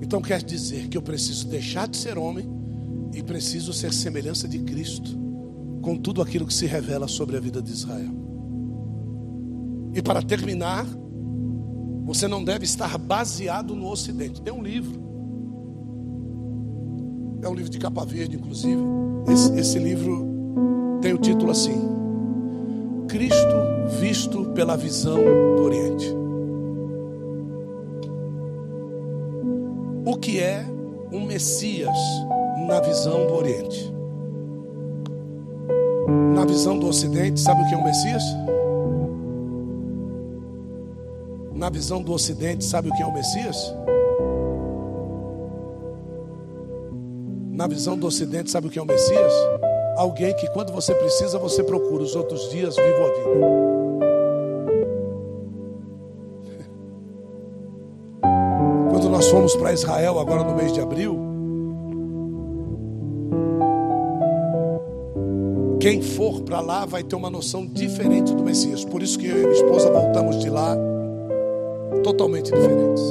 Então 0.00 0.20
quer 0.20 0.42
dizer 0.42 0.88
que 0.88 0.96
eu 0.96 1.02
preciso 1.02 1.46
deixar 1.48 1.88
de 1.88 1.96
ser 1.96 2.18
homem 2.18 2.48
e 3.14 3.22
preciso 3.22 3.72
ser 3.72 3.92
semelhança 3.92 4.46
de 4.46 4.58
Cristo, 4.58 5.18
com 5.80 5.96
tudo 5.96 6.20
aquilo 6.20 6.46
que 6.46 6.54
se 6.54 6.66
revela 6.66 7.08
sobre 7.08 7.36
a 7.36 7.40
vida 7.40 7.62
de 7.62 7.72
Israel. 7.72 8.12
E 9.94 10.02
para 10.02 10.20
terminar, 10.22 10.86
você 12.04 12.28
não 12.28 12.44
deve 12.44 12.64
estar 12.64 12.98
baseado 12.98 13.74
no 13.74 13.90
Ocidente. 13.90 14.42
Tem 14.42 14.52
um 14.52 14.62
livro, 14.62 15.00
é 17.42 17.48
um 17.48 17.54
livro 17.54 17.70
de 17.70 17.78
capa 17.78 18.04
verde, 18.04 18.36
inclusive. 18.36 18.80
Esse, 19.28 19.52
esse 19.58 19.78
livro 19.78 20.98
tem 21.00 21.14
o 21.14 21.18
título 21.18 21.50
assim: 21.50 21.80
Cristo 23.08 23.56
visto 24.00 24.44
pela 24.54 24.76
visão 24.76 25.18
do 25.56 25.62
Oriente. 25.62 26.15
O 30.16 30.18
que 30.18 30.40
é 30.40 30.64
um 31.12 31.26
Messias 31.26 31.94
na 32.66 32.80
visão 32.80 33.26
do 33.26 33.34
Oriente? 33.34 33.92
Na 36.34 36.46
visão 36.46 36.78
do 36.78 36.88
Ocidente, 36.88 37.38
sabe 37.38 37.60
o 37.60 37.68
que 37.68 37.74
é 37.74 37.76
um 37.76 37.84
Messias? 37.84 38.22
Na 41.52 41.68
visão 41.68 42.02
do 42.02 42.14
Ocidente, 42.14 42.64
sabe 42.64 42.88
o 42.88 42.94
que 42.94 43.02
é 43.02 43.06
um 43.06 43.12
Messias? 43.12 43.74
Na 47.50 47.66
visão 47.66 47.98
do 47.98 48.06
Ocidente, 48.06 48.50
sabe 48.50 48.68
o 48.68 48.70
que 48.70 48.78
é 48.78 48.82
um 48.82 48.86
Messias? 48.86 49.32
alguém 49.98 50.34
que 50.36 50.46
quando 50.48 50.72
você 50.72 50.94
precisa, 50.94 51.38
você 51.38 51.62
procura, 51.62 52.02
os 52.02 52.14
outros 52.14 52.50
dias 52.50 52.74
vivo 52.74 53.04
a 53.04 53.08
vida. 53.08 53.75
Nós 59.26 59.30
fomos 59.32 59.56
para 59.56 59.72
Israel 59.72 60.20
agora 60.20 60.44
no 60.44 60.54
mês 60.54 60.72
de 60.72 60.80
abril, 60.80 61.18
quem 65.80 66.00
for 66.00 66.42
para 66.42 66.60
lá 66.60 66.84
vai 66.84 67.02
ter 67.02 67.16
uma 67.16 67.28
noção 67.28 67.66
diferente 67.66 68.32
do 68.32 68.44
Messias. 68.44 68.84
Por 68.84 69.02
isso 69.02 69.18
que 69.18 69.26
eu 69.26 69.36
e 69.36 69.40
minha 69.40 69.52
esposa 69.52 69.90
voltamos 69.90 70.38
de 70.38 70.48
lá 70.48 70.76
totalmente 72.04 72.52
diferentes. 72.52 73.02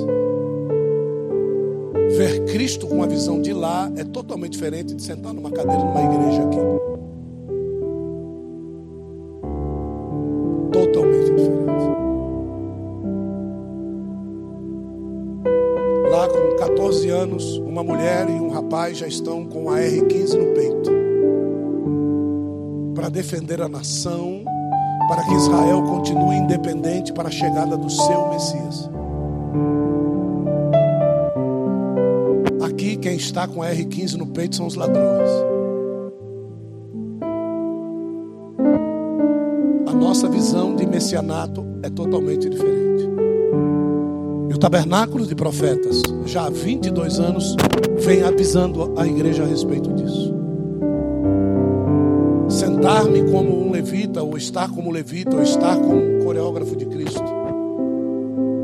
Ver 2.17 2.45
Cristo 2.45 2.87
com 2.87 3.03
a 3.03 3.07
visão 3.07 3.41
de 3.41 3.51
lá 3.51 3.91
é 3.97 4.05
totalmente 4.05 4.53
diferente 4.53 4.95
de 4.95 5.03
sentar 5.03 5.33
numa 5.33 5.51
cadeira 5.51 5.83
numa 5.83 6.01
igreja 6.01 6.43
aqui. 6.43 6.84
Anos, 17.25 17.57
uma 17.57 17.83
mulher 17.83 18.29
e 18.29 18.33
um 18.33 18.49
rapaz 18.49 18.99
já 18.99 19.07
estão 19.07 19.45
com 19.45 19.69
a 19.69 19.79
R15 19.79 20.33
no 20.33 20.53
peito 20.53 20.91
para 22.93 23.09
defender 23.09 23.61
a 23.61 23.67
nação, 23.67 24.43
para 25.09 25.23
que 25.23 25.33
Israel 25.33 25.83
continue 25.83 26.35
independente 26.37 27.11
para 27.11 27.27
a 27.27 27.31
chegada 27.31 27.75
do 27.75 27.89
seu 27.89 28.29
Messias. 28.29 28.89
quem 33.05 33.17
está 33.17 33.47
com 33.47 33.61
a 33.61 33.69
R15 33.69 34.15
no 34.15 34.25
peito 34.25 34.55
são 34.55 34.65
os 34.65 34.73
ladrões. 34.73 35.29
A 39.87 39.93
nossa 39.93 40.27
visão 40.27 40.75
de 40.75 40.87
messianato 40.87 41.63
é 41.83 41.89
totalmente 41.91 42.49
diferente. 42.49 42.84
Tabernáculo 44.65 45.27
de 45.27 45.35
profetas, 45.35 46.01
já 46.25 46.47
há 46.47 46.49
22 46.49 47.19
anos, 47.19 47.55
vem 47.99 48.23
avisando 48.23 48.99
a 48.99 49.05
igreja 49.05 49.43
a 49.43 49.45
respeito 49.45 49.93
disso. 49.93 50.33
Sentar-me 52.49 53.29
como 53.29 53.63
um 53.63 53.69
levita, 53.69 54.23
ou 54.23 54.35
estar 54.35 54.67
como 54.71 54.89
levita, 54.89 55.35
ou 55.35 55.43
estar 55.43 55.77
como 55.77 55.97
um 55.97 56.25
coreógrafo 56.25 56.75
de 56.75 56.87
Cristo, 56.87 57.23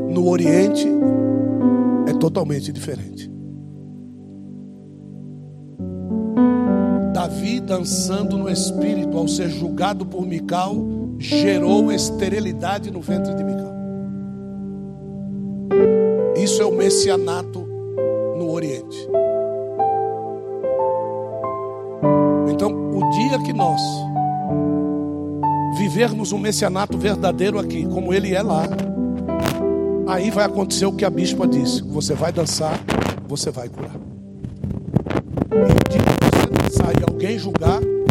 no 0.08 0.28
Oriente, 0.28 0.88
é 2.08 2.12
totalmente 2.14 2.72
diferente. 2.72 3.30
Davi 7.14 7.60
dançando 7.60 8.36
no 8.36 8.50
espírito 8.50 9.16
ao 9.16 9.28
ser 9.28 9.50
julgado 9.50 10.04
por 10.04 10.26
Mical 10.26 10.74
gerou 11.16 11.92
esterilidade 11.92 12.90
no 12.90 13.00
ventre 13.00 13.32
de 13.36 13.44
Mical. 13.44 13.71
Messianato 16.92 17.66
no 18.36 18.52
Oriente. 18.52 19.08
Então, 22.50 22.70
o 22.70 23.10
dia 23.12 23.38
que 23.42 23.52
nós 23.54 23.80
vivermos 25.78 26.32
um 26.32 26.38
messianato 26.38 26.98
verdadeiro 26.98 27.58
aqui, 27.58 27.86
como 27.86 28.12
ele 28.12 28.34
é 28.34 28.42
lá, 28.42 28.64
aí 30.06 30.30
vai 30.30 30.44
acontecer 30.44 30.84
o 30.84 30.92
que 30.92 31.02
a 31.02 31.08
bispa 31.08 31.48
disse: 31.48 31.82
você 31.82 32.12
vai 32.12 32.30
dançar, 32.30 32.78
você 33.26 33.50
vai 33.50 33.70
curar. 33.70 33.96
E 36.68 36.72
sair 36.72 37.02
alguém 37.08 37.38
julgar, 37.38 37.80
vai 37.80 37.80
se 37.80 37.88
tornar 37.88 38.01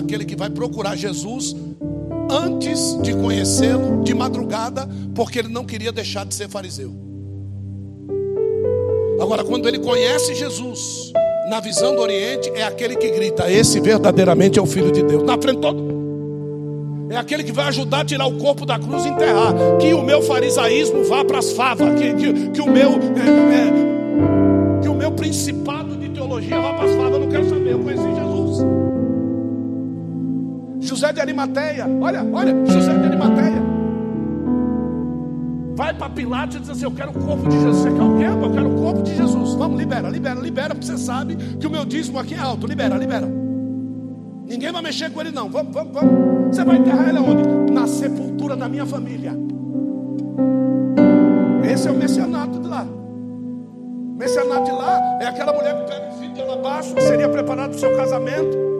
aquele 0.00 0.24
que 0.24 0.36
vai 0.36 0.50
procurar 0.50 0.96
Jesus 0.96 1.54
antes 2.30 2.98
de 3.02 3.14
conhecê-lo 3.14 4.02
de 4.02 4.14
madrugada, 4.14 4.88
porque 5.14 5.38
ele 5.38 5.48
não 5.48 5.64
queria 5.64 5.92
deixar 5.92 6.24
de 6.26 6.34
ser 6.34 6.48
fariseu. 6.48 6.92
Agora, 9.20 9.44
quando 9.44 9.68
ele 9.68 9.78
conhece 9.78 10.34
Jesus, 10.34 11.12
na 11.48 11.60
visão 11.60 11.94
do 11.94 12.00
Oriente, 12.00 12.50
é 12.54 12.62
aquele 12.62 12.96
que 12.96 13.10
grita: 13.10 13.50
Esse 13.50 13.80
verdadeiramente 13.80 14.58
é 14.58 14.62
o 14.62 14.66
Filho 14.66 14.90
de 14.90 15.02
Deus. 15.02 15.22
Na 15.22 15.36
frente 15.40 15.60
todo 15.60 16.00
é 17.10 17.16
aquele 17.16 17.42
que 17.42 17.50
vai 17.50 17.66
ajudar 17.66 18.00
a 18.00 18.04
tirar 18.04 18.26
o 18.26 18.38
corpo 18.38 18.64
da 18.64 18.78
cruz 18.78 19.04
e 19.04 19.08
enterrar. 19.08 19.52
Que 19.80 19.92
o 19.92 20.02
meu 20.02 20.22
farisaísmo 20.22 21.02
vá 21.04 21.24
para 21.24 21.40
as 21.40 21.50
favas. 21.52 21.98
Que, 21.98 22.14
que, 22.14 22.50
que, 22.50 22.60
o 22.60 22.70
meu, 22.70 22.90
é, 22.90 23.56
é, 23.56 24.80
que 24.80 24.88
o 24.88 24.94
meu 24.94 25.10
principado 25.10 25.96
de 25.96 26.08
teologia 26.10 26.60
vá 26.60 26.72
para 26.72 26.84
as 26.84 26.94
favas. 26.94 27.12
Eu 27.12 27.20
não 27.20 27.28
quero 27.28 27.48
saber, 27.48 27.72
eu 27.72 27.80
conheci 27.80 28.14
Jesus. 28.14 28.29
José 30.90 31.12
de 31.12 31.20
Arimateia, 31.20 31.86
olha, 32.00 32.26
olha, 32.32 32.66
José 32.66 32.92
de 32.92 33.06
Arimateia. 33.06 33.62
Vai 35.76 35.94
para 35.94 36.10
Pilatos 36.10 36.56
e 36.56 36.58
diz 36.58 36.70
assim: 36.70 36.84
Eu 36.84 36.90
quero 36.90 37.10
o 37.10 37.14
corpo 37.14 37.48
de 37.48 37.60
Jesus. 37.60 37.76
Você 37.76 37.92
quer 37.92 38.02
o 38.02 38.18
quê? 38.18 38.24
Eu 38.24 38.50
quero 38.50 38.74
o 38.74 38.82
corpo 38.82 39.02
de 39.04 39.16
Jesus. 39.16 39.54
Vamos, 39.54 39.78
libera, 39.78 40.08
libera, 40.08 40.40
libera, 40.40 40.74
porque 40.74 40.86
você 40.86 40.98
sabe 40.98 41.36
que 41.36 41.64
o 41.64 41.70
meu 41.70 41.84
dízimo 41.84 42.18
aqui 42.18 42.34
é 42.34 42.38
alto. 42.38 42.66
Libera, 42.66 42.96
libera. 42.96 43.28
Ninguém 44.48 44.72
vai 44.72 44.82
mexer 44.82 45.12
com 45.12 45.20
ele, 45.20 45.30
não. 45.30 45.48
Vamos, 45.48 45.72
vamos, 45.72 45.92
vamos. 45.94 46.56
Você 46.56 46.64
vai 46.64 46.76
enterrar 46.78 47.08
ele 47.08 47.18
aonde? 47.18 47.72
Na 47.72 47.86
sepultura 47.86 48.56
da 48.56 48.68
minha 48.68 48.84
família. 48.84 49.32
Esse 51.72 51.86
é 51.86 51.92
o 51.92 51.94
messianato 51.94 52.58
de 52.58 52.66
lá. 52.66 52.82
O 52.82 54.64
de 54.64 54.72
lá 54.72 55.18
é 55.20 55.26
aquela 55.28 55.52
mulher 55.52 55.72
que 55.76 55.92
pega 55.92 56.08
o 56.08 56.18
filho 56.18 56.34
de 56.34 56.42
alabastro, 56.42 56.96
que 56.96 57.02
seria 57.02 57.28
preparado 57.28 57.70
para 57.70 57.76
o 57.76 57.80
seu 57.80 57.96
casamento 57.96 58.79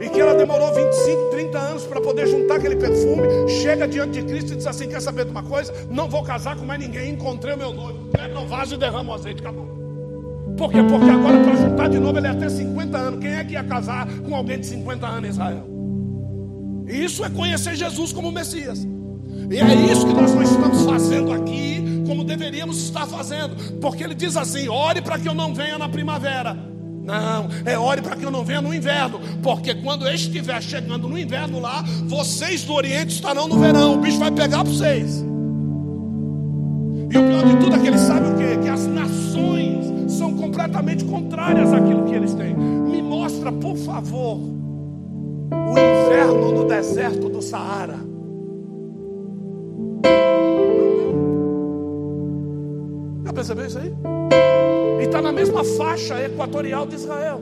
e 0.00 0.08
que 0.08 0.18
ela 0.18 0.34
demorou 0.34 0.72
25, 0.72 1.30
30 1.30 1.58
anos 1.58 1.84
para 1.84 2.00
poder 2.00 2.26
juntar 2.26 2.56
aquele 2.56 2.76
perfume, 2.76 3.48
chega 3.48 3.86
diante 3.86 4.20
de 4.20 4.26
Cristo 4.26 4.54
e 4.54 4.56
diz 4.56 4.66
assim: 4.66 4.88
Quer 4.88 5.02
saber 5.02 5.26
de 5.26 5.30
uma 5.30 5.42
coisa? 5.42 5.72
Não 5.90 6.08
vou 6.08 6.22
casar 6.22 6.56
com 6.56 6.64
mais 6.64 6.80
ninguém, 6.80 7.10
encontrei 7.10 7.54
o 7.54 7.58
meu 7.58 7.72
noivo, 7.72 8.08
quebra 8.08 8.40
o 8.40 8.46
vaso 8.46 8.74
e 8.74 8.78
derrama 8.78 9.12
o 9.12 9.14
azeite, 9.14 9.42
acabou. 9.42 9.66
Por 10.56 10.70
quê? 10.70 10.82
Porque 10.82 11.10
agora 11.10 11.38
para 11.42 11.56
juntar 11.56 11.88
de 11.88 11.98
novo 11.98 12.18
ele 12.18 12.26
é 12.26 12.30
até 12.30 12.48
50 12.48 12.98
anos. 12.98 13.20
Quem 13.20 13.34
é 13.34 13.44
que 13.44 13.52
ia 13.52 13.64
casar 13.64 14.08
com 14.26 14.34
alguém 14.34 14.58
de 14.58 14.66
50 14.66 15.06
anos 15.06 15.24
em 15.24 15.32
Israel? 15.32 15.66
Isso 16.86 17.24
é 17.24 17.30
conhecer 17.30 17.76
Jesus 17.76 18.12
como 18.12 18.32
Messias. 18.32 18.86
E 19.50 19.58
é 19.58 19.92
isso 19.92 20.06
que 20.06 20.14
nós 20.14 20.34
não 20.34 20.42
estamos 20.42 20.84
fazendo 20.84 21.32
aqui, 21.32 22.04
como 22.06 22.24
deveríamos 22.24 22.82
estar 22.82 23.06
fazendo. 23.06 23.54
Porque 23.80 24.02
ele 24.02 24.14
diz 24.14 24.36
assim: 24.36 24.68
ore 24.68 25.02
para 25.02 25.18
que 25.18 25.28
eu 25.28 25.34
não 25.34 25.54
venha 25.54 25.76
na 25.76 25.88
primavera. 25.88 26.69
Não, 27.02 27.48
é 27.64 27.78
ore 27.78 28.02
para 28.02 28.14
que 28.14 28.24
eu 28.24 28.30
não 28.30 28.44
venha 28.44 28.60
no 28.60 28.74
inverno, 28.74 29.20
porque 29.42 29.74
quando 29.74 30.06
eu 30.06 30.14
estiver 30.14 30.62
chegando 30.62 31.08
no 31.08 31.18
inverno 31.18 31.58
lá, 31.58 31.82
vocês 32.06 32.62
do 32.62 32.74
Oriente 32.74 33.14
estarão 33.14 33.48
no 33.48 33.58
verão, 33.58 33.94
o 33.94 33.98
bicho 33.98 34.18
vai 34.18 34.30
pegar 34.30 34.62
para 34.62 34.72
vocês. 34.72 35.24
E 37.12 37.18
o 37.18 37.26
pior 37.26 37.44
de 37.44 37.56
tudo 37.56 37.74
é 37.74 37.78
que 37.80 37.86
eles 37.88 38.00
sabem 38.02 38.32
o 38.32 38.36
quê? 38.36 38.58
Que 38.62 38.68
as 38.68 38.86
nações 38.86 40.12
são 40.12 40.36
completamente 40.36 41.04
contrárias 41.04 41.72
àquilo 41.72 42.04
que 42.04 42.14
eles 42.14 42.34
têm. 42.34 42.54
Me 42.54 43.02
mostra, 43.02 43.50
por 43.50 43.76
favor, 43.76 44.36
o 44.36 45.70
inverno 45.72 46.52
no 46.52 46.68
deserto 46.68 47.28
do 47.28 47.42
Saara. 47.42 47.98
Já 53.24 53.32
percebeu 53.32 53.66
isso 53.66 53.78
aí? 53.78 53.92
Na 55.22 55.32
mesma 55.32 55.62
faixa 55.62 56.18
equatorial 56.24 56.86
de 56.86 56.94
Israel. 56.94 57.40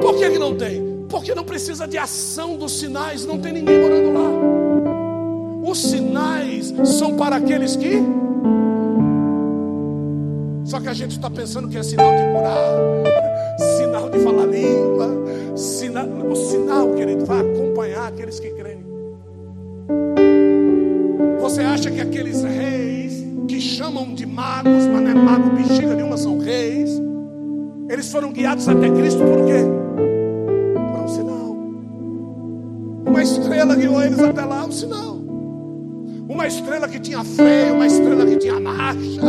Por 0.00 0.16
que, 0.18 0.30
que 0.30 0.38
não 0.38 0.54
tem? 0.54 1.06
Porque 1.08 1.34
não 1.34 1.42
precisa 1.42 1.86
de 1.86 1.96
ação 1.96 2.56
dos 2.56 2.78
sinais, 2.78 3.24
não 3.24 3.38
tem 3.38 3.52
ninguém 3.52 3.80
morando 3.80 4.12
lá. 4.12 5.70
Os 5.70 5.78
sinais 5.78 6.72
são 6.84 7.16
para 7.16 7.36
aqueles 7.36 7.76
que. 7.76 7.92
Só 10.64 10.80
que 10.80 10.88
a 10.88 10.94
gente 10.94 11.12
está 11.12 11.30
pensando 11.30 11.68
que 11.68 11.78
é 11.78 11.82
sinal 11.82 12.10
de 12.10 12.22
curar, 12.32 13.58
sinal 13.78 14.10
de 14.10 14.18
falar 14.20 14.46
língua, 14.46 15.56
sinal, 15.56 16.06
o 16.06 16.36
sinal, 16.36 16.90
querido, 16.94 17.24
vai 17.24 17.40
acompanhar 17.40 18.08
aqueles 18.08 18.38
que 18.38 18.50
creem. 18.50 18.84
Você 21.40 21.62
acha 21.62 21.90
que 21.90 22.00
aqueles 22.00 22.42
reis 22.42 22.91
chamam 23.62 24.14
de 24.14 24.26
magos, 24.26 24.86
mas 24.86 25.02
não 25.02 25.10
é 25.10 25.14
mago 25.14 25.50
bexiga 25.50 25.94
nenhuma, 25.94 26.16
são 26.16 26.38
reis. 26.38 26.90
Eles 27.88 28.10
foram 28.10 28.32
guiados 28.32 28.68
até 28.68 28.90
Cristo 28.90 29.20
por 29.20 29.46
quê? 29.46 29.64
Por 30.74 31.00
um 31.00 31.08
sinal. 31.08 31.56
Uma 33.06 33.22
estrela 33.22 33.74
guiou 33.76 34.02
eles 34.02 34.18
até 34.20 34.44
lá, 34.44 34.64
um 34.64 34.72
sinal. 34.72 35.16
Uma 36.28 36.46
estrela 36.46 36.88
que 36.88 36.98
tinha 36.98 37.22
freio, 37.22 37.74
uma 37.74 37.86
estrela 37.86 38.24
que 38.24 38.36
tinha 38.36 38.58
marcha, 38.58 39.22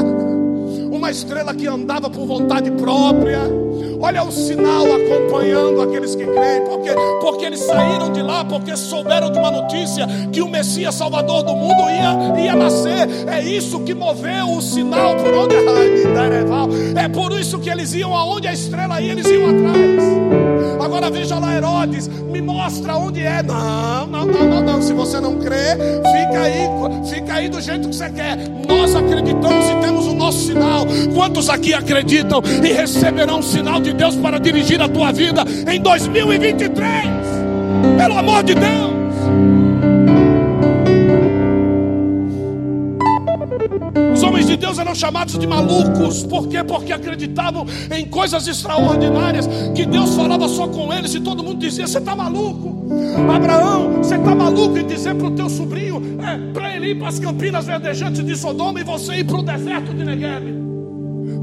uma 0.92 1.12
estrela 1.12 1.54
que 1.54 1.68
andava 1.68 2.10
por 2.10 2.26
vontade 2.26 2.72
própria. 2.72 3.63
Olha 4.04 4.22
o 4.22 4.32
sinal 4.32 4.86
acompanhando 4.86 5.82
aqueles 5.82 6.14
que 6.14 6.26
creem, 6.26 6.62
porque, 6.66 6.90
porque 7.22 7.46
eles 7.46 7.62
saíram 7.62 8.12
de 8.12 8.22
lá, 8.22 8.44
porque 8.44 8.76
souberam 8.76 9.32
de 9.32 9.40
uma 9.40 9.50
notícia 9.50 10.06
que 10.30 10.42
o 10.42 10.50
Messias 10.50 10.94
Salvador 10.94 11.42
do 11.44 11.56
mundo 11.56 11.82
ia, 11.90 12.44
ia 12.44 12.56
nascer. 12.56 13.08
É 13.28 13.42
isso 13.42 13.80
que 13.80 13.94
moveu 13.94 14.52
o 14.52 14.62
sinal 14.62 15.16
por 15.16 15.34
onde 15.34 15.56
é 15.56 17.08
por 17.10 17.32
isso 17.34 17.60
que 17.60 17.70
eles 17.70 17.94
iam 17.94 18.16
aonde 18.16 18.48
a 18.48 18.54
estrela 18.54 19.02
ia, 19.02 19.12
eles 19.12 19.26
iam 19.28 19.50
atrás. 19.50 20.84
Agora 20.84 21.10
veja 21.10 21.38
lá, 21.38 21.56
Herodes, 21.56 22.08
me 22.08 22.42
mostra 22.42 22.96
onde 22.96 23.22
é. 23.22 23.44
Não, 23.44 24.08
não, 24.08 24.26
não, 24.26 24.48
não, 24.48 24.62
não. 24.62 24.82
Se 24.82 24.94
você 24.94 25.20
não 25.20 25.38
crê, 25.40 25.76
fica 25.98 26.42
aí, 26.42 26.70
fica 27.10 27.34
aí 27.34 27.50
do 27.50 27.60
jeito 27.60 27.90
que 27.90 27.96
você 27.96 28.10
quer. 28.10 28.38
Nós 28.68 28.96
acreditamos 28.96 29.70
e 29.70 29.76
temos 29.82 30.03
sinal. 30.34 30.86
Quantos 31.14 31.50
aqui 31.50 31.74
acreditam 31.74 32.42
e 32.64 32.74
receberão 32.74 33.40
um 33.40 33.42
sinal 33.42 33.80
de 33.80 33.94
Deus 33.94 34.16
para 34.16 34.40
dirigir 34.40 34.82
a 34.82 34.90
tua 34.90 35.12
vida 35.12 35.44
em 35.72 35.80
2023. 35.80 36.84
Pelo 37.98 38.18
amor 38.18 38.44
de 38.44 38.56
Deus. 38.56 38.94
Os 44.14 44.24
homens 44.24 44.48
de 44.48 44.56
Deus 44.56 44.78
eram 44.78 44.94
chamados 44.94 45.38
de 45.38 45.48
malucos, 45.48 46.24
por 46.24 46.48
quê? 46.48 46.64
Porque 46.64 46.94
acreditavam 46.94 47.66
em 47.92 48.06
coisas 48.06 48.48
extraordinárias, 48.48 49.50
que 49.76 49.86
Deus 49.86 50.16
falava 50.16 50.48
só 50.48 50.68
com 50.68 50.94
eles 50.94 51.14
e 51.16 51.20
todo 51.20 51.44
mundo 51.44 51.60
dizia: 51.60 51.88
Você 51.88 51.98
está 51.98 52.16
maluco? 52.16 52.83
Abraão, 53.32 53.98
você 53.98 54.16
está 54.16 54.36
maluco 54.36 54.78
em 54.78 54.86
dizer 54.86 55.16
para 55.16 55.28
o 55.28 55.32
teu 55.32 55.50
sobrinho, 55.50 56.02
é, 56.22 56.52
para 56.52 56.76
ele 56.76 56.92
ir 56.92 56.96
para 57.00 57.10
as 57.10 57.20
campinas 57.20 57.66
verdejantes 57.66 58.24
de 58.26 58.36
Sodoma 58.36 58.80
e 58.80 58.84
você 58.84 59.16
ir 59.16 59.24
para 59.26 59.38
o 59.38 59.44
deserto 59.44 59.94
de 59.94 60.04
Negev? 60.04 60.64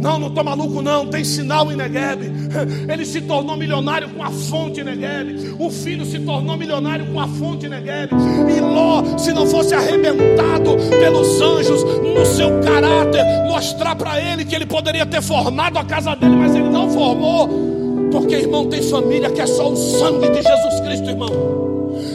Não, 0.01 0.19
não 0.19 0.29
estou 0.29 0.43
maluco, 0.43 0.81
não. 0.81 1.07
Tem 1.07 1.23
sinal 1.23 1.71
em 1.71 1.77
Negev. 1.77 2.23
Ele 2.91 3.05
se 3.05 3.21
tornou 3.21 3.57
milionário 3.57 4.09
com 4.09 4.23
a 4.23 4.31
fonte 4.31 4.83
Negev. 4.83 5.57
O 5.59 5.71
filho 5.71 6.07
se 6.07 6.19
tornou 6.21 6.57
milionário 6.57 7.07
com 7.07 7.21
a 7.21 7.29
fonte 7.29 7.69
Negev. 7.69 8.11
E 8.57 8.61
Ló, 8.61 9.19
se 9.19 9.33
não 9.33 9.47
fosse 9.47 9.75
arrebentado 9.75 10.77
pelos 10.89 11.41
anjos 11.41 11.85
no 11.85 12.25
seu 12.25 12.61
caráter, 12.61 13.23
mostrar 13.47 13.95
para 13.95 14.19
ele 14.21 14.45
que 14.45 14.55
ele 14.55 14.67
poderia 14.67 15.05
ter 15.05 15.21
formado 15.21 15.79
a 15.79 15.85
casa 15.85 16.15
dele, 16.17 16.37
mas 16.37 16.55
ele 16.55 16.71
não 16.71 16.91
formou. 16.91 17.70
Porque, 18.11 18.35
irmão, 18.35 18.69
tem 18.69 18.83
família 18.83 19.31
que 19.31 19.41
é 19.41 19.47
só 19.47 19.71
o 19.71 19.77
sangue 19.77 20.29
de 20.31 20.43
Jesus 20.43 20.81
Cristo, 20.81 21.11
irmão. 21.11 21.29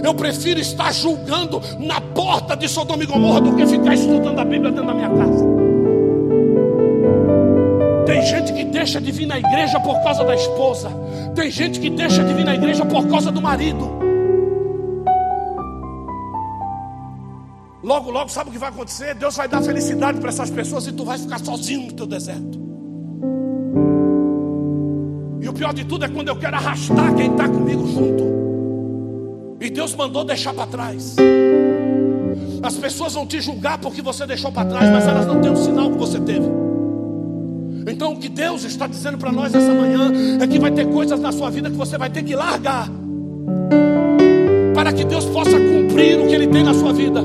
Eu 0.03 0.13
prefiro 0.13 0.59
estar 0.59 0.91
julgando 0.91 1.61
na 1.79 1.99
porta 2.01 2.55
de 2.55 2.67
Sodoma 2.67 3.03
e 3.03 3.05
Gomorra 3.05 3.41
do 3.41 3.55
que 3.55 3.65
ficar 3.65 3.93
estudando 3.93 4.39
a 4.39 4.45
Bíblia 4.45 4.71
dentro 4.71 4.85
da 4.85 4.93
minha 4.93 5.09
casa. 5.09 5.45
Tem 8.05 8.21
gente 8.21 8.53
que 8.53 8.63
deixa 8.65 9.01
de 9.01 9.11
vir 9.11 9.25
na 9.25 9.39
igreja 9.39 9.79
por 9.79 10.01
causa 10.03 10.23
da 10.23 10.35
esposa. 10.35 10.89
Tem 11.33 11.49
gente 11.49 11.79
que 11.79 11.89
deixa 11.89 12.23
de 12.23 12.33
vir 12.33 12.45
na 12.45 12.55
igreja 12.55 12.85
por 12.85 13.07
causa 13.07 13.31
do 13.31 13.41
marido. 13.41 14.05
Logo, 17.83 18.09
logo, 18.09 18.29
sabe 18.29 18.49
o 18.49 18.53
que 18.53 18.57
vai 18.57 18.69
acontecer? 18.69 19.13
Deus 19.13 19.35
vai 19.35 19.47
dar 19.47 19.61
felicidade 19.61 20.19
para 20.19 20.29
essas 20.29 20.49
pessoas 20.49 20.87
e 20.87 20.91
tu 20.91 21.05
vai 21.05 21.19
ficar 21.19 21.39
sozinho 21.39 21.83
no 21.83 21.93
teu 21.93 22.07
deserto. 22.07 22.64
O 25.55 25.57
pior 25.57 25.73
de 25.73 25.85
tudo 25.85 26.03
é 26.03 26.09
quando 26.09 26.27
eu 26.27 26.35
quero 26.35 26.57
arrastar 26.57 27.15
quem 27.15 27.31
está 27.31 27.47
comigo 27.47 27.87
junto. 27.87 29.57
E 29.61 29.69
Deus 29.69 29.95
mandou 29.95 30.25
deixar 30.25 30.53
para 30.53 30.67
trás. 30.67 31.15
As 32.61 32.75
pessoas 32.75 33.13
vão 33.13 33.25
te 33.25 33.39
julgar 33.39 33.77
porque 33.77 34.01
você 34.01 34.27
deixou 34.27 34.51
para 34.51 34.67
trás, 34.67 34.89
mas 34.89 35.07
elas 35.07 35.25
não 35.25 35.39
têm 35.39 35.49
o 35.49 35.55
sinal 35.55 35.89
que 35.91 35.97
você 35.97 36.19
teve. 36.19 36.45
Então 37.87 38.11
o 38.11 38.19
que 38.19 38.27
Deus 38.27 38.65
está 38.65 38.85
dizendo 38.85 39.17
para 39.17 39.31
nós 39.31 39.55
essa 39.55 39.73
manhã 39.73 40.11
é 40.41 40.45
que 40.45 40.59
vai 40.59 40.71
ter 40.71 40.89
coisas 40.89 41.21
na 41.21 41.31
sua 41.31 41.49
vida 41.49 41.69
que 41.69 41.77
você 41.77 41.97
vai 41.97 42.09
ter 42.09 42.23
que 42.23 42.35
largar 42.35 42.89
para 44.73 44.91
que 44.91 45.05
Deus 45.05 45.23
possa 45.23 45.57
cumprir 45.57 46.19
o 46.19 46.27
que 46.27 46.35
Ele 46.35 46.47
tem 46.47 46.63
na 46.65 46.73
sua 46.73 46.91
vida. 46.91 47.21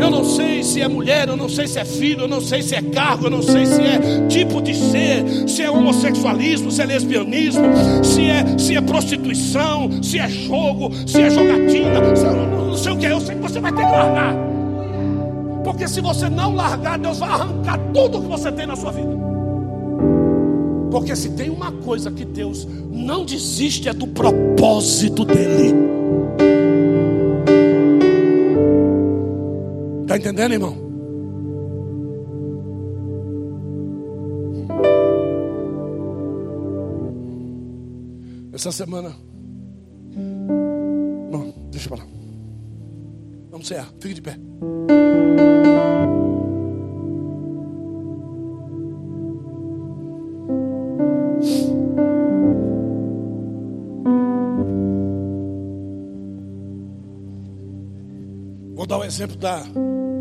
Eu 0.00 0.10
não 0.10 0.24
sei 0.24 0.62
se 0.62 0.80
é 0.80 0.88
mulher, 0.88 1.28
eu 1.28 1.36
não 1.36 1.48
sei 1.48 1.66
se 1.66 1.78
é 1.78 1.84
filho, 1.84 2.22
eu 2.22 2.28
não 2.28 2.40
sei 2.40 2.62
se 2.62 2.74
é 2.74 2.82
cargo, 2.82 3.26
eu 3.26 3.30
não 3.30 3.42
sei 3.42 3.64
se 3.64 3.80
é 3.80 4.26
tipo 4.28 4.60
de 4.60 4.74
ser, 4.74 5.48
se 5.48 5.62
é 5.62 5.70
homossexualismo, 5.70 6.70
se 6.70 6.82
é 6.82 6.86
lesbianismo, 6.86 7.64
se 8.02 8.28
é, 8.28 8.58
se 8.58 8.76
é 8.76 8.80
prostituição, 8.80 10.02
se 10.02 10.18
é 10.18 10.28
jogo, 10.28 10.90
se 11.06 11.22
é 11.22 11.30
jogatina, 11.30 12.16
se, 12.16 12.24
não, 12.24 12.76
sei 12.76 12.92
o 12.92 12.98
que 12.98 13.06
é, 13.06 13.12
eu 13.12 13.20
sei 13.20 13.34
que 13.36 13.42
você 13.42 13.60
vai 13.60 13.72
ter 13.72 13.84
que 13.84 13.92
largar. 13.92 14.34
Porque 15.62 15.88
se 15.88 16.00
você 16.00 16.28
não 16.28 16.54
largar, 16.54 16.98
Deus 16.98 17.18
vai 17.18 17.30
arrancar 17.30 17.78
tudo 17.92 18.20
que 18.20 18.28
você 18.28 18.52
tem 18.52 18.66
na 18.66 18.76
sua 18.76 18.92
vida. 18.92 19.24
Porque 20.90 21.16
se 21.16 21.30
tem 21.30 21.50
uma 21.50 21.72
coisa 21.72 22.10
que 22.10 22.24
Deus 22.24 22.68
não 22.92 23.24
desiste 23.24 23.88
é 23.88 23.92
do 23.92 24.06
propósito 24.06 25.24
dele. 25.24 25.74
Está 30.14 30.30
entendendo, 30.30 30.52
irmão? 30.52 30.76
Essa 38.52 38.70
semana 38.70 39.12
Deixa 41.72 41.88
para 41.88 41.98
lá. 41.98 42.06
Vamos 43.50 43.66
cear. 43.66 43.88
Fique 43.98 44.14
de 44.14 44.22
pé. 44.22 44.38
Vou 58.76 58.86
dar 58.86 58.98
o 58.98 59.00
um 59.00 59.04
exemplo 59.04 59.36
da 59.36 59.64